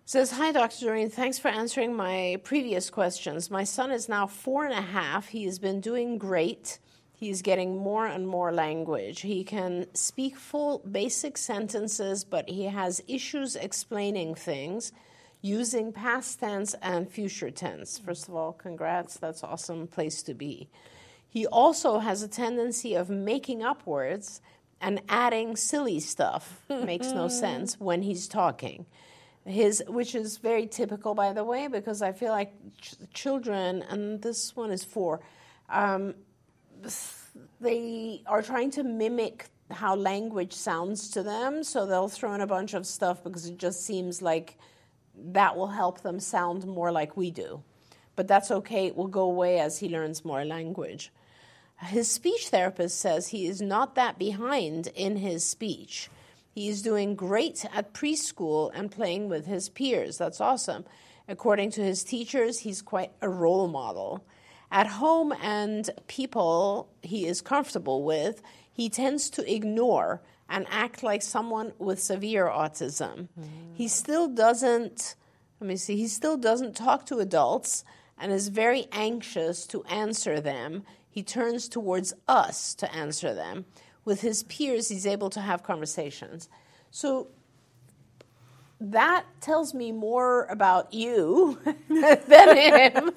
says, 0.04 0.32
Hi, 0.32 0.52
Dr. 0.52 0.86
Doreen. 0.86 1.10
Thanks 1.10 1.38
for 1.38 1.48
answering 1.48 1.94
my 1.94 2.38
previous 2.44 2.90
questions. 2.90 3.50
My 3.50 3.64
son 3.64 3.90
is 3.90 4.08
now 4.08 4.26
four 4.26 4.64
and 4.64 4.72
a 4.74 4.82
half. 4.82 5.28
He 5.28 5.44
has 5.44 5.58
been 5.58 5.80
doing 5.80 6.18
great. 6.18 6.78
He's 7.16 7.42
getting 7.42 7.76
more 7.78 8.06
and 8.06 8.26
more 8.26 8.52
language. 8.52 9.20
He 9.20 9.44
can 9.44 9.86
speak 9.94 10.36
full 10.36 10.80
basic 10.80 11.38
sentences, 11.38 12.24
but 12.24 12.48
he 12.48 12.64
has 12.64 13.02
issues 13.06 13.56
explaining 13.56 14.34
things 14.34 14.92
using 15.40 15.92
past 15.92 16.40
tense 16.40 16.74
and 16.82 17.08
future 17.08 17.50
tense. 17.50 17.98
First 17.98 18.28
of 18.28 18.34
all, 18.34 18.52
congrats. 18.52 19.16
That's 19.18 19.44
awesome 19.44 19.86
place 19.86 20.22
to 20.22 20.34
be. 20.34 20.68
He 21.28 21.46
also 21.46 21.98
has 21.98 22.22
a 22.22 22.28
tendency 22.28 22.94
of 22.94 23.10
making 23.10 23.62
up 23.62 23.86
words 23.86 24.40
and 24.80 25.00
adding 25.08 25.56
silly 25.56 26.00
stuff. 26.00 26.62
Makes 26.68 27.08
no 27.12 27.28
sense 27.28 27.78
when 27.78 28.02
he's 28.02 28.28
talking. 28.28 28.86
His, 29.44 29.82
which 29.86 30.14
is 30.14 30.38
very 30.38 30.66
typical, 30.66 31.14
by 31.14 31.32
the 31.32 31.44
way, 31.44 31.68
because 31.68 32.02
I 32.02 32.12
feel 32.12 32.32
like 32.32 32.52
ch- 32.80 32.94
children, 33.12 33.82
and 33.82 34.22
this 34.22 34.56
one 34.56 34.70
is 34.70 34.84
four, 34.84 35.20
um, 35.68 36.14
they 37.60 38.22
are 38.26 38.42
trying 38.42 38.70
to 38.72 38.82
mimic 38.82 39.46
how 39.70 39.94
language 39.96 40.52
sounds 40.52 41.10
to 41.10 41.22
them. 41.22 41.64
So 41.64 41.86
they'll 41.86 42.08
throw 42.08 42.34
in 42.34 42.40
a 42.40 42.46
bunch 42.46 42.74
of 42.74 42.86
stuff 42.86 43.22
because 43.24 43.46
it 43.46 43.58
just 43.58 43.84
seems 43.84 44.22
like 44.22 44.58
that 45.16 45.56
will 45.56 45.68
help 45.68 46.02
them 46.02 46.20
sound 46.20 46.66
more 46.66 46.92
like 46.92 47.16
we 47.16 47.30
do. 47.30 47.62
But 48.16 48.28
that's 48.28 48.50
okay, 48.50 48.86
it 48.86 48.96
will 48.96 49.08
go 49.08 49.22
away 49.22 49.58
as 49.58 49.78
he 49.78 49.88
learns 49.88 50.24
more 50.24 50.44
language. 50.44 51.12
His 51.80 52.10
speech 52.10 52.48
therapist 52.48 53.00
says 53.00 53.28
he 53.28 53.46
is 53.46 53.60
not 53.60 53.96
that 53.96 54.18
behind 54.18 54.88
in 54.94 55.16
his 55.16 55.44
speech. 55.44 56.08
He 56.50 56.68
is 56.68 56.82
doing 56.82 57.16
great 57.16 57.64
at 57.74 57.92
preschool 57.92 58.70
and 58.72 58.90
playing 58.90 59.28
with 59.28 59.46
his 59.46 59.68
peers. 59.68 60.18
That's 60.18 60.40
awesome. 60.40 60.84
According 61.26 61.72
to 61.72 61.82
his 61.82 62.04
teachers, 62.04 62.60
he's 62.60 62.80
quite 62.80 63.12
a 63.20 63.28
role 63.28 63.66
model. 63.66 64.24
At 64.70 64.86
home 64.86 65.32
and 65.42 65.90
people 66.06 66.88
he 67.02 67.26
is 67.26 67.40
comfortable 67.40 68.02
with, 68.02 68.42
he 68.72 68.88
tends 68.88 69.30
to 69.30 69.52
ignore 69.52 70.22
and 70.48 70.66
act 70.70 71.02
like 71.02 71.22
someone 71.22 71.72
with 71.78 72.00
severe 72.00 72.46
autism. 72.46 73.28
Mm-hmm. 73.38 73.74
He 73.74 73.88
still 73.88 74.28
doesn't, 74.28 75.14
let 75.60 75.68
me 75.68 75.76
see, 75.76 75.96
he 75.96 76.08
still 76.08 76.36
doesn't 76.36 76.76
talk 76.76 77.06
to 77.06 77.18
adults 77.18 77.84
and 78.18 78.32
is 78.32 78.48
very 78.48 78.86
anxious 78.92 79.66
to 79.68 79.84
answer 79.84 80.40
them. 80.40 80.84
He 81.08 81.22
turns 81.22 81.68
towards 81.68 82.12
us 82.28 82.74
to 82.74 82.92
answer 82.92 83.32
them. 83.32 83.64
With 84.04 84.20
his 84.20 84.42
peers, 84.42 84.88
he's 84.88 85.06
able 85.06 85.30
to 85.30 85.40
have 85.40 85.62
conversations. 85.62 86.48
So 86.90 87.28
that 88.80 89.24
tells 89.40 89.72
me 89.74 89.92
more 89.92 90.44
about 90.44 90.92
you 90.92 91.58
than 91.88 92.56
him. 92.56 93.10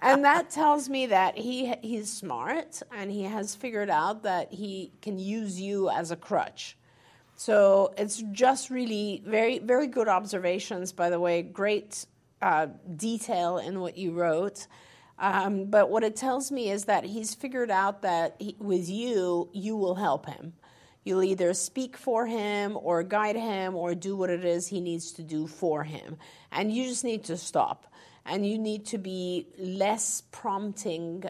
and 0.00 0.24
that 0.24 0.50
tells 0.50 0.88
me 0.88 1.06
that 1.06 1.36
he 1.36 1.74
he's 1.82 2.12
smart 2.12 2.82
and 2.92 3.10
he 3.10 3.24
has 3.24 3.54
figured 3.54 3.90
out 3.90 4.22
that 4.22 4.52
he 4.52 4.92
can 5.02 5.18
use 5.18 5.60
you 5.60 5.90
as 5.90 6.10
a 6.10 6.16
crutch. 6.16 6.76
So 7.36 7.94
it's 7.96 8.22
just 8.32 8.70
really 8.70 9.22
very 9.26 9.58
very 9.58 9.86
good 9.86 10.08
observations 10.08 10.92
by 10.92 11.10
the 11.10 11.20
way, 11.20 11.42
great 11.42 12.06
uh, 12.42 12.68
detail 12.96 13.58
in 13.58 13.80
what 13.80 13.96
you 13.98 14.12
wrote. 14.12 14.66
Um, 15.18 15.66
but 15.66 15.90
what 15.90 16.02
it 16.02 16.16
tells 16.16 16.50
me 16.50 16.70
is 16.70 16.86
that 16.86 17.04
he's 17.04 17.34
figured 17.34 17.70
out 17.70 18.00
that 18.02 18.36
he, 18.38 18.56
with 18.58 18.88
you, 18.88 19.50
you 19.52 19.76
will 19.76 19.96
help 19.96 20.26
him. 20.26 20.54
You'll 21.10 21.24
either 21.24 21.52
speak 21.54 21.96
for 21.96 22.24
him 22.24 22.78
or 22.80 23.02
guide 23.02 23.34
him 23.34 23.74
or 23.74 23.96
do 23.96 24.14
what 24.14 24.30
it 24.30 24.44
is 24.44 24.68
he 24.68 24.80
needs 24.80 25.10
to 25.12 25.24
do 25.24 25.48
for 25.48 25.82
him. 25.82 26.16
And 26.52 26.72
you 26.72 26.84
just 26.84 27.02
need 27.02 27.24
to 27.24 27.36
stop. 27.36 27.92
And 28.24 28.46
you 28.46 28.56
need 28.58 28.86
to 28.86 28.98
be 28.98 29.48
less 29.58 30.22
prompting 30.30 31.24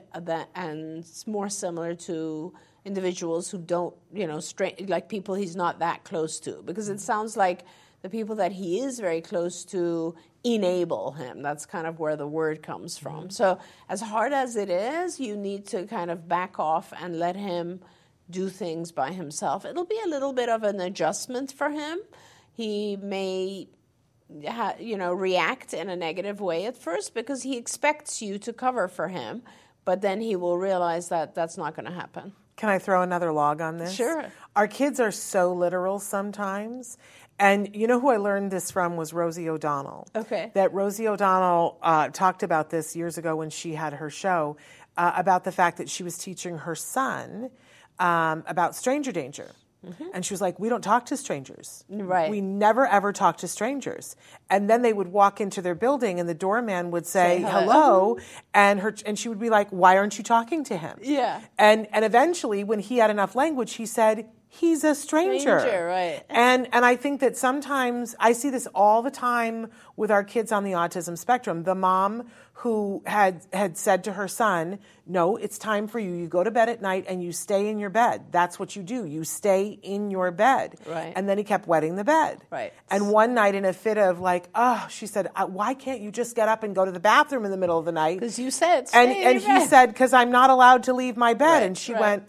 and 0.55 1.07
more 1.27 1.49
similar 1.49 1.95
to 1.95 2.53
individuals 2.85 3.51
who 3.51 3.57
don't, 3.57 3.95
you 4.13 4.27
know, 4.27 4.41
like 4.87 5.09
people 5.09 5.35
he's 5.35 5.57
not 5.57 5.79
that 5.79 6.05
close 6.05 6.39
to. 6.41 6.63
Because 6.63 6.91
it 6.91 7.01
sounds 7.01 7.35
like 7.35 7.65
the 8.03 8.11
people 8.11 8.37
that 8.37 8.53
he 8.53 8.81
is 8.81 9.01
very 9.01 9.23
close 9.23 9.65
to 9.67 10.15
enable 10.45 11.13
him. 11.13 11.41
That's 11.41 11.65
kind 11.65 11.87
of 11.87 11.99
where 11.99 12.17
the 12.17 12.27
word 12.27 12.63
comes 12.63 12.99
from. 12.99 13.25
Mm-hmm. 13.25 13.31
So, 13.31 13.59
as 13.89 14.03
hard 14.03 14.35
as 14.35 14.57
it 14.57 14.69
is, 14.69 15.19
you 15.19 15.39
need 15.39 15.67
to 15.69 15.87
kind 15.87 16.11
of 16.11 16.29
back 16.29 16.59
off 16.59 16.93
and 17.01 17.19
let 17.19 17.35
him 17.37 17.81
do 18.31 18.49
things 18.49 18.93
by 18.93 19.13
himself. 19.13 19.65
It'll 19.65 19.85
be 19.85 20.01
a 20.05 20.09
little 20.09 20.33
bit 20.33 20.49
of 20.49 20.63
an 20.63 20.81
adjustment 20.81 21.53
for 21.53 21.71
him. 21.71 21.99
He 22.53 22.97
may 22.97 23.69
ha- 24.47 24.77
you 24.79 24.97
know 24.97 25.13
react 25.13 25.75
in 25.75 25.89
a 25.89 25.97
negative 25.97 26.41
way 26.41 26.67
at 26.67 26.77
first 26.77 27.15
because 27.15 27.43
he 27.43 27.57
expects 27.57 28.23
you 28.23 28.39
to 28.39 28.53
cover 28.53 28.89
for 28.89 29.09
him, 29.09 29.43
but 29.85 30.01
then 30.01 30.21
he 30.21 30.37
will 30.37 30.59
realize 30.59 31.09
that 31.09 31.35
that's 31.35 31.57
not 31.57 31.75
going 31.75 31.87
to 31.87 31.93
happen. 31.93 32.33
Can 32.57 32.69
I 32.69 32.79
throw 32.79 33.03
another 33.03 33.33
log 33.33 33.63
on 33.63 33.79
this? 33.79 33.95
Sure. 33.95 34.27
Our 34.55 34.69
kids 34.69 35.01
are 35.01 35.11
so 35.11 35.55
literal 35.55 35.99
sometimes. 35.99 36.99
And 37.39 37.75
you 37.75 37.87
know 37.87 37.99
who 37.99 38.11
I 38.11 38.19
learned 38.19 38.51
this 38.51 38.71
from 38.71 38.99
was 38.99 39.15
Rosie 39.15 39.49
O'Donnell. 39.49 40.07
Okay. 40.15 40.51
That 40.53 40.75
Rosie 40.75 41.09
O'Donnell 41.09 41.79
uh, 41.83 42.11
talked 42.11 42.43
about 42.43 42.69
this 42.69 42.95
years 42.95 43.17
ago 43.17 43.35
when 43.35 43.49
she 43.49 43.73
had 43.73 43.95
her 43.95 44.11
show 44.11 44.59
uh, 44.99 45.13
about 45.17 45.45
the 45.45 45.53
fact 45.53 45.79
that 45.79 45.89
she 45.89 46.03
was 46.03 46.19
teaching 46.19 46.59
her 46.59 46.75
son 46.75 47.51
um, 48.01 48.43
about 48.47 48.75
stranger 48.75 49.13
danger. 49.13 49.53
And 50.13 50.27
she 50.27 50.35
was 50.35 50.43
like, 50.43 50.59
We 50.59 50.69
don't 50.69 50.83
talk 50.83 51.07
to 51.07 51.17
strangers. 51.17 51.85
Mm-hmm. 51.91 52.07
Right. 52.07 52.31
We 52.31 52.43
never 52.43 52.87
ever 52.87 53.15
talk 53.15 53.39
to 53.39 53.49
strangers. 53.49 54.15
And 54.51 54.69
then 54.69 54.83
they 54.83 54.93
would 54.93 55.09
walk 55.09 55.41
into 55.41 55.63
their 55.63 55.75
building 55.75 56.21
and 56.21 56.29
the 56.29 56.35
doorman 56.35 56.91
would 56.91 57.07
say, 57.07 57.39
Say 57.39 57.51
hello. 57.51 57.61
hello. 57.61 58.19
And 58.53 58.81
her 58.81 58.95
and 59.07 59.19
she 59.19 59.31
would 59.31 59.39
be 59.39 59.49
like, 59.49 59.71
Why 59.71 59.97
aren't 59.97 60.19
you 60.19 60.25
talking 60.25 60.65
to 60.65 60.77
him? 60.77 60.99
Yeah. 61.01 61.41
And 61.57 61.87
and 61.93 62.05
eventually, 62.05 62.63
when 62.63 62.81
he 62.81 62.99
had 62.99 63.11
enough 63.11 63.35
language, 63.35 63.75
he 63.75 63.87
said, 63.87 64.29
"He's 64.53 64.83
a 64.85 64.95
stranger." 64.97 65.61
Stranger, 65.61 65.87
right. 65.87 66.23
And 66.29 66.69
and 66.73 66.85
I 66.85 66.97
think 66.97 67.21
that 67.21 67.37
sometimes 67.37 68.15
I 68.19 68.33
see 68.33 68.51
this 68.51 68.67
all 68.75 69.01
the 69.03 69.11
time 69.11 69.69
with 69.97 70.11
our 70.11 70.25
kids 70.25 70.51
on 70.53 70.65
the 70.65 70.73
autism 70.73 71.17
spectrum. 71.17 71.63
The 71.63 71.75
mom 71.77 72.25
who 72.55 73.03
had 73.07 73.41
had 73.55 73.79
said 73.79 74.05
to 74.05 74.13
her 74.13 74.29
son, 74.29 74.81
"No, 75.07 75.37
it's 75.37 75.57
time 75.57 75.87
for 75.87 75.99
you. 75.99 76.11
You 76.13 76.27
go 76.27 76.43
to 76.45 76.51
bed 76.51 76.69
at 76.69 76.83
night 76.83 77.07
and 77.09 77.23
you 77.23 77.33
stay 77.33 77.69
in 77.69 77.79
your 77.79 77.89
bed. 77.91 78.25
That's 78.33 78.59
what 78.59 78.77
you 78.77 78.83
do. 78.83 79.07
You 79.07 79.23
stay 79.25 79.79
in 79.83 80.11
your 80.11 80.31
bed." 80.31 80.77
Right. 80.87 81.13
And 81.17 81.27
then 81.29 81.39
he 81.39 81.45
kept 81.45 81.67
wetting 81.67 81.95
the 81.97 82.05
bed. 82.05 82.41
Right. 82.51 82.73
And 82.91 83.11
one 83.11 83.33
night, 83.33 83.55
in 83.55 83.65
a 83.65 83.73
fit 83.73 83.97
of 83.99 84.21
like, 84.21 84.49
"Oh," 84.55 84.85
she 84.91 85.07
said, 85.07 85.31
"Uh, 85.37 85.47
"Why 85.47 85.73
can't 85.73 86.01
you 86.01 86.11
just 86.11 86.35
get 86.37 86.49
up 86.49 86.63
and 86.65 86.75
go 86.75 86.85
to 86.85 86.91
the 86.93 87.01
bathroom 87.01 87.45
in 87.47 87.51
the 87.51 87.57
middle 87.57 87.79
of 87.79 87.85
the 87.87 87.93
night?" 87.93 88.19
Because 88.21 88.39
you 88.39 88.51
said, 88.51 88.91
and 88.93 89.11
and 89.11 89.39
he 89.41 89.47
bed. 89.47 89.69
said 89.69 89.87
because 89.87 90.13
i'm 90.13 90.31
not 90.31 90.51
allowed 90.51 90.83
to 90.83 90.93
leave 90.93 91.17
my 91.17 91.33
bed 91.35 91.47
Right, 91.61 91.63
and 91.63 91.79
she 91.79 91.93
right. 91.93 92.01
went 92.01 92.29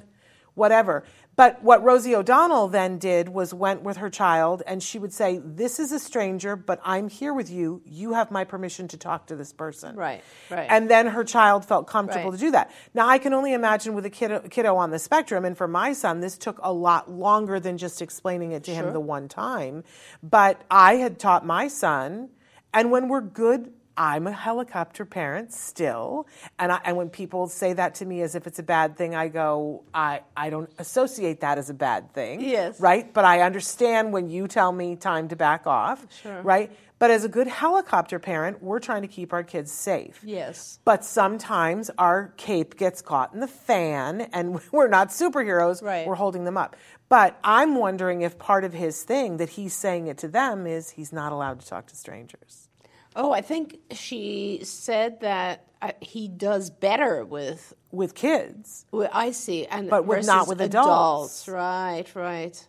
whatever 0.54 1.04
but 1.42 1.64
what 1.64 1.84
rosie 1.84 2.16
o'donnell 2.16 2.68
then 2.68 3.00
did 3.00 3.28
was 3.28 3.52
went 3.52 3.82
with 3.82 3.98
her 3.98 4.12
child 4.12 4.62
and 4.68 4.84
she 4.84 5.00
would 5.00 5.12
say 5.12 5.42
this 5.44 5.80
is 5.80 5.92
a 5.92 5.98
stranger 5.98 6.56
but 6.56 6.80
i'm 6.86 7.10
here 7.10 7.34
with 7.34 7.50
you. 7.50 7.82
You 7.84 8.14
have 8.14 8.30
my 8.30 8.44
permission 8.44 8.88
to 8.90 8.98
talk 8.98 9.26
to 9.28 9.36
this 9.36 9.52
person. 9.52 9.96
Right, 9.96 10.24
right. 10.52 10.68
and 10.70 10.88
then 10.88 11.08
her 11.08 11.24
child 11.24 11.66
felt 11.66 11.88
comfortable 11.88 12.30
Right. 12.30 12.40
to 12.40 12.46
do 12.46 12.52
that. 12.52 12.70
Now 12.94 13.08
i 13.08 13.18
can 13.18 13.34
only 13.34 13.54
imagine 13.54 13.96
with 13.96 14.06
a 14.06 14.12
kiddo, 14.12 14.42
kiddo 14.52 14.76
on 14.76 14.92
the 14.92 15.00
spectrum 15.00 15.44
and 15.44 15.58
for 15.58 15.68
my 15.68 15.94
son 15.94 16.20
this 16.20 16.38
took 16.38 16.60
a 16.62 16.72
lot 16.72 17.10
longer 17.10 17.60
than 17.60 17.76
just 17.80 18.04
explaining 18.04 18.52
it 18.52 18.64
to 18.66 18.72
him 18.72 18.94
the 18.94 19.00
one 19.00 19.28
time. 19.28 19.84
But 20.22 20.62
i 20.70 20.98
had 20.98 21.18
taught 21.18 21.44
my 21.44 21.68
son 21.68 22.30
and 22.72 22.92
when 22.92 23.08
we're 23.08 23.22
good 23.22 23.74
I'm 23.98 24.26
a 24.28 24.32
helicopter 24.32 25.06
parent 25.06 25.52
still, 25.54 26.28
and 26.58 26.72
I, 26.72 26.80
and 26.86 26.98
when 26.98 27.10
people 27.10 27.48
say 27.48 27.74
that 27.74 27.96
to 27.96 28.06
me 28.06 28.22
as 28.22 28.36
if 28.36 28.48
it's 28.48 28.60
a 28.60 28.64
bad 28.64 28.96
thing, 28.98 29.16
I 29.16 29.28
go, 29.28 29.84
I, 29.94 30.22
I 30.36 30.50
don't 30.50 30.70
associate 30.80 31.42
that 31.42 31.58
as 31.58 31.70
a 31.70 31.74
bad 31.74 32.14
thing, 32.14 32.42
Yes. 32.42 32.80
right? 32.80 33.14
But 33.14 33.26
I 33.26 33.42
understand 33.42 34.14
when 34.14 34.30
you 34.30 34.48
tell 34.48 34.72
me 34.72 34.96
time 34.96 35.28
to 35.30 35.36
back 35.36 35.68
off, 35.68 36.06
Sure. 36.22 36.42
right? 36.42 36.72
But 37.00 37.10
as 37.10 37.24
a 37.26 37.30
good 37.30 37.48
helicopter 37.48 38.20
parent, 38.20 38.62
we're 38.62 38.80
trying 38.80 39.02
to 39.02 39.08
keep 39.08 39.34
our 39.34 39.44
kids 39.44 39.72
safe. 39.72 40.20
Yes. 40.24 40.80
But 40.86 41.04
sometimes 41.04 41.90
our 41.98 42.32
cape 42.38 42.78
gets 42.78 43.02
caught 43.02 43.34
in 43.34 43.40
the 43.40 43.48
fan, 43.48 44.22
and 44.34 44.62
we're 44.72 44.88
not 44.88 45.10
superheroes. 45.10 45.82
Right. 45.84 46.06
We're 46.08 46.16
holding 46.16 46.44
them 46.46 46.58
up. 46.58 46.76
But 47.10 47.38
I'm 47.44 47.76
wondering 47.76 48.22
if 48.22 48.38
part 48.38 48.64
of 48.64 48.72
his 48.74 49.04
thing 49.04 49.38
that 49.38 49.50
he's 49.50 49.74
saying 49.74 50.08
it 50.08 50.18
to 50.20 50.28
them 50.28 50.66
is 50.68 50.92
he's 50.92 51.12
not 51.12 51.32
allowed 51.34 51.60
to 51.60 51.68
talk 51.68 51.88
to 51.88 51.96
strangers. 51.96 52.70
Oh, 53.16 53.32
I 53.32 53.42
think 53.42 53.78
she 53.92 54.62
said 54.64 55.20
that 55.22 55.68
uh, 55.82 55.92
he 56.02 56.28
does 56.28 56.70
better 56.70 57.26
with. 57.26 57.74
with 57.92 58.16
kids. 58.16 58.86
I 59.12 59.32
see, 59.32 59.66
and 59.68 59.90
But 59.90 60.06
with- 60.06 60.18
versus 60.20 60.28
not 60.28 60.48
with 60.48 60.62
adults. 60.62 61.48
Right, 61.48 62.06
right. 62.16 62.68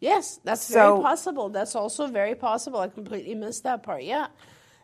Yes, 0.00 0.40
that's 0.44 0.62
So- 0.62 0.74
very 0.94 1.02
possible. 1.02 1.48
That's 1.50 1.74
also 1.74 2.06
very 2.08 2.34
possible. 2.34 2.80
I 2.80 2.88
completely 2.88 3.34
missed 3.34 3.62
that 3.64 3.82
part. 3.82 4.02
Yeah. 4.02 4.28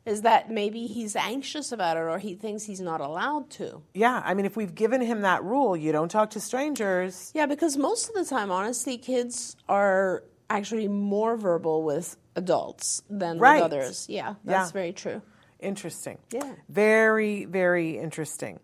Is 0.06 0.22
that 0.22 0.50
maybe 0.50 0.86
he's 0.86 1.16
anxious 1.16 1.72
about 1.72 1.96
it 1.96 2.00
or 2.00 2.18
he 2.18 2.34
thinks 2.36 2.62
he's 2.62 2.80
not 2.80 3.00
allowed 3.00 3.50
to? 3.58 3.82
Yeah, 3.92 4.22
I 4.24 4.34
mean, 4.34 4.46
if 4.46 4.56
we've 4.56 4.72
given 4.74 5.00
him 5.00 5.22
that 5.22 5.42
rule, 5.42 5.76
you 5.76 5.90
don't 5.90 6.08
talk 6.10 6.30
to 6.30 6.40
strangers. 6.40 7.32
Yeah, 7.34 7.46
because 7.46 7.76
most 7.76 8.08
of 8.08 8.14
the 8.14 8.24
time, 8.24 8.52
honestly, 8.52 8.98
kids 8.98 9.56
are 9.68 10.22
actually 10.48 10.86
more 10.86 11.36
verbal 11.36 11.82
with 11.82 12.16
adults 12.36 13.02
than 13.10 13.38
Right. 13.38 13.56
with 13.56 13.64
others. 13.72 14.06
Yeah, 14.08 14.34
that's 14.44 14.68
Yeah. 14.70 14.72
very 14.72 14.92
true. 14.92 15.22
Interesting. 15.58 16.18
Yeah. 16.30 16.52
Very, 16.68 17.44
very 17.46 17.98
interesting. 17.98 18.60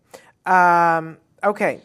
Um, 0.47 1.17
okay. 1.43 1.81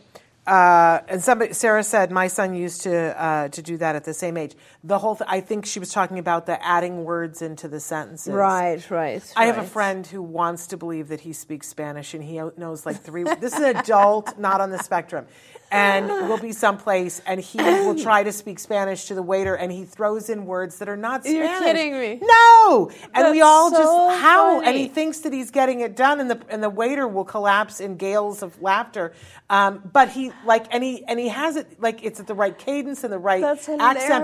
Uh, 0.46 1.02
and 1.10 1.22
somebody, 1.22 1.52
Sarah 1.54 1.84
said, 1.84 2.10
my 2.10 2.28
son 2.28 2.54
used 2.56 2.82
to 2.84 3.22
uh, 3.22 3.50
to 3.50 3.62
do 3.62 3.76
that 3.78 3.98
at 3.98 4.06
the 4.06 4.14
same 4.14 4.38
age. 4.38 4.56
The 4.82 4.98
whole, 4.98 5.18
th- 5.18 5.30
I 5.30 5.42
think 5.42 5.66
she 5.66 5.78
was 5.80 5.92
talking 5.92 6.20
about 6.20 6.46
the 6.46 6.64
adding 6.66 7.04
words 7.04 7.42
into 7.42 7.68
the 7.68 7.82
sentences. 7.82 8.34
Right, 8.34 8.90
right. 8.90 9.22
I 9.36 9.48
have 9.48 9.58
a 9.58 9.64
friend 9.66 10.08
who 10.08 10.22
wants 10.22 10.68
to 10.68 10.78
believe 10.78 11.10
that 11.10 11.20
he 11.22 11.34
speaks 11.34 11.68
Spanish 11.68 12.14
and 12.14 12.24
he 12.24 12.40
knows 12.56 12.86
like 12.86 12.96
three. 13.02 13.24
this 13.24 13.54
is 13.54 13.60
an 13.60 13.76
adult, 13.76 14.40
not 14.40 14.62
on 14.62 14.70
the 14.70 14.80
spectrum, 14.82 15.28
and 15.72 16.08
we'll 16.08 16.38
be 16.38 16.52
someplace 16.52 17.22
and 17.26 17.40
he 17.40 17.58
will 17.58 17.96
try 18.02 18.24
to 18.24 18.32
speak 18.32 18.60
Spanish 18.60 19.06
to 19.06 19.16
the 19.16 19.22
waiter 19.22 19.56
and 19.56 19.72
he 19.72 19.86
throws 19.86 20.30
in 20.30 20.46
words 20.46 20.80
that 20.80 20.88
are 20.90 20.98
not 20.98 21.24
Spanish. 21.24 21.50
You're 21.50 21.60
kidding 21.60 21.94
me. 21.94 22.20
No, 22.22 22.92
and 23.14 23.32
we 23.32 23.42
all 23.42 23.70
so 23.72 23.78
just 23.78 24.22
howl, 24.22 24.62
and 24.62 24.76
he 24.78 24.88
thinks 24.88 25.20
that 25.22 25.34
he's 25.34 25.52
getting 25.52 25.82
it 25.82 25.96
done, 25.96 26.20
and 26.20 26.30
the 26.30 26.42
and 26.50 26.62
the 26.64 26.70
waiter 26.70 27.08
will 27.08 27.26
collapse 27.26 27.80
in 27.80 27.98
gales 27.98 28.42
of 28.44 28.62
laughter. 28.62 29.14
Um, 29.50 29.82
but 29.92 30.10
he 30.10 30.32
like 30.46 30.66
and 30.74 30.84
he 30.84 31.04
and 31.06 31.20
he 31.20 31.30
has 31.30 31.56
it 31.56 31.82
like 31.82 32.04
it's 32.04 32.20
at 32.20 32.28
the 32.28 32.34
right 32.36 32.58
cadence 32.58 33.04
and 33.04 33.12
the 33.14 33.20
right 33.20 33.44
accent, 33.44 33.80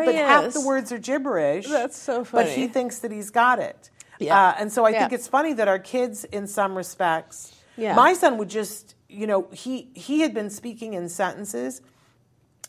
but 0.06 0.16
half 0.16 0.54
the 0.54 0.62
words 0.66 0.92
are 0.92 0.98
gibberish. 0.98 1.68
That's 1.68 1.98
so 1.98 2.24
funny. 2.24 2.46
But 2.46 2.54
he 2.54 2.68
thinks 2.68 3.00
that 3.00 3.12
he's 3.12 3.30
got 3.30 3.60
it. 3.60 3.90
Yeah. 4.20 4.50
Uh, 4.50 4.56
and 4.60 4.72
so 4.72 4.86
I 4.86 4.92
think 4.94 5.12
it's 5.12 5.28
funny 5.28 5.54
that 5.54 5.68
our 5.68 5.80
kids, 5.80 6.24
in 6.26 6.48
some 6.48 6.76
respects, 6.78 7.54
Yeah. 7.78 7.96
my 7.96 8.14
son 8.14 8.38
would 8.38 8.50
just, 8.50 8.93
you 9.14 9.28
know, 9.28 9.48
he 9.52 9.90
he 9.94 10.22
had 10.22 10.34
been 10.34 10.50
speaking 10.50 10.94
in 10.94 11.08
sentences, 11.10 11.82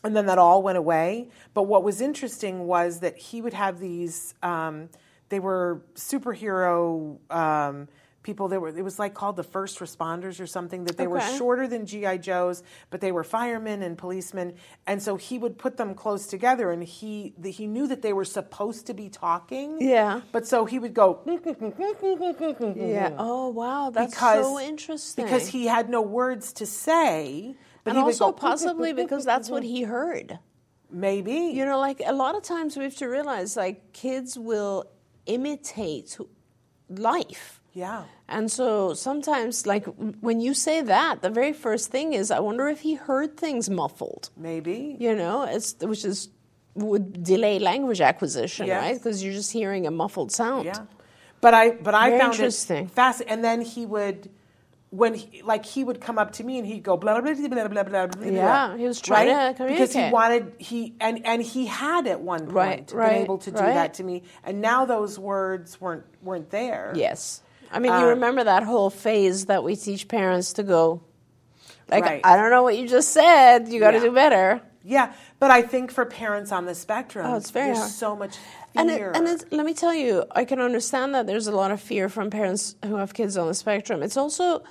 and 0.03 0.15
then 0.15 0.25
that 0.27 0.37
all 0.37 0.61
went 0.61 0.77
away. 0.77 1.29
But 1.53 1.63
what 1.63 1.83
was 1.83 2.01
interesting 2.01 2.67
was 2.67 2.99
that 2.99 3.17
he 3.17 3.41
would 3.41 3.53
have 3.53 3.79
these. 3.79 4.33
Um, 4.43 4.89
they 5.29 5.39
were 5.39 5.81
superhero. 5.95 7.17
Um, 7.31 7.87
People, 8.25 8.47
they 8.47 8.57
were. 8.57 8.69
It 8.69 8.83
was 8.83 8.97
like 8.97 9.13
called 9.13 9.35
the 9.35 9.43
first 9.43 9.77
responders 9.77 10.41
or 10.41 10.47
something. 10.47 10.85
That 10.85 10.97
they 10.97 11.05
were 11.05 11.21
shorter 11.37 11.67
than 11.67 11.85
GI 11.85 12.17
Joes, 12.17 12.63
but 12.89 12.99
they 12.99 13.11
were 13.11 13.23
firemen 13.23 13.83
and 13.83 13.95
policemen. 13.95 14.55
And 14.87 14.97
so 15.01 15.15
he 15.15 15.37
would 15.37 15.59
put 15.59 15.77
them 15.77 15.93
close 15.93 16.25
together, 16.25 16.71
and 16.71 16.83
he 16.83 17.35
the, 17.37 17.51
he 17.51 17.67
knew 17.67 17.85
that 17.87 18.01
they 18.01 18.13
were 18.13 18.25
supposed 18.25 18.87
to 18.87 18.95
be 18.95 19.09
talking. 19.09 19.77
Yeah. 19.79 20.21
But 20.31 20.47
so 20.47 20.65
he 20.65 20.79
would 20.79 20.95
go. 20.95 21.21
Yeah. 22.75 23.15
Oh, 23.17 23.49
wow. 23.49 23.91
That's 23.91 24.15
because 24.15 24.43
so 24.43 24.59
interesting. 24.59 25.25
because 25.25 25.47
he 25.47 25.67
had 25.67 25.89
no 25.89 26.01
words 26.01 26.51
to 26.53 26.65
say. 26.65 27.55
But 27.83 27.91
and 27.95 27.99
also 27.99 28.31
go, 28.31 28.33
possibly 28.33 28.93
because 28.93 29.23
that's 29.23 29.49
what 29.49 29.61
he 29.61 29.83
heard. 29.83 30.39
maybe 30.89 31.53
You 31.53 31.65
know, 31.65 31.77
like 31.77 32.01
a 32.03 32.13
lot 32.13 32.35
of 32.35 32.41
times 32.41 32.75
we 32.75 32.83
have 32.85 32.95
to 32.97 33.07
realize 33.07 33.55
like 33.55 33.93
kids 33.93 34.35
will 34.35 34.85
imitate 35.27 36.17
life. 36.89 37.61
Yeah 37.75 38.03
And 38.27 38.49
so 38.51 38.93
sometimes, 38.95 39.67
like 39.67 39.85
when 40.27 40.39
you 40.41 40.53
say 40.55 40.81
that, 40.81 41.21
the 41.21 41.29
very 41.29 41.53
first 41.53 41.91
thing 41.91 42.13
is, 42.19 42.31
I 42.31 42.39
wonder 42.39 42.65
if 42.75 42.79
he 42.87 42.93
heard 42.95 43.37
things 43.37 43.69
muffled. 43.69 44.23
maybe 44.35 44.77
You 45.05 45.13
know, 45.21 45.43
it's 45.55 45.75
which 45.91 46.03
is 46.11 46.29
would 46.73 47.05
delay 47.23 47.59
language 47.59 48.01
acquisition, 48.01 48.65
Yes. 48.67 48.81
right? 48.83 48.97
Because 48.97 49.17
you're 49.23 49.37
just 49.41 49.51
hearing 49.59 49.85
a 49.87 49.91
muffled 49.91 50.31
sound. 50.31 50.65
yeah. 50.65 50.85
But 51.41 51.53
I 51.53 51.63
but 51.87 51.93
I 51.93 52.05
Very 52.09 52.19
found 52.21 52.33
interesting. 52.33 52.85
it 52.85 52.91
fast. 52.91 53.21
And 53.31 53.39
then 53.47 53.59
he 53.61 53.85
would. 53.85 54.19
When 55.01 55.13
he, 55.21 55.41
like 55.51 55.65
he 55.75 55.81
would 55.87 55.99
come 56.07 56.17
up 56.23 56.31
to 56.37 56.43
me 56.47 56.53
and 56.59 56.65
he'd 56.71 56.83
go 56.89 56.95
blah 56.95 57.19
blah 57.19 57.33
blah 57.35 57.47
blah 57.53 57.67
blah 57.67 57.83
blah 57.83 58.05
blah. 58.07 58.25
Yeah, 58.31 58.77
he 58.81 58.85
was 58.87 59.01
trying 59.01 59.27
right? 59.35 59.57
to 59.57 59.67
because 59.67 59.91
he 59.99 60.09
wanted 60.19 60.43
he 60.69 60.79
and 61.05 61.15
and 61.31 61.39
he 61.53 61.65
had 61.83 62.07
at 62.07 62.19
one 62.21 62.43
point 62.47 62.91
Right, 62.93 63.09
been 63.11 63.23
able 63.25 63.39
to 63.39 63.51
do 63.51 63.59
right. 63.59 63.73
that 63.79 63.91
to 63.99 64.03
me, 64.09 64.23
and 64.47 64.61
now 64.61 64.85
those 64.85 65.19
words 65.19 65.81
weren't 65.83 66.05
weren't 66.27 66.49
there. 66.49 66.93
Yes. 66.95 67.41
I 67.71 67.79
mean, 67.79 67.91
Uh, 67.91 68.01
you 68.01 68.07
remember 68.07 68.43
that 68.43 68.63
whole 68.63 68.89
phase 68.89 69.45
that 69.47 69.63
we 69.63 69.75
teach 69.75 70.07
parents 70.07 70.53
to 70.53 70.63
go, 70.63 71.01
like, 71.89 72.03
Right. 72.05 72.21
I 72.23 72.35
don't 72.37 72.49
know 72.51 72.63
what 72.63 72.77
you 72.77 72.87
just 72.87 73.11
said. 73.11 73.67
You 73.67 73.79
got 73.79 73.91
to 73.91 73.97
Yeah. 73.97 74.03
do 74.03 74.11
better. 74.11 74.61
Yeah, 74.83 75.13
but 75.39 75.49
I 75.49 75.63
think 75.63 75.91
for 75.91 76.05
parents 76.05 76.51
on 76.51 76.65
the 76.65 76.75
spectrum, 76.75 77.25
Oh, 77.25 77.35
it's 77.37 77.49
very 77.49 77.67
there's 77.67 77.79
hard. 77.79 77.91
so 77.91 78.15
much 78.15 78.37
And, 78.75 78.91
it, 78.91 79.01
and 79.01 79.25
let 79.51 79.65
me 79.65 79.73
tell 79.73 79.93
you, 79.93 80.25
I 80.31 80.43
can 80.45 80.59
understand 80.59 81.15
that 81.15 81.25
there's 81.27 81.47
a 81.47 81.55
lot 81.55 81.71
of 81.71 81.79
fear 81.81 82.07
from 82.09 82.29
parents 82.29 82.75
who 82.85 82.95
have 82.97 83.13
kids 83.13 83.35
on 83.37 83.47
the 83.47 83.53
spectrum. 83.53 84.03
It's 84.03 84.17
also, 84.17 84.63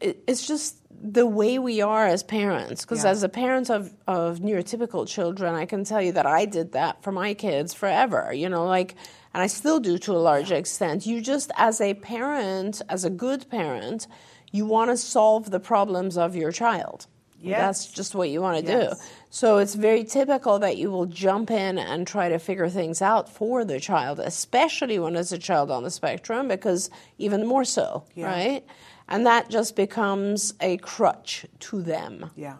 it, 0.00 0.22
it's 0.26 0.46
just 0.46 0.76
the 0.90 1.24
way 1.26 1.58
we 1.58 1.80
are 1.80 2.06
as 2.06 2.22
parents. 2.22 2.82
Because 2.82 3.04
Yeah. 3.04 3.10
as 3.12 3.22
a 3.22 3.28
parent 3.28 3.70
of, 3.70 3.94
of 4.06 4.40
neurotypical 4.40 5.06
children, 5.08 5.54
I 5.54 5.64
can 5.64 5.84
tell 5.84 6.02
you 6.02 6.12
that 6.12 6.26
I 6.26 6.44
did 6.44 6.72
that 6.72 7.02
for 7.02 7.12
my 7.12 7.32
kids 7.34 7.72
forever. 7.72 8.32
You 8.34 8.48
know, 8.50 8.66
like, 8.66 8.94
and 9.32 9.42
I 9.42 9.46
still 9.46 9.80
do 9.80 9.98
to 9.98 10.12
a 10.12 10.18
large 10.18 10.50
extent. 10.52 11.06
You 11.06 11.20
just, 11.20 11.50
as 11.56 11.80
a 11.80 11.94
parent, 11.94 12.82
as 12.88 13.04
a 13.04 13.10
good 13.10 13.48
parent, 13.48 14.06
you 14.52 14.66
want 14.66 14.90
to 14.90 14.96
solve 14.96 15.50
the 15.50 15.60
problems 15.60 16.18
of 16.18 16.34
your 16.34 16.52
child. 16.52 17.06
Yes. 17.42 17.60
That's 17.60 17.86
just 17.92 18.14
what 18.14 18.28
you 18.28 18.42
want 18.42 18.64
to 18.66 18.70
Yes. 18.70 18.98
do. 18.98 19.04
So 19.30 19.58
it's 19.58 19.74
very 19.74 20.04
typical 20.04 20.58
that 20.58 20.76
you 20.76 20.90
will 20.90 21.06
jump 21.06 21.50
in 21.50 21.78
and 21.78 22.06
try 22.06 22.28
to 22.28 22.38
figure 22.38 22.68
things 22.68 23.00
out 23.00 23.28
for 23.28 23.64
the 23.64 23.80
child, 23.80 24.20
especially 24.20 24.98
when 24.98 25.16
it's 25.16 25.32
a 25.32 25.38
child 25.38 25.70
on 25.70 25.84
the 25.84 25.90
spectrum, 25.90 26.48
because 26.48 26.90
even 27.16 27.46
more 27.46 27.64
so, 27.64 28.04
Yeah. 28.14 28.26
right? 28.26 28.66
And 29.08 29.24
that 29.26 29.48
just 29.48 29.74
becomes 29.74 30.52
a 30.60 30.76
crutch 30.78 31.46
to 31.60 31.80
them. 31.80 32.30
Yeah. 32.36 32.56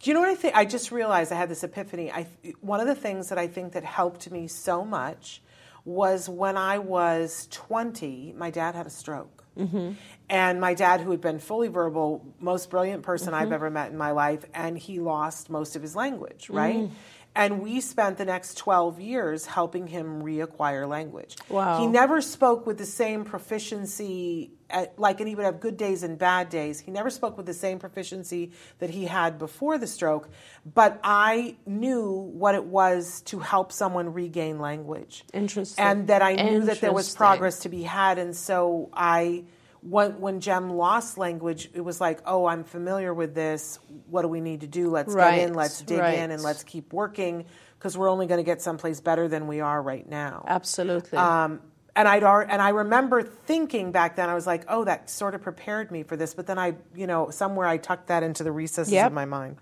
Do 0.00 0.10
you 0.10 0.14
know 0.14 0.20
what 0.20 0.30
I 0.30 0.34
think? 0.34 0.56
I 0.56 0.64
just 0.64 0.90
realized 0.90 1.30
I 1.30 1.34
had 1.34 1.50
this 1.50 1.62
epiphany. 1.62 2.10
I 2.10 2.26
one 2.62 2.80
of 2.80 2.86
the 2.86 2.94
things 2.94 3.28
that 3.28 3.36
I 3.38 3.46
think 3.48 3.72
that 3.74 3.84
helped 3.84 4.30
me 4.30 4.48
so 4.48 4.82
much 4.82 5.42
was 5.84 6.28
when 6.28 6.56
I 6.56 6.78
was 6.78 7.48
20, 7.50 8.34
my 8.36 8.50
dad 8.50 8.74
had 8.74 8.86
a 8.86 8.90
stroke. 8.90 9.44
Mm-hmm. 9.58 9.92
And 10.28 10.60
my 10.60 10.74
dad, 10.74 11.00
who 11.00 11.10
had 11.10 11.20
been 11.20 11.38
fully 11.38 11.68
verbal, 11.68 12.24
most 12.38 12.70
brilliant 12.70 13.02
person 13.02 13.32
Mm-hmm. 13.32 13.42
I've 13.42 13.52
ever 13.52 13.68
met 13.70 13.90
in 13.90 13.98
my 13.98 14.12
life, 14.12 14.44
and 14.54 14.78
he 14.78 15.00
lost 15.00 15.50
most 15.50 15.76
of 15.76 15.82
his 15.82 15.96
language, 15.96 16.48
right? 16.50 16.76
Mm. 16.76 16.90
And 17.34 17.62
we 17.62 17.80
spent 17.80 18.18
the 18.18 18.24
next 18.24 18.58
12 18.58 19.00
years 19.00 19.46
helping 19.46 19.86
him 19.86 20.20
reacquire 20.20 20.88
language. 20.88 21.36
Wow. 21.48 21.78
He 21.78 21.86
never 21.86 22.20
spoke 22.20 22.66
with 22.66 22.76
the 22.76 22.84
same 22.84 23.24
proficiency, 23.24 24.50
at, 24.68 24.98
like, 24.98 25.20
and 25.20 25.28
he 25.28 25.36
would 25.36 25.44
have 25.44 25.60
good 25.60 25.76
days 25.76 26.02
and 26.02 26.18
bad 26.18 26.48
days. 26.48 26.80
He 26.80 26.90
never 26.90 27.08
spoke 27.08 27.36
with 27.36 27.46
the 27.46 27.54
same 27.54 27.78
proficiency 27.78 28.50
that 28.80 28.90
he 28.90 29.04
had 29.04 29.38
before 29.38 29.78
the 29.78 29.86
stroke, 29.86 30.28
but 30.74 30.98
I 31.04 31.54
knew 31.66 32.10
what 32.10 32.56
it 32.56 32.64
was 32.64 33.20
to 33.26 33.38
help 33.38 33.70
someone 33.70 34.12
regain 34.12 34.58
language. 34.58 35.24
Interesting. 35.32 35.84
And 35.84 36.08
that 36.08 36.22
I 36.22 36.34
knew 36.34 36.62
that 36.62 36.80
there 36.80 36.92
was 36.92 37.14
progress 37.14 37.60
to 37.60 37.68
be 37.68 37.84
had. 37.84 38.18
And 38.18 38.34
so 38.34 38.90
I, 38.92 39.44
when, 39.82 40.20
when 40.20 40.40
Jem 40.40 40.70
lost 40.70 41.18
language, 41.18 41.70
it 41.72 41.80
was 41.80 42.00
like, 42.00 42.20
oh, 42.26 42.46
I'm 42.46 42.64
familiar 42.64 43.14
with 43.14 43.34
this. 43.34 43.78
What 44.08 44.22
do 44.22 44.28
we 44.28 44.40
need 44.40 44.60
to 44.60 44.66
do? 44.66 44.90
Let's 44.90 45.14
get 45.14 45.38
in, 45.38 45.54
let's 45.54 45.80
dig 45.82 45.98
right. 45.98 46.18
in, 46.18 46.30
and 46.30 46.42
let's 46.42 46.62
keep 46.64 46.92
working 46.92 47.46
because 47.78 47.96
we're 47.96 48.10
only 48.10 48.26
going 48.26 48.38
to 48.38 48.44
get 48.44 48.60
someplace 48.60 49.00
better 49.00 49.26
than 49.26 49.46
we 49.46 49.60
are 49.60 49.80
right 49.80 50.06
now. 50.08 50.44
Absolutely. 50.46 51.16
Um, 51.16 51.60
and 51.96 52.06
I'd 52.06 52.22
and 52.22 52.62
I 52.62 52.68
remember 52.70 53.22
thinking 53.22 53.90
back 53.90 54.16
then, 54.16 54.28
I 54.28 54.34
was 54.34 54.46
like, 54.46 54.64
oh, 54.68 54.84
that 54.84 55.10
sort 55.10 55.34
of 55.34 55.42
prepared 55.42 55.90
me 55.90 56.02
for 56.02 56.16
this. 56.16 56.34
But 56.34 56.46
then 56.46 56.58
I, 56.58 56.74
you 56.94 57.06
know, 57.06 57.30
somewhere 57.30 57.66
I 57.66 57.78
tucked 57.78 58.08
that 58.08 58.22
into 58.22 58.44
the 58.44 58.52
recesses 58.52 58.92
Yep. 58.92 59.08
of 59.08 59.12
my 59.12 59.24
mind. 59.24 59.56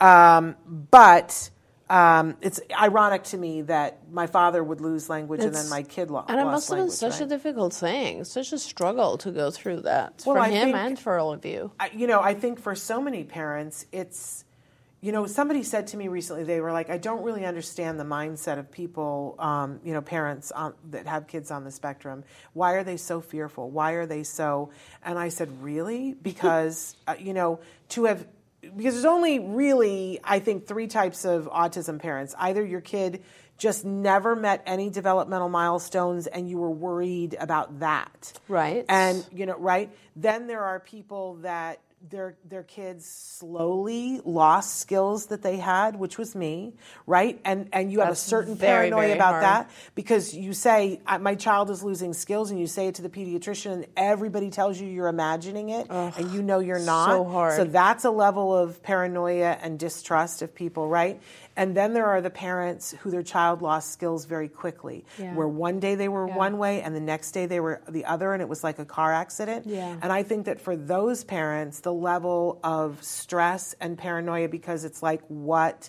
Um, 0.00 0.56
but 0.66 1.50
um, 1.88 2.36
it's 2.40 2.60
ironic 2.76 3.22
to 3.24 3.38
me 3.38 3.62
that 3.62 4.00
my 4.10 4.26
father 4.26 4.62
would 4.62 4.80
lose 4.80 5.08
language 5.08 5.42
and 5.42 5.54
then 5.54 5.68
my 5.68 5.82
kid 5.82 6.10
lo- 6.10 6.24
and 6.28 6.40
it 6.40 6.44
must 6.44 6.68
have 6.68 6.78
been 6.78 6.90
such 6.90 7.20
a 7.20 7.26
difficult 7.26 7.72
thing, 7.74 8.24
such 8.24 8.52
a 8.52 8.58
struggle 8.58 9.16
to 9.18 9.30
go 9.30 9.50
through 9.52 9.82
that 9.82 10.22
Well, 10.26 10.36
for 10.36 10.40
I 10.40 10.48
him 10.50 10.66
think- 10.68 10.76
and 10.76 10.98
for 10.98 11.18
all 11.18 11.32
of 11.32 11.44
you. 11.46 11.70
I, 11.78 11.90
you 11.94 12.06
know, 12.08 12.20
I 12.20 12.34
think 12.34 12.58
for 12.60 12.74
so 12.74 13.00
many 13.00 13.22
parents, 13.22 13.86
it's, 13.92 14.44
you 15.00 15.12
know, 15.12 15.26
somebody 15.26 15.62
said 15.62 15.86
to 15.88 15.96
me 15.96 16.08
recently, 16.08 16.42
they 16.42 16.60
were 16.60 16.72
like, 16.72 16.90
I 16.90 16.98
don't 16.98 17.22
really 17.22 17.44
understand 17.44 18.00
the 18.00 18.04
mindset 18.04 18.58
of 18.58 18.72
people, 18.72 19.36
um, 19.38 19.78
you 19.84 19.92
know, 19.92 20.00
parents 20.00 20.50
on, 20.50 20.74
that 20.90 21.06
have 21.06 21.28
kids 21.28 21.52
on 21.52 21.62
the 21.62 21.70
spectrum. 21.70 22.24
Why 22.54 22.72
are 22.72 22.82
they 22.82 22.96
so 22.96 23.20
fearful? 23.20 23.70
Why 23.70 23.92
are 23.92 24.06
they 24.06 24.24
so? 24.24 24.70
And 25.04 25.18
I 25.20 25.28
said, 25.28 25.62
really? 25.62 26.14
Because, 26.14 26.96
uh, 27.06 27.14
you 27.20 27.32
know, 27.34 27.60
to 27.90 28.06
have, 28.06 28.26
because 28.76 28.94
there's 28.94 29.04
only 29.04 29.38
really, 29.38 30.20
I 30.24 30.38
think, 30.38 30.66
three 30.66 30.86
types 30.86 31.24
of 31.24 31.48
autism 31.50 31.98
parents. 31.98 32.34
Either 32.38 32.64
your 32.64 32.80
kid 32.80 33.22
just 33.58 33.84
never 33.84 34.36
met 34.36 34.62
any 34.66 34.90
developmental 34.90 35.48
milestones 35.48 36.26
and 36.26 36.48
you 36.48 36.58
were 36.58 36.70
worried 36.70 37.36
about 37.38 37.80
that. 37.80 38.32
Right. 38.48 38.84
And, 38.88 39.26
you 39.32 39.46
know, 39.46 39.56
right? 39.56 39.90
Then 40.14 40.46
there 40.46 40.62
are 40.62 40.80
people 40.80 41.36
that 41.36 41.80
their 42.10 42.36
their 42.44 42.62
kids 42.62 43.06
slowly 43.06 44.20
lost 44.24 44.78
skills 44.78 45.26
that 45.26 45.42
they 45.42 45.56
had, 45.56 45.96
which 45.96 46.18
was 46.18 46.34
me, 46.34 46.74
right? 47.06 47.40
And 47.44 47.68
and 47.72 47.90
you 47.90 48.00
have 48.00 48.10
a 48.10 48.16
certain 48.16 48.54
very, 48.54 48.90
paranoia 48.90 49.00
very 49.02 49.12
about 49.12 49.32
hard. 49.32 49.42
that 49.44 49.70
because 49.94 50.34
you 50.34 50.52
say 50.52 51.00
my 51.20 51.34
child 51.34 51.70
is 51.70 51.82
losing 51.82 52.12
skills, 52.12 52.50
and 52.50 52.60
you 52.60 52.66
say 52.66 52.88
it 52.88 52.96
to 52.96 53.02
the 53.02 53.08
pediatrician, 53.08 53.72
and 53.72 53.86
everybody 53.96 54.50
tells 54.50 54.80
you 54.80 54.86
you're 54.88 55.08
imagining 55.08 55.70
it, 55.70 55.86
and 55.90 56.32
you 56.32 56.42
know 56.42 56.60
you're 56.60 56.78
not. 56.78 57.10
so 57.10 57.24
hard. 57.24 57.56
So 57.56 57.64
that's 57.64 58.04
a 58.04 58.10
level 58.10 58.56
of 58.56 58.82
paranoia 58.82 59.58
and 59.60 59.78
distrust 59.78 60.42
of 60.42 60.54
people, 60.54 60.88
right? 60.88 61.20
And 61.56 61.74
then 61.76 61.94
there 61.94 62.06
are 62.06 62.20
the 62.20 62.30
parents 62.30 62.94
who 63.00 63.10
their 63.10 63.22
child 63.22 63.62
lost 63.62 63.90
skills 63.92 64.26
very 64.26 64.48
quickly, 64.48 65.04
Yeah. 65.18 65.34
where 65.34 65.48
one 65.48 65.80
day 65.80 65.94
they 65.94 66.08
were 66.08 66.28
Yeah. 66.28 66.36
one 66.36 66.58
way 66.58 66.82
and 66.82 66.94
the 66.94 67.00
next 67.00 67.32
day 67.32 67.46
they 67.46 67.60
were 67.60 67.80
the 67.88 68.04
other, 68.04 68.32
and 68.34 68.42
it 68.42 68.48
was 68.48 68.62
like 68.62 68.78
a 68.78 68.84
car 68.84 69.12
accident. 69.12 69.66
Yeah. 69.66 69.96
And 70.02 70.12
I 70.12 70.22
think 70.22 70.44
that 70.46 70.60
for 70.60 70.76
those 70.76 71.24
parents, 71.24 71.80
the 71.80 71.92
level 71.94 72.58
of 72.62 73.02
stress 73.02 73.74
and 73.80 73.96
paranoia 73.96 74.48
because 74.48 74.84
it's 74.84 75.02
like, 75.02 75.22
what 75.28 75.88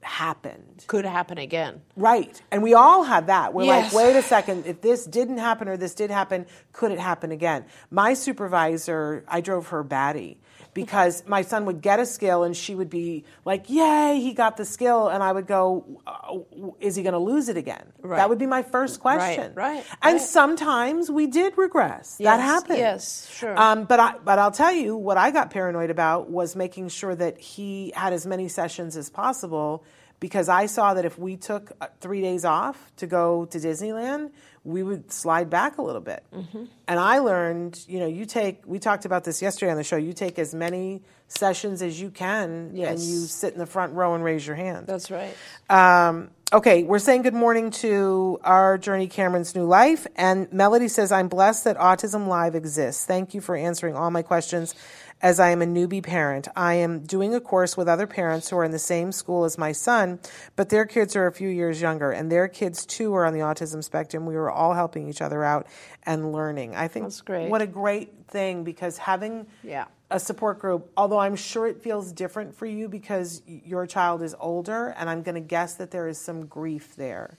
happened? 0.00 0.84
Could 0.86 1.04
happen 1.04 1.38
again. 1.38 1.82
Right. 1.96 2.40
And 2.50 2.62
we 2.62 2.72
all 2.74 3.02
have 3.02 3.26
that. 3.26 3.52
We're 3.52 3.64
Yes. 3.64 3.92
like, 3.92 4.04
wait 4.04 4.16
a 4.16 4.22
second, 4.22 4.64
if 4.66 4.80
this 4.80 5.04
didn't 5.04 5.38
happen 5.38 5.68
or 5.68 5.76
this 5.76 5.94
did 5.94 6.10
happen, 6.10 6.46
could 6.72 6.92
it 6.92 7.00
happen 7.00 7.32
again? 7.32 7.64
My 7.90 8.14
supervisor, 8.14 9.24
I 9.28 9.40
drove 9.40 9.68
her 9.68 9.82
batty 9.82 10.40
because 10.78 11.24
my 11.26 11.42
son 11.42 11.64
would 11.64 11.80
get 11.82 11.98
a 11.98 12.06
skill 12.06 12.44
and 12.44 12.56
she 12.56 12.72
would 12.72 12.88
be 12.88 13.24
like, 13.44 13.68
yay, 13.68 14.20
he 14.22 14.32
got 14.32 14.56
the 14.56 14.64
skill. 14.64 15.08
And 15.08 15.24
I 15.24 15.32
would 15.32 15.48
go, 15.48 16.00
"Uh, 16.06 16.38
is 16.78 16.94
he 16.94 17.02
going 17.02 17.14
to 17.14 17.18
lose 17.18 17.48
it 17.48 17.56
again? 17.56 17.84
Right. 18.00 18.18
That 18.18 18.28
would 18.28 18.38
be 18.38 18.46
my 18.46 18.62
first 18.62 19.00
question. 19.00 19.54
right, 19.56 19.74
right 19.74 19.84
And 20.02 20.18
right. 20.18 20.20
sometimes 20.20 21.10
we 21.10 21.26
did 21.26 21.58
regress. 21.58 22.18
that 22.18 22.38
happened. 22.38 22.78
yes, 22.78 23.28
sure. 23.28 23.58
Um, 23.58 23.86
but 23.86 23.98
I, 23.98 24.18
but 24.24 24.38
I'll 24.38 24.52
tell 24.52 24.70
you 24.72 24.94
what 24.94 25.16
I 25.16 25.32
got 25.32 25.50
paranoid 25.50 25.90
about 25.90 26.30
was 26.30 26.54
making 26.54 26.90
sure 26.90 27.12
that 27.12 27.40
he 27.40 27.92
had 27.96 28.12
as 28.12 28.24
many 28.24 28.46
sessions 28.46 28.96
as 28.96 29.10
possible 29.10 29.82
because 30.20 30.48
I 30.48 30.66
saw 30.66 30.94
that 30.94 31.04
if 31.04 31.18
we 31.18 31.36
took 31.36 31.72
uh, 31.80 31.88
three 32.00 32.20
days 32.20 32.44
off 32.44 32.92
to 32.98 33.08
go 33.08 33.46
to 33.46 33.58
Disneyland, 33.58 34.30
we 34.68 34.82
would 34.82 35.10
slide 35.10 35.48
back 35.48 35.78
a 35.78 35.82
little 35.82 36.00
bit. 36.00 36.22
Mm-hmm. 36.34 36.64
And 36.86 37.00
I 37.00 37.18
learned, 37.20 37.82
you 37.88 37.98
know, 37.98 38.06
you 38.06 38.26
take. 38.26 38.62
We 38.66 38.78
talked 38.78 39.06
about 39.06 39.24
this 39.24 39.40
yesterday 39.40 39.70
on 39.70 39.78
the 39.78 39.84
show. 39.84 39.96
You 39.96 40.12
take 40.12 40.38
as 40.38 40.54
many 40.54 41.02
sessions 41.28 41.82
as 41.82 42.00
you 42.00 42.10
can, 42.10 42.74
and 42.76 43.00
you 43.00 43.20
sit 43.20 43.54
in 43.54 43.58
the 43.58 43.66
front 43.66 43.94
row 43.94 44.14
and 44.14 44.22
raise 44.22 44.46
your 44.46 44.56
hand. 44.56 44.86
That's 44.86 45.10
right. 45.10 45.34
Um, 45.70 46.30
okay, 46.52 46.82
we're 46.82 46.98
saying 46.98 47.22
good 47.22 47.34
morning 47.34 47.70
to 47.70 48.38
our 48.44 48.78
Journey 48.78 49.08
Cameron's 49.08 49.54
New 49.54 49.64
Life. 49.64 50.06
And 50.16 50.52
Melody 50.52 50.88
says, 50.88 51.12
I'm 51.12 51.28
blessed 51.28 51.64
that 51.64 51.76
Autism 51.78 52.28
Live 52.28 52.54
exists. 52.54 53.04
Thank 53.04 53.34
you 53.34 53.40
for 53.40 53.56
answering 53.56 53.96
all 53.96 54.10
my 54.10 54.22
questions 54.22 54.74
as 55.20 55.40
I 55.40 55.50
am 55.50 55.62
a 55.62 55.66
newbie 55.66 56.02
parent. 56.02 56.46
I 56.54 56.74
am 56.74 57.00
doing 57.00 57.34
a 57.34 57.40
course 57.40 57.76
with 57.76 57.88
other 57.88 58.06
parents 58.06 58.50
who 58.50 58.56
are 58.58 58.64
in 58.64 58.70
the 58.70 58.78
same 58.78 59.10
school 59.12 59.44
as 59.44 59.58
my 59.58 59.72
son, 59.72 60.20
but 60.54 60.68
their 60.68 60.86
kids 60.86 61.16
are 61.16 61.26
a 61.26 61.32
few 61.32 61.48
years 61.48 61.80
younger, 61.80 62.10
and 62.12 62.30
their 62.30 62.46
kids 62.48 62.86
too 62.86 63.14
are 63.14 63.26
on 63.26 63.32
the 63.34 63.40
autism 63.40 63.82
spectrum. 63.82 64.26
We 64.26 64.36
were 64.36 64.50
all 64.50 64.74
helping 64.74 65.08
each 65.08 65.20
other 65.20 65.42
out 65.42 65.66
and 66.04 66.32
learning. 66.32 66.76
I 66.76 66.88
think 66.88 67.06
That's 67.06 67.20
great. 67.20 67.50
what 67.50 67.62
a 67.62 67.66
great 67.66 68.12
thing 68.28 68.62
because 68.62 68.98
having 68.98 69.46
Yeah. 69.64 69.86
a 70.10 70.20
support 70.20 70.58
group, 70.60 70.90
although 70.96 71.18
I'm 71.18 71.36
sure 71.36 71.66
it 71.66 71.82
feels 71.82 72.12
different 72.12 72.54
for 72.54 72.66
you 72.66 72.88
because 72.88 73.42
your 73.46 73.86
child 73.86 74.22
is 74.22 74.36
older, 74.38 74.94
and 74.96 75.10
I'm 75.10 75.22
going 75.22 75.34
to 75.34 75.40
guess 75.40 75.74
that 75.74 75.90
there 75.90 76.06
is 76.06 76.18
some 76.20 76.46
grief 76.46 76.94
there. 76.96 77.38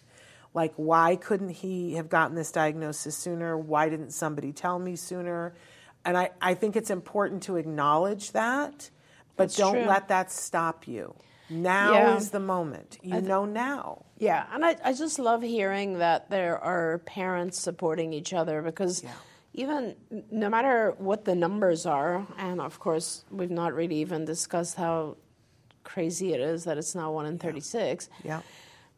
Like, 0.54 0.74
why 0.76 1.16
couldn't 1.16 1.50
he 1.50 1.94
have 1.94 2.10
gotten 2.10 2.36
this 2.36 2.52
diagnosis 2.52 3.16
sooner? 3.16 3.56
Why 3.58 3.88
didn't 3.88 4.12
somebody 4.12 4.52
tell 4.52 4.80
me 4.80 4.96
sooner? 4.96 5.54
And 6.06 6.18
I, 6.18 6.32
I 6.42 6.54
think 6.54 6.76
it's 6.76 6.90
important 6.90 7.44
to 7.44 7.58
acknowledge 7.58 8.32
that, 8.32 8.90
but 9.36 9.44
That's 9.46 9.58
don't 9.58 9.74
true. 9.76 9.86
let 9.86 10.08
that 10.08 10.32
stop 10.32 10.88
you. 10.88 11.16
Now 11.50 11.94
Yeah. 11.94 12.18
is 12.18 12.30
the 12.32 12.40
moment. 12.40 13.00
You 13.02 13.22
know 13.22 13.46
now. 13.46 14.06
Yeah, 14.18 14.46
and 14.54 14.64
I, 14.66 14.76
I 14.84 14.94
just 14.94 15.18
love 15.20 15.42
hearing 15.42 15.98
that 16.00 16.30
there 16.30 16.58
are 16.60 17.00
parents 17.00 17.60
supporting 17.60 18.14
each 18.14 18.34
other 18.34 18.62
because 18.62 19.04
even 19.54 19.96
no 20.30 20.50
matter 20.50 20.94
what 20.98 21.26
the 21.26 21.36
numbers 21.36 21.86
are, 21.86 22.26
and 22.38 22.62
of 22.62 22.80
course, 22.80 23.26
we've 23.32 23.50
not 23.52 23.74
really 23.74 23.96
even 23.98 24.26
discussed 24.26 24.76
how 24.76 25.18
crazy 25.84 26.34
it 26.34 26.40
is 26.40 26.66
that 26.66 26.78
it's 26.78 26.94
now 26.94 27.12
1 27.12 27.26
in 27.26 27.40
36. 27.40 28.10
Yeah. 28.24 28.42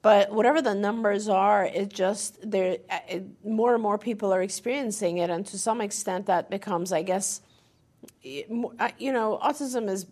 But 0.02 0.32
whatever 0.32 0.62
the 0.62 0.74
numbers 0.74 1.30
are, 1.30 1.66
it 1.66 1.90
just 1.90 2.50
there 2.50 2.78
uh, 2.90 3.20
more 3.44 3.74
and 3.76 3.84
more 3.84 3.98
people 4.00 4.34
are 4.34 4.42
experiencing 4.42 5.18
it, 5.20 5.30
and 5.30 5.46
to 5.48 5.60
some 5.60 5.80
extent, 5.80 6.26
that 6.26 6.50
becomes, 6.50 6.92
I 6.92 7.04
guess, 7.04 7.42
I- 8.26 8.94
you 8.98 9.12
know, 9.14 9.40
autism 9.44 9.90
is 9.90 10.08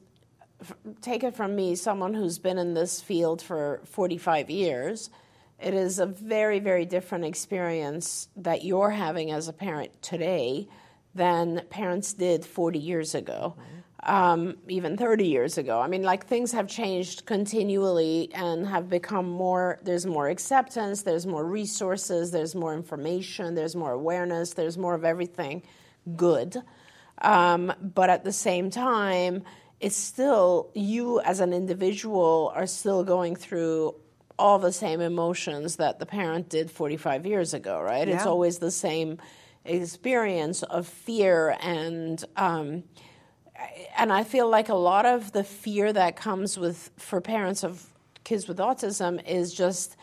take 1.02 1.24
it 1.24 1.36
from 1.36 1.56
me, 1.56 1.74
someone 1.76 2.14
who's 2.14 2.38
been 2.38 2.58
in 2.58 2.74
this 2.74 3.02
field 3.02 3.42
for 3.42 3.82
45 3.86 4.50
years. 4.50 5.10
It 5.60 5.74
is 5.74 6.00
a 6.00 6.06
very, 6.06 6.60
very 6.60 6.86
different 6.86 7.26
experience 7.26 8.28
that 8.36 8.64
you're 8.64 8.92
having 8.92 9.32
as 9.32 9.48
a 9.48 9.54
parent 9.54 10.02
today 10.02 10.68
than 11.16 11.62
parents 11.70 12.14
did 12.14 12.46
40 12.46 12.78
years 12.78 13.16
ago, 13.16 13.56
um, 14.04 14.58
even 14.68 14.98
30 14.98 15.28
years 15.28 15.58
ago. 15.58 15.80
I 15.80 15.88
mean, 15.88 16.04
like 16.04 16.26
things 16.26 16.52
have 16.54 16.68
changed 16.68 17.26
continually 17.26 18.30
and 18.34 18.66
have 18.68 18.90
become 18.90 19.30
more, 19.30 19.80
there's 19.84 20.06
more 20.06 20.30
acceptance, 20.30 21.02
there's 21.02 21.26
more 21.26 21.46
resources, 21.46 22.32
there's 22.32 22.56
more 22.56 22.74
information, 22.74 23.56
there's 23.56 23.76
more 23.76 23.92
awareness, 23.92 24.54
there's 24.54 24.78
more 24.78 24.94
of 24.94 25.04
everything 25.04 25.64
good. 26.16 26.58
Um, 27.22 27.74
but 27.82 28.10
at 28.10 28.24
the 28.24 28.32
same 28.32 28.70
time, 28.70 29.44
it's 29.80 29.98
still, 29.98 30.72
you 30.74 31.20
as 31.22 31.40
an 31.40 31.54
individual 31.54 32.52
are 32.56 32.68
still 32.68 33.04
going 33.04 33.36
through 33.36 33.96
all 34.38 34.60
the 34.60 34.72
same 34.72 35.02
emotions 35.02 35.76
that 35.76 36.00
the 36.00 36.06
parent 36.06 36.48
did 36.48 36.72
45 36.72 37.26
years 37.26 37.54
ago, 37.54 37.82
right? 37.82 38.08
It's 38.08 38.26
always 38.26 38.60
the 38.60 38.72
same 38.72 39.18
experience 39.66 40.64
of 40.64 40.88
fear 40.88 41.58
and 41.62 42.24
um, 42.38 42.84
and 43.98 44.12
I 44.12 44.24
feel 44.24 44.50
like 44.50 44.70
a 44.70 44.76
lot 44.76 45.06
of 45.06 45.32
the 45.32 45.44
fear 45.44 45.92
that 45.94 46.16
comes 46.16 46.58
with 46.58 46.92
for 46.98 47.22
parents 47.22 47.64
of 47.64 47.86
kids 48.24 48.48
with 48.48 48.58
autism 48.58 49.26
is 49.28 49.54
just 49.54 49.98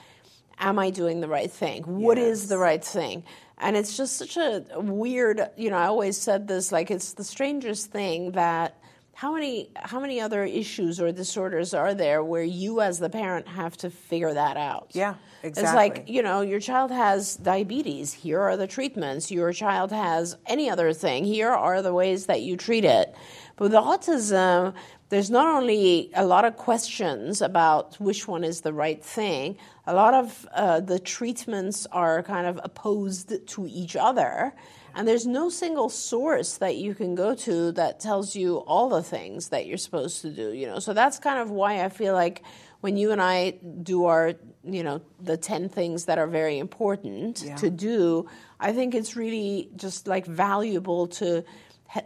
am 0.59 0.79
I 0.79 0.91
doing 0.91 1.21
the 1.21 1.29
right 1.29 1.51
thing? 1.51 1.83
What 1.85 2.19
is 2.19 2.49
the 2.49 2.59
right 2.59 2.85
thing? 2.85 3.25
And 3.59 3.77
it's 3.77 3.97
just 3.97 4.17
such 4.17 4.37
a 4.37 4.65
weird, 4.75 5.41
you 5.57 5.71
know, 5.71 5.77
I 5.77 5.87
always 5.87 6.19
said 6.19 6.49
this 6.49 6.73
like 6.73 6.91
it's 6.91 7.15
the 7.15 7.25
strangest 7.25 7.91
thing 7.91 8.33
that 8.33 8.79
how 9.17 9.33
many 9.33 9.71
how 9.77 9.99
many 9.99 10.21
other 10.21 10.45
issues 10.45 11.01
or 11.01 11.11
disorders 11.11 11.73
are 11.73 11.95
there 11.95 12.23
where 12.23 12.43
you 12.43 12.83
as 12.83 12.99
the 12.99 13.09
parent 13.09 13.49
have 13.49 13.75
to 13.79 13.89
figure 13.89 14.35
that 14.35 14.59
out? 14.59 14.91
Yeah, 14.93 15.15
exactly. 15.43 15.63
It's 15.63 15.75
like, 15.75 16.05
you 16.07 16.23
know, 16.23 16.43
your 16.43 16.61
child 16.61 16.91
has 16.91 17.37
diabetes. 17.37 18.13
Here 18.13 18.41
are 18.41 18.59
the 18.59 18.67
treatments. 18.67 19.31
Your 19.31 19.55
child 19.55 19.91
has 19.91 20.37
any 20.45 20.69
other 20.69 20.93
thing. 20.93 21.25
Here 21.25 21.51
are 21.51 21.81
the 21.81 21.95
ways 21.95 22.27
that 22.27 22.43
you 22.43 22.59
treat 22.59 22.85
it. 22.85 23.15
But 23.57 23.65
with 23.65 23.73
autism, 23.73 24.75
there's 25.09 25.31
not 25.31 25.47
only 25.47 26.11
a 26.15 26.27
lot 26.27 26.45
of 26.45 26.57
questions 26.57 27.41
about 27.41 27.99
which 28.01 28.29
one 28.29 28.45
is 28.45 28.61
the 28.61 28.73
right 28.73 29.03
thing, 29.03 29.57
a 29.87 29.95
lot 29.95 30.15
of 30.15 30.47
uh, 30.53 30.81
the 30.81 30.99
treatments 30.99 31.87
are 31.93 32.23
kind 32.23 32.47
of 32.47 32.61
opposed 32.63 33.33
to 33.47 33.67
each 33.67 33.97
other. 33.97 34.53
And 34.95 35.07
there's 35.07 35.27
no 35.27 35.49
single 35.51 35.91
source 35.91 36.57
that 36.57 36.77
you 36.77 36.95
can 36.95 37.15
go 37.15 37.35
to 37.35 37.71
that 37.73 38.01
tells 38.01 38.35
you 38.35 38.57
all 38.59 38.89
the 38.89 39.03
things 39.03 39.51
that 39.51 39.67
you're 39.67 39.77
supposed 39.79 40.23
to 40.23 40.31
do, 40.31 40.53
you 40.53 40.67
know. 40.67 40.79
So 40.79 40.93
that's 40.95 41.19
kind 41.19 41.39
of 41.39 41.51
why 41.51 41.85
I 41.85 41.89
feel 41.91 42.15
like 42.15 42.43
when 42.81 42.97
you 42.97 43.13
and 43.13 43.21
I 43.21 43.59
do 43.83 44.07
our, 44.07 44.35
you 44.65 44.83
know, 44.83 45.03
the 45.21 45.37
10 45.37 45.69
things 45.69 46.07
that 46.07 46.19
are 46.19 46.27
very 46.27 46.59
important 46.59 47.43
Yeah. 47.43 47.57
to 47.57 47.71
do, 47.71 48.27
I 48.59 48.73
think 48.73 48.95
it's 48.95 49.17
really 49.17 49.71
just 49.77 50.07
like 50.09 50.27
valuable 50.27 51.07
to 51.21 51.45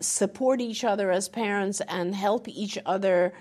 support 0.01 0.61
each 0.61 0.85
other 0.85 1.11
as 1.11 1.29
parents 1.29 1.81
and 1.89 2.15
help 2.15 2.49
each 2.49 2.79
other 2.87 3.33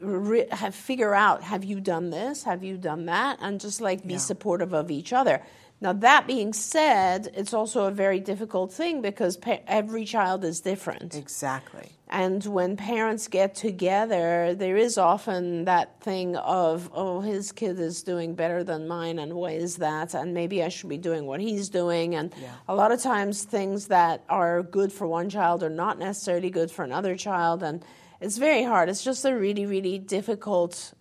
re- 0.00 0.46
have, 0.50 0.74
figure 0.74 1.14
out 1.14 1.42
have 1.42 1.64
you 1.64 1.80
done 1.80 2.10
this? 2.10 2.44
Have 2.44 2.62
you 2.62 2.76
done 2.76 3.06
that? 3.06 3.38
and 3.40 3.60
just 3.60 3.80
like 3.80 4.06
be 4.06 4.18
supportive 4.18 4.72
of 4.72 4.90
each 4.90 5.12
other 5.12 5.42
now 5.82 5.92
that 5.92 6.26
being 6.26 6.52
said 6.52 7.30
it's 7.34 7.52
also 7.52 7.84
a 7.84 7.90
very 7.90 8.20
difficult 8.20 8.72
thing 8.72 9.02
because 9.02 9.36
pa- 9.36 9.64
every 9.66 10.04
child 10.04 10.44
is 10.44 10.60
different 10.60 11.14
Exactly. 11.14 11.86
and 12.08 12.40
when 12.58 12.76
parents 12.76 13.24
get 13.28 13.50
together, 13.54 14.54
there 14.64 14.76
is 14.86 14.94
often 14.98 15.64
that 15.64 15.88
thing 16.08 16.36
of, 16.36 16.90
oh, 16.94 17.20
his 17.20 17.52
kid 17.52 17.76
is 17.88 18.02
doing 18.02 18.34
better 18.34 18.62
than 18.70 18.86
mine, 18.86 19.18
and 19.18 19.30
why 19.40 19.52
is 19.52 19.72
that? 19.86 20.08
And 20.14 20.34
maybe 20.40 20.62
I 20.62 20.68
should 20.74 20.90
be 20.90 20.98
doing 20.98 21.24
what 21.30 21.40
he's 21.40 21.68
doing. 21.70 22.14
And 22.14 22.28
a 22.68 22.74
lot 22.74 22.92
of 22.92 23.00
times, 23.02 23.44
things 23.44 23.88
that 23.88 24.24
are 24.28 24.62
good 24.62 24.92
for 24.92 25.06
one 25.06 25.28
child 25.30 25.62
are 25.62 25.76
not 25.84 25.98
necessarily 25.98 26.50
good 26.50 26.70
for 26.70 26.82
another 26.84 27.16
child. 27.16 27.62
And 27.62 27.82
it's 28.20 28.36
very 28.48 28.62
hard. 28.62 28.88
It's 28.90 29.02
just 29.10 29.24
a 29.24 29.32
really, 29.34 29.64
really 29.66 29.98
difficult 29.98 30.92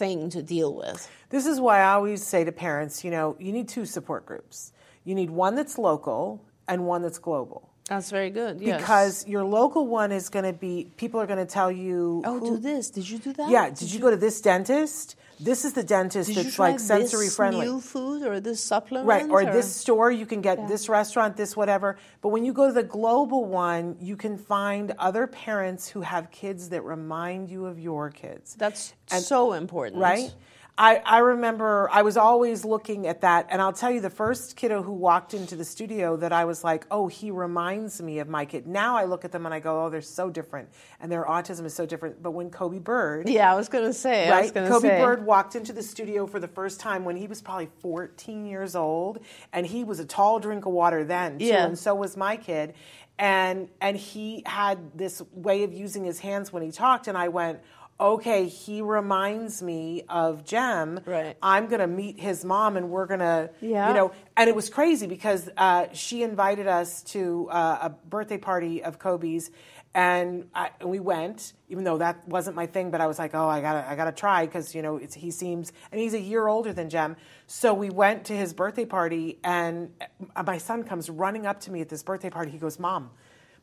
thing 0.00 0.30
to 0.30 0.42
deal 0.42 0.74
with. 0.74 1.08
This 1.28 1.46
is 1.46 1.60
why 1.60 1.80
I 1.80 1.92
always 1.92 2.26
say 2.26 2.42
to 2.42 2.52
parents, 2.52 3.04
you 3.04 3.10
know, 3.10 3.36
you 3.38 3.52
need 3.52 3.68
two 3.68 3.84
support 3.84 4.24
groups. 4.24 4.72
You 5.04 5.14
need 5.14 5.30
one 5.30 5.54
that's 5.54 5.78
local 5.78 6.42
and 6.66 6.86
one 6.86 7.02
that's 7.02 7.18
global. 7.18 7.69
That's 7.90 8.08
very 8.08 8.30
good. 8.30 8.60
Yes. 8.60 8.80
because 8.80 9.26
your 9.26 9.42
local 9.42 9.84
one 9.84 10.12
is 10.12 10.28
going 10.28 10.44
to 10.44 10.52
be 10.52 10.92
people 10.96 11.20
are 11.20 11.26
going 11.26 11.44
to 11.44 11.52
tell 11.52 11.72
you 11.72 12.22
oh, 12.24 12.38
who- 12.38 12.56
do 12.56 12.62
this. 12.62 12.88
Did 12.88 13.10
you 13.10 13.18
do 13.18 13.32
that? 13.32 13.50
yeah 13.50 13.68
did, 13.68 13.92
you, 13.92 13.98
go 13.98 14.10
to 14.10 14.16
this 14.16 14.40
dentist 14.40 15.16
this 15.40 15.64
is 15.64 15.72
the 15.72 15.82
dentist 15.82 16.28
Did 16.28 16.36
you 16.36 16.42
that's 16.44 16.58
like 16.60 16.78
sensory 16.78 17.26
this 17.26 17.34
friendly 17.34 17.66
new 17.66 17.80
food 17.80 18.22
or 18.22 18.38
this 18.38 18.62
supplement? 18.62 19.08
right 19.08 19.28
or 19.28 19.44
this 19.44 19.74
store 19.74 20.12
you 20.12 20.24
can 20.24 20.40
get 20.40 20.68
this 20.68 20.88
restaurant 20.88 21.36
this 21.36 21.56
whatever 21.56 21.98
but 22.20 22.28
when 22.28 22.44
you 22.44 22.52
go 22.52 22.68
to 22.68 22.72
the 22.72 22.84
global 22.84 23.44
one 23.44 23.96
you 24.00 24.16
can 24.16 24.38
find 24.38 24.94
other 24.98 25.26
parents 25.26 25.88
who 25.88 26.02
have 26.02 26.30
kids 26.30 26.68
that 26.68 26.82
remind 26.82 27.48
you 27.50 27.66
of 27.66 27.80
your 27.80 28.10
kids 28.10 28.54
That's 28.54 28.94
so 29.08 29.54
important, 29.54 30.00
right? 30.00 30.32
I, 30.80 31.02
I 31.04 31.18
remember 31.18 31.90
I 31.92 32.00
was 32.00 32.16
always 32.16 32.64
looking 32.64 33.06
at 33.06 33.20
that, 33.20 33.48
and 33.50 33.60
I'll 33.60 33.74
tell 33.74 33.90
you 33.90 34.00
the 34.00 34.08
first 34.08 34.56
kiddo 34.56 34.82
who 34.82 34.92
walked 34.92 35.34
into 35.34 35.54
the 35.54 35.64
studio 35.64 36.16
that 36.16 36.32
I 36.32 36.46
was 36.46 36.64
like, 36.64 36.86
oh, 36.90 37.06
he 37.06 37.30
reminds 37.30 38.00
me 38.00 38.18
of 38.20 38.28
my 38.30 38.46
kid. 38.46 38.66
Now 38.66 38.96
I 38.96 39.04
look 39.04 39.26
at 39.26 39.30
them 39.30 39.44
and 39.44 39.54
I 39.54 39.60
go, 39.60 39.84
oh, 39.84 39.90
they're 39.90 40.00
so 40.00 40.30
different, 40.30 40.70
and 40.98 41.12
their 41.12 41.24
autism 41.24 41.66
is 41.66 41.74
so 41.74 41.84
different. 41.84 42.22
But 42.22 42.30
when 42.30 42.50
Coby 42.50 42.82
Bird, 42.82 43.28
Yeah, 43.28 43.52
I 43.52 43.56
was 43.56 43.68
gonna 43.68 43.92
say. 43.92 44.30
I 44.30 44.40
was 44.40 44.54
right? 44.54 44.64
Coby 44.72 44.80
say. 44.80 44.98
Bird 45.00 45.26
walked 45.26 45.54
into 45.54 45.74
the 45.74 45.82
studio 45.82 46.26
for 46.26 46.40
the 46.40 46.48
first 46.48 46.80
time 46.80 47.04
when 47.04 47.14
he 47.16 47.26
was 47.26 47.42
probably 47.42 47.68
14 47.80 48.46
years 48.46 48.74
old, 48.74 49.18
and 49.52 49.66
he 49.66 49.84
was 49.84 50.00
a 50.00 50.06
tall 50.06 50.40
drink 50.40 50.64
of 50.64 50.72
water 50.72 51.04
then 51.04 51.38
too, 51.38 51.44
Yeah. 51.44 51.66
and 51.66 51.78
so 51.78 51.94
was 51.94 52.16
my 52.16 52.36
kid. 52.38 52.72
And 53.18 53.68
and 53.82 53.98
he 53.98 54.42
had 54.46 54.96
this 54.96 55.20
way 55.34 55.62
of 55.64 55.74
using 55.74 56.04
his 56.04 56.20
hands 56.20 56.54
when 56.54 56.62
he 56.62 56.70
talked, 56.70 57.06
and 57.06 57.18
I 57.18 57.28
went, 57.28 57.60
okay, 58.00 58.46
he 58.46 58.80
reminds 58.80 59.62
me 59.62 60.02
of 60.08 60.44
Jem. 60.44 61.00
Right. 61.04 61.36
I'm 61.42 61.66
gonna 61.66 61.86
meet 61.86 62.18
his 62.18 62.44
mom, 62.44 62.76
and 62.76 62.90
we're 62.90 63.06
gonna, 63.06 63.50
Yeah. 63.60 63.88
you 63.88 63.94
know. 63.94 64.12
And 64.36 64.48
it 64.48 64.56
was 64.56 64.70
crazy 64.70 65.06
because 65.06 65.48
uh, 65.56 65.86
she 65.92 66.22
invited 66.22 66.66
us 66.66 67.02
to 67.04 67.48
uh, 67.50 67.78
a 67.82 67.90
birthday 67.90 68.38
party 68.38 68.82
of 68.82 68.98
Coby's, 68.98 69.50
and, 69.92 70.48
I, 70.54 70.70
and 70.80 70.88
we 70.88 71.00
went, 71.00 71.52
even 71.68 71.84
though 71.84 71.98
that 71.98 72.26
wasn't 72.26 72.56
my 72.56 72.66
thing. 72.66 72.90
But 72.90 73.00
I 73.00 73.06
was 73.06 73.18
like, 73.18 73.34
oh, 73.34 73.48
I 73.48 73.60
gotta, 73.60 73.86
I 73.88 73.96
gotta 73.96 74.12
try 74.12 74.46
because 74.46 74.74
you 74.74 74.82
know 74.82 74.96
it's, 74.96 75.14
he 75.14 75.30
seems, 75.30 75.72
and 75.92 76.00
he's 76.00 76.14
a 76.14 76.20
year 76.20 76.48
older 76.48 76.72
than 76.72 76.88
Jem. 76.88 77.16
So 77.46 77.74
we 77.74 77.90
went 77.90 78.24
to 78.26 78.36
his 78.36 78.54
birthday 78.54 78.86
party, 78.86 79.38
and 79.44 79.90
uh, 80.34 80.42
my 80.44 80.58
son 80.58 80.84
comes 80.84 81.10
running 81.10 81.44
up 81.46 81.60
to 81.62 81.70
me 81.70 81.80
at 81.82 81.88
this 81.90 82.02
birthday 82.02 82.30
party. 82.30 82.50
He 82.50 82.58
goes, 82.58 82.78
"Mom." 82.78 83.10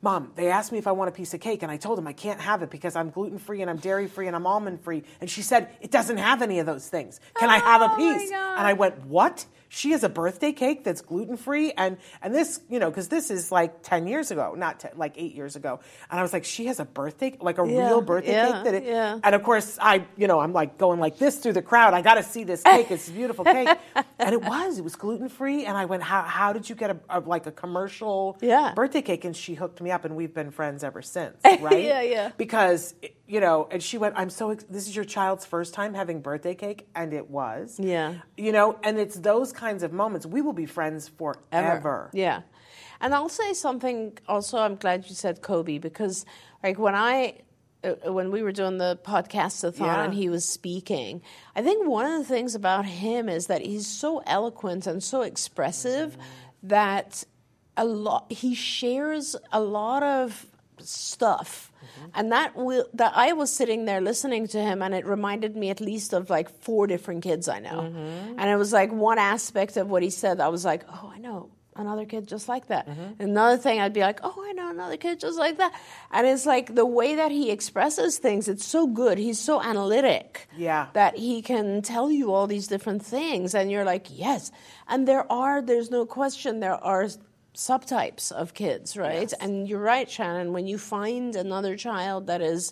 Mom, 0.02 0.32
they 0.36 0.50
asked 0.52 0.72
me 0.72 0.78
if 0.78 0.86
I 0.86 0.92
want 0.92 1.10
a 1.10 1.12
piece 1.12 1.34
of 1.34 1.40
cake, 1.40 1.64
and 1.64 1.72
I 1.72 1.78
told 1.78 1.98
them 1.98 2.08
I 2.08 2.14
can't 2.14 2.40
have 2.40 2.62
it 2.62 2.70
because 2.70 2.96
I'm 2.96 3.10
gluten 3.10 3.40
free 3.40 3.62
and 3.62 3.70
I'm 3.70 3.78
dairy 3.78 4.08
free 4.08 4.28
and 4.28 4.36
I'm 4.36 4.46
almond 4.46 4.82
free. 4.82 5.04
And 5.20 5.30
she 5.30 5.42
said, 5.42 5.70
It 5.82 5.90
doesn't 5.92 6.18
have 6.18 6.42
any 6.42 6.60
of 6.60 6.66
those 6.66 6.88
things. 6.88 7.20
Can 7.36 7.50
I 7.50 7.58
have 7.58 7.82
a 7.82 7.92
Oh, 7.94 7.98
piece? 7.98 8.32
And 8.32 8.68
I 8.68 8.74
went, 8.74 9.06
What? 9.06 9.46
She 9.70 9.92
has 9.92 10.04
a 10.04 10.10
birthday 10.10 10.52
cake 10.52 10.84
that's 10.84 11.02
gluten 11.02 11.38
free? 11.38 11.72
And 11.76 11.98
and 12.22 12.34
this, 12.34 12.60
you 12.70 12.80
know, 12.80 12.90
because 12.90 13.08
this 13.10 13.30
is 13.30 13.52
like 13.52 13.84
10 13.84 14.08
years 14.08 14.32
ago, 14.32 14.54
not 14.58 14.80
10, 14.80 14.92
like 14.96 15.14
eight 15.18 15.36
years 15.36 15.56
ago. 15.56 15.80
And 16.10 16.20
I 16.20 16.22
was 16.24 16.34
like, 16.34 16.46
She 16.46 16.68
has 16.68 16.80
a 16.80 16.86
birthday, 16.86 17.38
like 17.40 17.58
a 17.58 17.68
Yeah, 17.68 17.88
real 17.88 18.02
birthday 18.02 18.32
yeah, 18.32 18.52
cake? 18.52 18.64
That 18.64 18.74
it, 18.76 18.84
yeah. 18.86 19.20
And 19.24 19.36
of 19.36 19.44
course, 19.44 19.78
I, 19.82 20.06
you 20.16 20.28
know, 20.28 20.40
I'm 20.40 20.54
like 20.54 20.78
going 20.78 21.00
like 21.00 21.18
this 21.18 21.38
through 21.38 21.54
the 21.54 21.62
crowd. 21.62 21.94
I 21.94 22.02
got 22.02 22.16
to 22.16 22.24
see 22.24 22.44
this 22.44 22.64
cake. 22.64 22.92
It's 22.92 23.08
a 23.08 23.12
beautiful 23.12 23.46
cake. 23.58 23.70
and 24.20 24.34
it 24.34 24.42
was, 24.42 24.78
it 24.80 24.84
was 24.84 24.96
gluten 24.96 25.30
free. 25.30 25.66
And 25.66 25.76
I 25.78 25.86
went, 25.86 26.04
How, 26.04 26.22
how 26.24 26.54
did 26.54 26.70
you 26.70 26.76
get 26.76 26.92
a, 26.92 26.98
a 27.10 27.20
like 27.20 27.46
a 27.46 27.52
commercial 27.52 28.38
birthday 28.74 29.02
cake? 29.02 29.26
And 29.26 29.36
she 29.36 29.54
hooked 29.54 29.82
me 29.82 29.92
up, 29.92 30.06
and 30.06 30.16
we've 30.16 30.34
been 30.34 30.52
friends 30.52 30.84
ever 30.84 31.02
since, 31.02 31.38
right? 31.60 31.84
Yeah, 31.84 32.02
yeah. 32.02 32.32
Because 32.38 32.94
you 33.28 33.40
know, 33.40 33.68
and 33.72 33.82
she 33.84 33.98
went, 33.98 34.14
"I'm 34.18 34.30
so. 34.30 34.52
Ex- 34.52 34.64
this 34.70 34.88
is 34.88 34.96
your 34.96 35.06
child's 35.06 35.46
first 35.46 35.74
time 35.74 35.94
having 35.94 36.22
birthday 36.22 36.56
cake," 36.56 36.88
and 36.96 37.14
it 37.14 37.30
was. 37.30 37.80
Yeah. 37.80 38.16
You 38.38 38.52
know, 38.52 38.80
and 38.84 38.98
it's 38.98 39.16
those 39.20 39.52
kinds 39.52 39.84
of 39.84 39.92
moments. 39.94 40.26
We 40.26 40.42
will 40.42 40.54
be 40.54 40.66
friends 40.66 41.08
forever. 41.10 42.10
Yeah. 42.14 42.42
And 43.00 43.14
I'll 43.14 43.30
say 43.30 43.54
something 43.54 44.18
also, 44.28 44.58
I'm 44.58 44.76
glad 44.76 45.08
you 45.08 45.14
said 45.14 45.42
Coby 45.42 45.80
because, 45.80 46.26
like, 46.64 46.80
when 46.80 46.96
I, 46.96 47.42
uh, 47.84 48.12
when 48.12 48.32
we 48.32 48.42
were 48.42 48.52
doing 48.52 48.80
the 48.80 48.98
podcast-a-thon 49.04 49.86
Yeah. 49.86 50.04
and 50.04 50.14
he 50.16 50.30
was 50.30 50.50
speaking, 50.50 51.22
I 51.56 51.62
think 51.62 51.88
one 51.88 52.06
of 52.12 52.18
the 52.18 52.26
things 52.26 52.56
about 52.56 52.86
him 52.86 53.30
is 53.30 53.46
that 53.48 53.62
he's 53.62 53.86
so 53.86 54.24
eloquent 54.26 54.88
and 54.88 55.04
so 55.04 55.22
expressive 55.22 56.18
that 56.64 57.24
a 57.76 57.86
lot, 57.86 58.32
he 58.32 58.56
shares 58.56 59.36
a 59.52 59.62
lot 59.62 60.02
of 60.02 60.48
stuff. 60.82 61.72
Mm-hmm. 61.78 62.10
And 62.16 62.32
that 62.32 62.56
will 62.56 62.86
that 62.94 63.14
I 63.16 63.34
was 63.34 63.52
sitting 63.52 63.86
there 63.86 64.02
listening 64.02 64.48
to 64.48 64.60
him 64.60 64.82
and 64.82 64.94
it 64.94 65.06
reminded 65.06 65.56
me 65.56 65.70
at 65.70 65.82
least 65.82 66.14
of 66.14 66.30
like 66.30 66.50
four 66.62 66.88
different 66.88 67.24
kids 67.24 67.48
I 67.48 67.60
know. 67.60 67.82
Mm-hmm. 67.82 68.40
And 68.40 68.50
it 68.50 68.56
was 68.56 68.74
like 68.74 68.92
one 68.92 69.20
aspect 69.20 69.78
of 69.78 69.90
what 69.90 70.04
he 70.04 70.10
said 70.10 70.40
I 70.40 70.50
was 70.50 70.66
like, 70.66 70.84
"Oh, 70.90 71.12
I 71.14 71.20
know 71.20 71.50
another 71.76 72.06
kid 72.06 72.28
just 72.28 72.48
like 72.50 72.68
that." 72.68 72.88
Mm-hmm. 72.88 73.22
Another 73.24 73.58
thing 73.58 73.80
I'd 73.80 73.94
be 73.94 74.02
like, 74.02 74.20
"Oh, 74.24 74.44
I 74.48 74.54
know 74.54 74.70
another 74.70 74.98
kid 74.98 75.20
just 75.20 75.38
like 75.38 75.58
that." 75.58 75.74
And 76.12 76.26
it's 76.28 76.46
like 76.46 76.74
the 76.74 76.86
way 76.86 77.16
that 77.16 77.32
he 77.32 77.52
expresses 77.52 78.18
things, 78.18 78.48
it's 78.48 78.66
so 78.66 78.88
good. 78.88 79.18
He's 79.18 79.40
so 79.40 79.62
analytic. 79.62 80.48
Yeah. 80.58 80.88
That 80.94 81.18
he 81.18 81.42
can 81.42 81.82
tell 81.82 82.10
you 82.12 82.34
all 82.34 82.48
these 82.48 82.68
different 82.68 83.06
things 83.06 83.54
and 83.54 83.72
you're 83.72 83.86
like, 83.86 84.08
"Yes." 84.10 84.52
And 84.88 85.08
there 85.08 85.30
are 85.32 85.62
there's 85.62 85.92
no 85.92 86.06
question 86.06 86.60
there 86.60 86.82
are 86.84 87.08
subtypes 87.58 88.32
of 88.32 88.54
kids, 88.54 88.96
right? 88.96 89.34
And 89.42 89.68
you're 89.68 89.82
right, 89.82 90.10
Shannon. 90.10 90.54
When 90.54 90.68
you 90.68 90.78
find 90.78 91.36
another 91.36 91.76
child 91.76 92.28
that 92.28 92.40
is 92.40 92.72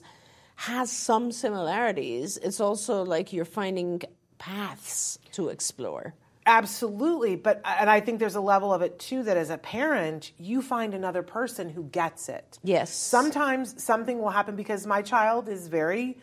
has 0.58 0.90
some 0.92 1.32
similarities, 1.32 2.38
it's 2.38 2.62
also 2.62 3.04
like 3.04 3.34
you're 3.34 3.44
finding 3.44 4.02
paths 4.38 5.20
to 5.34 5.50
explore. 5.50 6.14
Absolutely, 6.46 7.36
but 7.36 7.60
and 7.66 7.90
I 7.90 8.00
think 8.00 8.20
there's 8.20 8.36
a 8.36 8.42
level 8.42 8.72
of 8.72 8.84
it 8.84 9.00
too 9.00 9.24
that 9.24 9.36
as 9.36 9.50
a 9.50 9.58
parent, 9.58 10.32
you 10.38 10.62
find 10.62 10.94
another 10.94 11.24
person 11.24 11.70
who 11.70 11.86
gets 11.86 12.30
it. 12.30 12.60
Yes. 12.64 12.94
Sometimes 12.94 13.84
something 13.84 14.20
will 14.20 14.30
happen 14.30 14.56
because 14.56 14.86
my 14.86 15.02
child 15.02 15.50
is 15.50 15.68
very, 15.68 16.20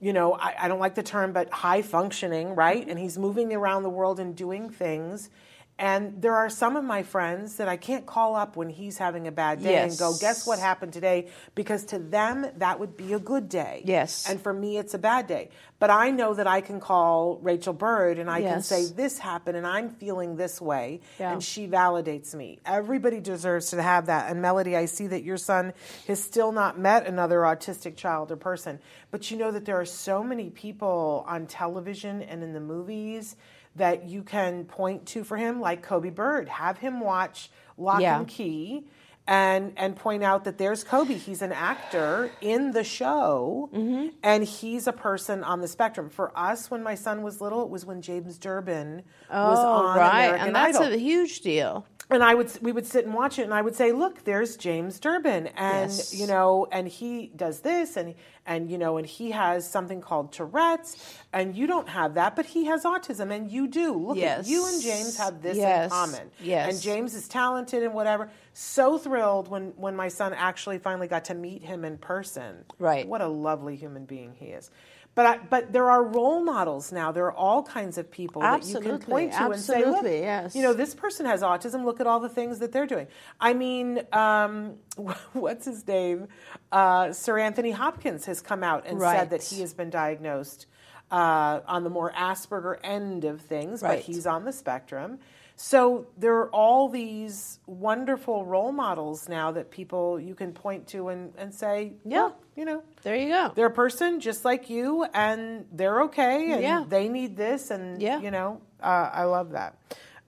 you 0.00 0.12
know, 0.12 0.34
I, 0.34 0.54
I 0.60 0.68
don't 0.68 0.80
like 0.80 0.94
the 0.94 1.02
term, 1.02 1.32
but 1.32 1.50
high 1.50 1.80
functioning, 1.80 2.54
right? 2.54 2.86
And 2.86 2.98
he's 2.98 3.16
moving 3.16 3.54
around 3.54 3.84
the 3.84 3.88
world 3.88 4.20
and 4.20 4.36
doing 4.36 4.68
things. 4.68 5.30
And 5.78 6.22
there 6.22 6.36
are 6.36 6.48
some 6.48 6.76
of 6.76 6.84
my 6.84 7.02
friends 7.02 7.56
that 7.56 7.66
I 7.66 7.76
can't 7.76 8.06
call 8.06 8.36
up 8.36 8.56
when 8.56 8.68
he's 8.68 8.98
having 8.98 9.26
a 9.26 9.32
bad 9.32 9.62
day 9.62 9.78
and 9.78 9.98
go, 9.98 10.14
guess 10.20 10.46
what 10.46 10.60
happened 10.60 10.92
today? 10.92 11.28
Because 11.56 11.86
to 11.86 11.98
them, 11.98 12.46
that 12.58 12.78
would 12.78 12.96
be 12.96 13.14
a 13.14 13.18
good 13.18 13.48
day. 13.48 13.82
Yes. 13.84 14.28
And 14.28 14.40
for 14.40 14.52
me, 14.52 14.78
it's 14.78 14.94
a 14.94 14.98
bad 14.98 15.26
day. 15.26 15.48
But 15.80 15.90
I 15.90 16.10
know 16.10 16.34
that 16.34 16.46
I 16.46 16.60
can 16.60 16.78
call 16.78 17.38
Rachel 17.42 17.72
Bird 17.72 18.20
and 18.20 18.30
I 18.30 18.42
can 18.42 18.62
say, 18.62 18.86
this 18.86 19.18
happened 19.18 19.56
and 19.56 19.66
I'm 19.66 19.90
feeling 19.90 20.36
this 20.36 20.60
way. 20.60 21.00
Yeah. 21.18 21.32
And 21.32 21.42
she 21.42 21.66
validates 21.66 22.32
me. 22.32 22.60
Everybody 22.64 23.18
deserves 23.18 23.70
to 23.70 23.82
have 23.82 24.06
that. 24.06 24.30
And 24.30 24.40
Melody, 24.40 24.76
I 24.76 24.84
see 24.84 25.08
that 25.08 25.24
your 25.24 25.38
son 25.38 25.72
has 26.06 26.22
still 26.22 26.52
not 26.52 26.78
met 26.78 27.08
another 27.08 27.40
autistic 27.40 27.96
child 27.96 28.30
or 28.30 28.36
person. 28.36 28.78
But 29.10 29.32
you 29.32 29.36
know 29.36 29.50
that 29.50 29.64
there 29.64 29.80
are 29.80 29.86
so 29.86 30.22
many 30.22 30.50
people 30.50 31.24
on 31.26 31.46
television 31.46 32.22
and 32.22 32.44
in 32.44 32.52
the 32.52 32.60
movies 32.60 33.34
that 33.76 34.08
you 34.08 34.22
can 34.22 34.64
point 34.64 35.06
to 35.06 35.24
for 35.24 35.36
him, 35.36 35.60
like 35.60 35.86
Coby 35.86 36.14
Bird. 36.14 36.48
Have 36.48 36.78
him 36.78 37.00
watch 37.00 37.50
Locke 37.78 38.00
Yeah. 38.02 38.18
and 38.18 38.28
Key. 38.28 38.86
And, 39.24 39.72
and 39.76 39.94
point 39.94 40.24
out 40.24 40.44
that 40.44 40.58
there's 40.58 40.82
Coby. 40.82 41.16
He's 41.16 41.42
an 41.42 41.52
actor 41.52 42.32
in 42.40 42.72
the 42.72 42.82
show, 42.82 43.70
Mm-hmm. 43.72 44.08
and 44.20 44.42
he's 44.42 44.88
a 44.88 44.92
person 44.92 45.44
on 45.44 45.60
the 45.60 45.68
spectrum. 45.68 46.10
For 46.10 46.36
us, 46.36 46.72
when 46.72 46.82
my 46.82 46.96
son 46.96 47.22
was 47.22 47.40
little, 47.40 47.62
it 47.62 47.68
was 47.70 47.86
when 47.86 48.02
James 48.02 48.36
Durbin 48.36 49.04
was 49.30 49.58
oh, 49.60 49.86
on 49.86 49.96
right. 49.96 50.24
American 50.24 50.46
and 50.48 50.56
that's 50.56 50.76
Idol 50.76 50.92
a 50.94 50.96
huge 50.96 51.38
deal. 51.40 51.86
And 52.10 52.22
I 52.22 52.34
would 52.34 52.50
we 52.62 52.72
would 52.72 52.86
sit 52.86 53.04
and 53.06 53.14
watch 53.14 53.38
it, 53.38 53.42
and 53.44 53.54
I 53.54 53.62
would 53.62 53.74
say, 53.74 53.92
"Look, 53.92 54.24
there's 54.24 54.56
James 54.56 54.98
Durbin, 55.00 55.46
and 55.56 55.90
Yes. 55.90 56.14
you 56.14 56.26
know, 56.26 56.66
and 56.70 56.86
he 56.88 57.32
does 57.34 57.60
this, 57.60 57.96
and 57.96 58.14
and 58.44 58.70
you 58.70 58.76
know, 58.76 58.96
and 58.98 59.06
he 59.06 59.30
has 59.30 59.68
something 59.68 60.00
called 60.00 60.32
Tourette's, 60.32 60.96
and 61.32 61.54
you 61.56 61.66
don't 61.66 61.88
have 61.88 62.14
that, 62.14 62.34
but 62.36 62.44
he 62.44 62.64
has 62.66 62.84
autism, 62.84 63.30
and 63.34 63.50
you 63.50 63.66
do. 63.68 63.92
Look, 63.94 64.18
at 64.18 64.46
you 64.46 64.66
and 64.66 64.82
James 64.82 65.16
have 65.16 65.42
this 65.42 65.56
Yes. 65.56 65.84
in 65.84 65.90
common. 65.90 66.30
Yes. 66.40 66.72
and 66.74 66.82
James 66.82 67.14
is 67.14 67.28
talented 67.28 67.82
and 67.82 67.94
whatever. 67.94 68.30
So 68.52 68.98
thrilled 68.98 69.48
when 69.48 69.72
when 69.76 69.96
my 69.96 70.08
son 70.08 70.34
actually 70.34 70.78
finally 70.78 71.06
got 71.08 71.26
to 71.26 71.34
meet 71.34 71.62
him 71.62 71.84
in 71.84 71.98
person. 71.98 72.64
Right. 72.78 73.06
what 73.06 73.20
a 73.22 73.28
lovely 73.28 73.76
human 73.76 74.04
being 74.04 74.34
he 74.38 74.46
is. 74.46 74.70
But 75.14 75.26
I, 75.26 75.38
but 75.38 75.72
there 75.74 75.90
are 75.90 76.02
role 76.02 76.42
models 76.42 76.90
now. 76.90 77.12
There 77.12 77.26
are 77.26 77.34
all 77.34 77.62
kinds 77.62 77.98
of 77.98 78.10
people 78.10 78.40
that 78.40 78.64
you 78.64 78.80
can 78.80 78.98
point 78.98 79.32
to 79.32 79.50
and 79.50 79.60
say, 79.60 79.84
look, 79.84 80.04
yes. 80.04 80.56
you 80.56 80.62
know, 80.62 80.72
this 80.72 80.94
person 80.94 81.26
has 81.26 81.42
autism. 81.42 81.84
Look 81.84 82.00
at 82.00 82.06
all 82.06 82.18
the 82.18 82.30
things 82.30 82.60
that 82.60 82.72
they're 82.72 82.86
doing. 82.86 83.08
I 83.38 83.52
mean, 83.52 84.00
um, 84.12 84.76
what's 85.34 85.66
his 85.66 85.86
name? 85.86 86.28
Uh, 86.70 87.12
Sir 87.12 87.38
Anthony 87.38 87.72
Hopkins 87.72 88.24
has 88.24 88.40
come 88.40 88.62
out 88.64 88.86
and 88.86 88.98
Right. 88.98 89.18
said 89.18 89.30
that 89.30 89.42
he 89.42 89.60
has 89.60 89.74
been 89.74 89.90
diagnosed 89.90 90.66
uh, 91.10 91.60
on 91.66 91.84
the 91.84 91.90
more 91.90 92.10
Asperger 92.12 92.78
end 92.82 93.24
of 93.24 93.42
things, 93.42 93.82
but 93.82 93.98
he's 94.00 94.26
on 94.26 94.46
the 94.46 94.52
spectrum. 94.52 95.18
So 95.64 96.08
there 96.18 96.34
are 96.38 96.50
all 96.50 96.88
these 96.88 97.60
wonderful 97.66 98.44
role 98.44 98.72
models 98.72 99.28
now 99.28 99.52
that 99.52 99.70
people 99.70 100.18
you 100.18 100.34
can 100.34 100.52
point 100.52 100.88
to 100.88 101.08
and, 101.08 101.32
and 101.38 101.54
say, 101.54 101.92
Yeah. 102.04 102.24
"Look, 102.24 102.36
you 102.56 102.64
know, 102.64 102.82
There 103.04 103.14
you 103.14 103.28
go. 103.28 103.52
they're 103.54 103.66
a 103.66 103.70
person 103.70 104.18
just 104.18 104.44
like 104.44 104.68
you, 104.68 105.06
and 105.14 105.66
they're 105.70 106.02
okay, 106.02 106.50
and 106.50 106.62
Yeah. 106.62 106.84
they 106.88 107.08
need 107.08 107.36
this, 107.36 107.70
and 107.70 108.02
Yeah. 108.02 108.18
you 108.18 108.32
know, 108.32 108.60
uh, 108.82 109.10
I 109.12 109.22
love 109.22 109.50
that. 109.52 109.76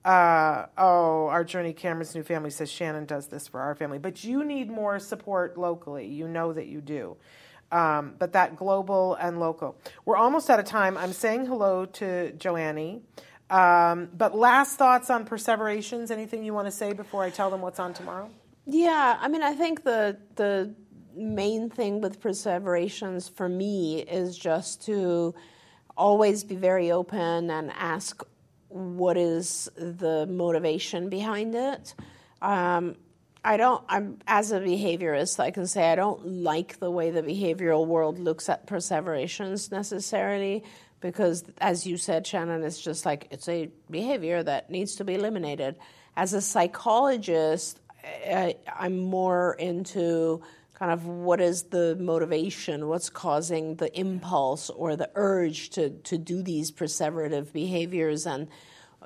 Uh, 0.04 0.66
oh, 0.78 1.26
our 1.26 1.42
journey, 1.42 1.72
Cameron's 1.72 2.14
new 2.14 2.22
family 2.22 2.50
says 2.50 2.70
Shannon 2.70 3.04
does 3.04 3.26
this 3.26 3.48
for 3.48 3.60
our 3.60 3.74
family, 3.74 3.98
but 3.98 4.22
you 4.22 4.44
need 4.44 4.70
more 4.70 5.00
support 5.00 5.58
locally. 5.58 6.06
You 6.06 6.28
know 6.28 6.52
that 6.52 6.66
you 6.66 6.80
do. 6.80 7.16
Um, 7.72 8.14
but 8.20 8.34
that 8.34 8.54
global 8.54 9.14
and 9.16 9.40
local. 9.40 9.74
We're 10.04 10.16
almost 10.16 10.48
out 10.48 10.60
of 10.60 10.64
time. 10.64 10.96
I'm 10.96 11.12
saying 11.12 11.46
hello 11.46 11.86
to 11.86 12.30
Joannie. 12.34 13.02
Um, 13.54 14.08
but 14.12 14.36
last 14.36 14.78
thoughts 14.78 15.10
on 15.10 15.24
perseverations? 15.24 16.10
Anything 16.10 16.42
you 16.42 16.52
want 16.52 16.66
to 16.66 16.72
say 16.72 16.92
before 16.92 17.22
I 17.22 17.30
tell 17.30 17.50
them 17.50 17.60
what's 17.60 17.78
on 17.78 17.94
tomorrow? 17.94 18.28
Yeah, 18.66 19.16
I 19.20 19.28
mean, 19.28 19.42
I 19.42 19.54
think 19.54 19.84
the 19.84 20.18
the 20.34 20.74
main 21.14 21.70
thing 21.70 22.00
with 22.00 22.20
perseverations 22.20 23.28
for 23.28 23.48
me 23.48 24.00
is 24.00 24.36
just 24.36 24.84
to 24.86 25.36
always 25.96 26.42
be 26.42 26.56
very 26.56 26.90
open 26.90 27.48
and 27.48 27.70
ask 27.76 28.24
what 28.70 29.16
is 29.16 29.70
the 29.76 30.26
motivation 30.26 31.08
behind 31.08 31.54
it. 31.54 31.94
Um, 32.42 32.96
I 33.44 33.56
don't. 33.56 33.84
I'm 33.88 34.18
as 34.26 34.50
a 34.50 34.58
behaviorist, 34.58 35.38
I 35.38 35.52
can 35.52 35.68
say 35.68 35.92
I 35.92 35.94
don't 35.94 36.26
like 36.26 36.80
the 36.80 36.90
way 36.90 37.12
the 37.12 37.22
behavioral 37.22 37.86
world 37.86 38.18
looks 38.18 38.48
at 38.48 38.66
perseverations 38.66 39.70
necessarily 39.70 40.64
because, 41.04 41.44
as 41.58 41.86
you 41.86 41.98
said, 41.98 42.26
Shannon, 42.26 42.64
it's 42.64 42.80
just 42.80 43.04
like 43.04 43.28
it's 43.30 43.46
a 43.46 43.68
behavior 43.90 44.42
that 44.42 44.70
needs 44.70 44.96
to 44.96 45.04
be 45.04 45.16
eliminated. 45.16 45.76
As 46.16 46.32
a 46.32 46.40
psychologist, 46.40 47.78
I, 48.02 48.56
I'm 48.74 49.00
more 49.00 49.52
into 49.58 50.40
kind 50.72 50.90
of 50.90 51.06
what 51.06 51.42
is 51.42 51.64
the 51.64 51.94
motivation, 52.00 52.88
what's 52.88 53.10
causing 53.10 53.74
the 53.74 53.94
impulse 54.00 54.70
or 54.70 54.96
the 54.96 55.10
urge 55.14 55.68
to, 55.70 55.90
to 55.90 56.16
do 56.16 56.42
these 56.42 56.72
perseverative 56.72 57.52
behaviors, 57.52 58.26
and 58.26 58.48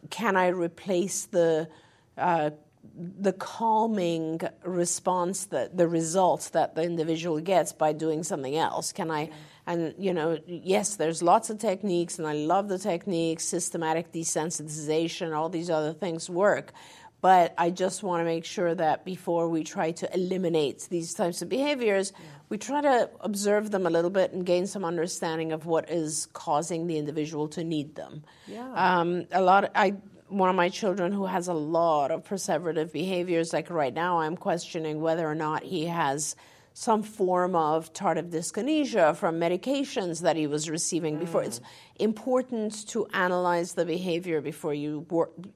can 0.09 0.37
I 0.37 0.49
replace 0.49 1.27
the 1.27 1.69
uh, 2.17 2.51
the 2.97 3.33
calming 3.33 4.41
response 4.63 5.47
that 5.47 5.77
the 5.77 5.89
results 5.89 6.51
that 6.51 6.77
the 6.77 6.83
individual 6.83 7.41
gets 7.41 7.73
by 7.73 7.93
doing 7.93 8.23
something 8.23 8.57
else 8.57 8.93
can 8.93 9.11
i 9.11 9.29
and 9.69 9.95
you 9.99 10.13
know 10.13 10.39
yes 10.47 10.97
there's 10.97 11.23
lots 11.23 11.51
of 11.51 11.59
techniques 11.59 12.19
and 12.19 12.27
i 12.27 12.33
love 12.33 12.69
the 12.69 12.79
techniques 12.79 13.45
systematic 13.45 14.11
desensitization 14.13 15.37
all 15.37 15.49
these 15.49 15.71
other 15.71 15.93
things 15.93 16.29
work 16.29 16.73
but 17.21 17.55
i 17.59 17.69
just 17.71 18.03
want 18.03 18.21
to 18.21 18.25
make 18.25 18.45
sure 18.45 18.75
that 18.75 19.05
before 19.05 19.49
we 19.49 19.63
try 19.63 19.93
to 19.93 20.13
eliminate 20.15 20.87
these 20.91 21.15
types 21.15 21.43
of 21.43 21.49
behaviors 21.49 22.13
yeah. 22.17 22.25
we 22.49 22.57
try 22.57 22.81
to 22.81 23.11
observe 23.21 23.71
them 23.71 23.87
a 23.87 23.91
little 23.91 24.11
bit 24.11 24.33
and 24.33 24.47
gain 24.47 24.67
some 24.67 24.85
understanding 24.85 25.53
of 25.53 25.67
what 25.67 25.91
is 25.91 26.27
causing 26.33 26.87
the 26.87 26.97
individual 26.97 27.47
to 27.47 27.63
need 27.63 27.95
them 27.95 28.25
yeah. 28.47 28.73
Um, 28.73 29.27
a 29.31 29.43
lot 29.43 29.71
i 29.75 29.95
one 30.29 30.51
of 30.51 30.57
my 30.57 30.69
children 30.69 31.11
who 31.11 31.25
has 31.25 31.49
a 31.49 31.55
lot 31.55 32.11
of 32.11 32.23
perseverative 32.23 32.93
behaviors, 32.93 33.51
like 33.55 33.71
right 33.71 33.95
now, 33.95 34.21
I'm 34.21 34.37
questioning 34.37 35.01
whether 35.01 35.27
or 35.27 35.35
not 35.35 35.63
he 35.63 35.87
has 35.87 36.37
some 36.79 37.03
form 37.03 37.57
of 37.57 37.93
tardive 37.93 38.31
dyskinesia 38.31 39.17
from 39.17 39.41
medications 39.41 40.23
that 40.23 40.37
he 40.37 40.47
was 40.47 40.71
receiving 40.71 41.17
mm. 41.17 41.21
before. 41.21 41.43
It's 41.43 41.61
important 41.97 42.87
to 42.91 43.05
analyze 43.13 43.73
the 43.73 43.85
behavior 43.85 44.41
before 44.41 44.75
you 44.75 45.05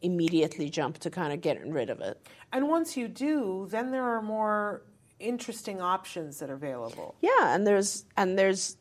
immediately 0.02 0.68
jump 0.68 0.98
to 0.98 1.10
kind 1.10 1.32
of 1.32 1.40
getting 1.40 1.72
rid 1.72 1.90
of 1.90 2.00
it. 2.00 2.20
And 2.52 2.68
once 2.68 2.96
you 2.96 3.06
do, 3.06 3.68
then 3.70 3.92
there 3.92 4.02
are 4.02 4.20
more 4.20 4.82
interesting 5.20 5.80
options 5.80 6.40
that 6.40 6.50
are 6.50 6.54
available. 6.54 7.14
Yeah, 7.20 7.54
and 7.54 7.64
there's 7.64 8.04
and 8.16 8.36
there's 8.36 8.76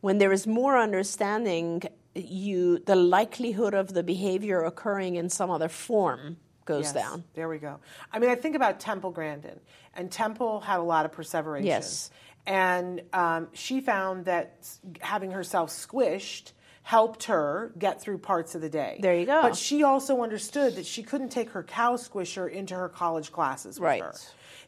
when 0.00 0.18
there 0.18 0.32
is 0.32 0.48
more 0.48 0.76
understanding 0.76 1.82
you 2.16 2.80
the 2.80 2.96
likelihood 2.96 3.74
of 3.74 3.94
the 3.94 4.02
behavior 4.02 4.64
occurring 4.64 5.14
in 5.14 5.30
some 5.30 5.50
other 5.50 5.68
form 5.68 6.38
goes 6.64 6.86
yes, 6.86 6.92
down. 6.92 7.24
There 7.34 7.48
we 7.48 7.58
go. 7.58 7.78
I 8.12 8.18
mean, 8.18 8.30
I 8.30 8.34
think 8.34 8.54
about 8.56 8.80
Temple 8.80 9.10
Grandin, 9.10 9.58
and 9.94 10.10
Temple 10.10 10.60
had 10.60 10.78
a 10.78 10.82
lot 10.82 11.04
of 11.04 11.12
perseverations. 11.12 11.66
Yes. 11.66 12.10
And 12.46 13.02
um, 13.12 13.48
she 13.52 13.80
found 13.80 14.24
that 14.24 14.66
having 15.00 15.30
herself 15.30 15.70
squished 15.70 16.52
helped 16.82 17.24
her 17.24 17.72
get 17.78 18.00
through 18.00 18.18
parts 18.18 18.54
of 18.54 18.62
the 18.62 18.70
day. 18.70 18.98
There 19.00 19.14
you 19.14 19.26
go. 19.26 19.42
But 19.42 19.56
she 19.56 19.82
also 19.82 20.22
understood 20.22 20.76
that 20.76 20.86
she 20.86 21.02
couldn't 21.02 21.28
take 21.28 21.50
her 21.50 21.62
cow 21.62 21.96
squisher 21.96 22.50
into 22.50 22.74
her 22.74 22.88
college 22.88 23.30
classes 23.30 23.78
with 23.78 23.86
right. 23.86 24.02
her 24.02 24.14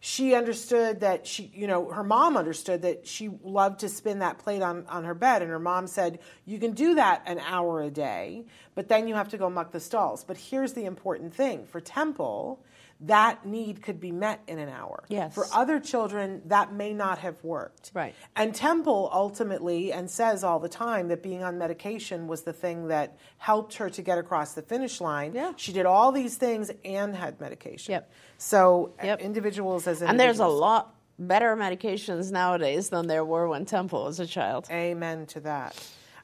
she 0.05 0.35
understood 0.35 0.99
that 1.01 1.29
she, 1.29 1.49
you 1.55 1.68
know, 1.68 1.89
her 1.89 2.03
mom 2.03 2.37
understood 2.37 2.83
that 2.83 3.07
she 3.07 3.31
loved 3.45 3.79
to 3.81 3.89
spin 3.89 4.18
that 4.18 4.37
plate 4.39 4.61
on, 4.61 4.85
on 4.89 5.05
her 5.05 5.14
bed. 5.14 5.43
And 5.43 5.51
her 5.53 5.61
mom 5.61 5.87
said, 5.87 6.18
You 6.45 6.59
can 6.59 6.73
do 6.73 6.97
that 6.97 7.23
an 7.25 7.39
hour 7.39 7.81
a 7.81 7.89
day, 7.89 8.47
but 8.75 8.89
then 8.89 9.07
you 9.07 9.14
have 9.14 9.29
to 9.29 9.39
go 9.39 9.49
muck 9.49 9.70
the 9.70 9.79
stalls. 9.79 10.25
But 10.25 10.37
here's 10.37 10.73
the 10.73 10.87
important 10.87 11.33
thing 11.33 11.66
for 11.66 11.81
Temple, 11.81 12.64
that 13.03 13.44
need 13.44 13.82
could 13.82 14.00
be 14.00 14.12
met 14.12 14.40
in 14.46 14.59
an 14.59 14.68
hour. 14.68 15.05
Yes. 15.09 15.34
For 15.34 15.46
other 15.53 15.80
children, 15.80 16.42
that 16.46 16.72
may 16.72 16.92
not 16.92 17.18
have 17.18 17.42
worked. 17.42 17.90
Right. 17.94 18.14
And 18.36 18.55
Temple 18.55 19.11
ultimately, 19.12 19.92
and 19.92 20.11
says 20.11 20.44
all 20.44 20.61
the 20.61 20.68
time, 20.68 21.09
that 21.09 21.22
being 21.22 21.42
on 21.42 21.59
medication 21.59 22.28
was 22.28 22.42
the 22.42 22.53
thing 22.53 22.88
that 22.88 23.18
helped 23.38 23.74
her 23.74 23.90
to 23.90 24.03
get 24.03 24.18
across 24.18 24.55
the 24.55 24.62
finish 24.62 25.00
line. 25.00 25.34
Yeah. 25.34 25.53
She 25.57 25.72
did 25.72 25.86
all 25.86 26.12
these 26.12 26.36
things 26.36 26.70
and 26.84 27.14
had 27.14 27.40
medication. 27.40 27.92
Yep. 27.92 28.12
So 28.38 28.94
uh, 29.03 29.07
yep. 29.07 29.20
individuals 29.20 29.86
as 29.86 30.03
individuals. 30.03 30.11
And 30.11 30.20
there's 30.20 30.40
a 30.40 30.46
lot 30.46 30.94
better 31.18 31.57
medications 31.57 32.30
nowadays 32.30 32.88
than 32.88 33.07
there 33.07 33.24
were 33.24 33.48
when 33.48 33.64
Temple 33.64 34.05
was 34.05 34.20
a 34.20 34.26
child. 34.26 34.66
Amen 34.70 35.26
to 35.26 35.40
that. 35.40 35.76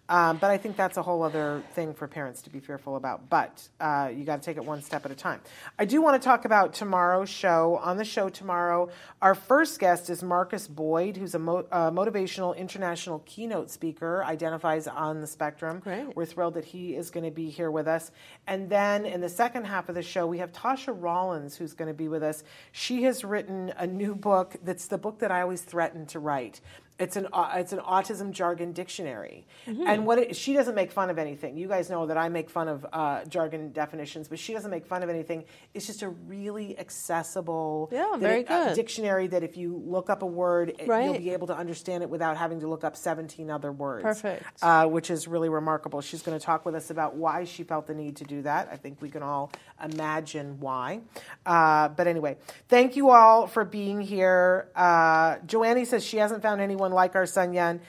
Um, 0.08 0.38
but 0.38 0.50
I 0.50 0.56
think 0.56 0.76
that's 0.76 0.96
a 0.96 1.02
whole 1.02 1.22
other 1.22 1.62
thing 1.74 1.92
for 1.92 2.08
parents 2.08 2.42
to 2.42 2.50
be 2.50 2.60
fearful 2.60 2.96
about. 2.96 3.28
But 3.28 3.68
uh, 3.80 4.10
you 4.14 4.24
got 4.24 4.40
to 4.40 4.44
take 4.44 4.56
it 4.56 4.64
one 4.64 4.80
step 4.82 5.04
at 5.04 5.10
a 5.10 5.14
time. 5.14 5.40
I 5.78 5.84
do 5.84 6.00
want 6.00 6.20
to 6.20 6.24
talk 6.24 6.44
about 6.44 6.72
tomorrow's 6.72 7.28
show. 7.28 7.78
On 7.82 7.96
the 7.98 8.04
show 8.04 8.28
tomorrow, 8.28 8.88
our 9.20 9.34
first 9.34 9.78
guest 9.78 10.08
is 10.08 10.22
Marcus 10.22 10.66
Boyd, 10.66 11.16
who's 11.16 11.34
a 11.34 11.38
mo- 11.38 11.66
uh, 11.70 11.90
motivational 11.90 12.56
international 12.56 13.22
keynote 13.26 13.70
speaker, 13.70 14.24
identifies 14.24 14.86
on 14.86 15.20
the 15.20 15.26
spectrum. 15.26 15.80
Great. 15.80 16.16
We're 16.16 16.24
thrilled 16.24 16.54
that 16.54 16.64
he 16.64 16.94
is 16.94 17.10
going 17.10 17.24
to 17.24 17.30
be 17.30 17.50
here 17.50 17.70
with 17.70 17.86
us. 17.86 18.10
And 18.46 18.70
then 18.70 19.04
in 19.04 19.20
the 19.20 19.28
second 19.28 19.64
half 19.64 19.88
of 19.88 19.94
the 19.94 20.02
show, 20.02 20.26
we 20.26 20.38
have 20.38 20.52
Tasha 20.52 20.96
Rollins, 20.98 21.56
who's 21.56 21.74
going 21.74 21.88
to 21.88 21.94
be 21.94 22.08
with 22.08 22.22
us. 22.22 22.44
She 22.72 23.02
has 23.02 23.24
written 23.24 23.72
a 23.76 23.86
new 23.86 24.14
book 24.14 24.56
that's 24.64 24.86
the 24.86 24.98
book 24.98 25.18
that 25.18 25.30
I 25.30 25.42
always 25.42 25.60
threatened 25.60 26.08
to 26.10 26.18
write 26.18 26.60
it's 26.98 27.16
an 27.16 27.28
it's 27.54 27.72
an 27.72 27.78
autism 27.80 28.32
jargon 28.32 28.72
dictionary, 28.72 29.46
mm-hmm. 29.66 29.86
and 29.86 30.06
what 30.06 30.18
it, 30.18 30.36
she 30.36 30.52
doesn't 30.52 30.74
make 30.74 30.90
fun 30.90 31.10
of 31.10 31.18
anything. 31.18 31.56
You 31.56 31.68
guys 31.68 31.90
know 31.90 32.06
that 32.06 32.16
I 32.16 32.28
make 32.28 32.50
fun 32.50 32.68
of 32.68 32.86
uh, 32.92 33.24
jargon 33.26 33.72
definitions, 33.72 34.28
but 34.28 34.38
she 34.38 34.52
doesn't 34.52 34.70
make 34.70 34.86
fun 34.86 35.02
of 35.02 35.08
anything. 35.08 35.44
It's 35.74 35.86
just 35.86 36.02
a 36.02 36.08
really 36.08 36.78
accessible, 36.78 37.88
yeah, 37.92 38.16
very 38.16 38.40
it, 38.40 38.48
good 38.48 38.68
uh, 38.68 38.74
dictionary 38.74 39.26
that 39.28 39.42
if 39.42 39.56
you 39.56 39.82
look 39.86 40.10
up 40.10 40.22
a 40.22 40.26
word, 40.26 40.74
right. 40.86 41.04
you'll 41.04 41.18
be 41.18 41.30
able 41.30 41.46
to 41.48 41.56
understand 41.56 42.02
it 42.02 42.10
without 42.10 42.36
having 42.36 42.60
to 42.60 42.68
look 42.68 42.84
up 42.84 42.96
seventeen 42.96 43.50
other 43.50 43.70
words. 43.70 44.02
Perfect, 44.02 44.44
uh, 44.62 44.86
which 44.86 45.10
is 45.10 45.28
really 45.28 45.48
remarkable. 45.48 46.00
She's 46.00 46.22
going 46.22 46.38
to 46.38 46.44
talk 46.44 46.66
with 46.66 46.74
us 46.74 46.90
about 46.90 47.14
why 47.14 47.44
she 47.44 47.62
felt 47.62 47.86
the 47.86 47.94
need 47.94 48.16
to 48.16 48.24
do 48.24 48.42
that. 48.42 48.68
I 48.72 48.76
think 48.76 49.00
we 49.00 49.10
can 49.10 49.22
all 49.22 49.52
imagine 49.82 50.58
why. 50.58 51.00
Uh, 51.46 51.88
but 51.88 52.06
anyway, 52.06 52.36
thank 52.68 52.96
you 52.96 53.10
all 53.10 53.46
for 53.46 53.64
being 53.64 54.00
here. 54.00 54.68
Uh, 54.74 55.36
Joannie 55.46 55.84
says 55.84 56.04
she 56.04 56.16
hasn't 56.16 56.42
found 56.42 56.60
anyone 56.60 56.87
someone 56.88 56.96
like 56.96 57.14
our 57.14 57.26
son 57.26 57.52
Yan 57.52 57.80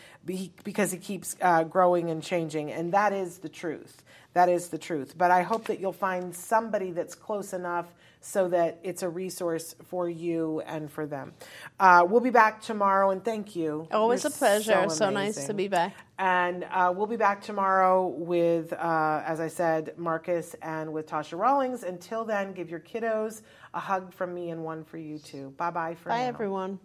because 0.63 0.91
he 0.91 0.97
keeps 0.97 1.35
uh, 1.41 1.63
growing 1.63 2.09
and 2.09 2.21
changing. 2.21 2.71
And 2.71 2.93
that 2.93 3.13
is 3.13 3.39
the 3.39 3.49
truth. 3.49 4.03
That 4.33 4.49
is 4.49 4.69
the 4.69 4.77
truth. 4.77 5.15
But 5.17 5.31
I 5.31 5.41
hope 5.41 5.65
that 5.65 5.79
you'll 5.79 5.91
find 5.91 6.35
somebody 6.35 6.91
that's 6.91 7.15
close 7.15 7.53
enough 7.53 7.87
so 8.21 8.49
that 8.49 8.79
it's 8.83 9.01
a 9.01 9.09
resource 9.09 9.75
for 9.87 10.09
you 10.09 10.61
and 10.67 10.91
for 10.91 11.05
them. 11.07 11.31
Uh, 11.79 12.05
we'll 12.07 12.19
be 12.19 12.29
back 12.29 12.61
tomorrow, 12.61 13.11
and 13.11 13.23
thank 13.23 13.55
you. 13.55 13.87
Always 13.91 14.23
You're 14.23 14.33
a 14.33 14.35
pleasure. 14.35 14.89
So, 14.89 14.95
so, 14.95 15.09
nice 15.09 15.45
to 15.45 15.53
be 15.53 15.69
back. 15.69 15.95
And 16.19 16.65
uh, 16.69 16.93
we'll 16.93 17.07
be 17.07 17.15
back 17.15 17.41
tomorrow 17.41 18.07
with, 18.07 18.73
uh, 18.73 19.23
as 19.25 19.39
I 19.39 19.47
said, 19.47 19.93
Marcus 19.97 20.53
and 20.61 20.91
with 20.91 21.07
Tasha 21.07 21.39
Rawlings. 21.39 21.83
Until 21.83 22.25
then, 22.25 22.51
give 22.51 22.69
your 22.69 22.81
kiddos 22.81 23.41
a 23.73 23.79
hug 23.79 24.13
from 24.13 24.33
me 24.33 24.49
and 24.49 24.65
one 24.65 24.83
for 24.83 24.97
you 24.97 25.17
too. 25.17 25.53
Bye 25.55 25.71
bye 25.71 25.95
for 25.95 26.09
Bye, 26.09 26.23
now. 26.23 26.27
everyone. 26.27 26.77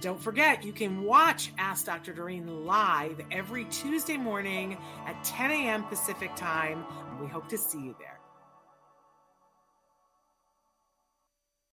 Don't 0.00 0.20
forget, 0.20 0.62
you 0.62 0.72
can 0.72 1.02
watch 1.02 1.52
Ask 1.58 1.86
Dr. 1.86 2.12
Doreen 2.12 2.64
live 2.64 3.20
every 3.32 3.64
Tuesday 3.64 4.16
morning 4.16 4.76
at 5.06 5.22
10 5.24 5.50
a.m. 5.50 5.82
Pacific 5.84 6.34
time. 6.36 6.84
We 7.20 7.26
hope 7.26 7.48
to 7.48 7.58
see 7.58 7.80
you 7.80 7.96
there. 7.98 8.17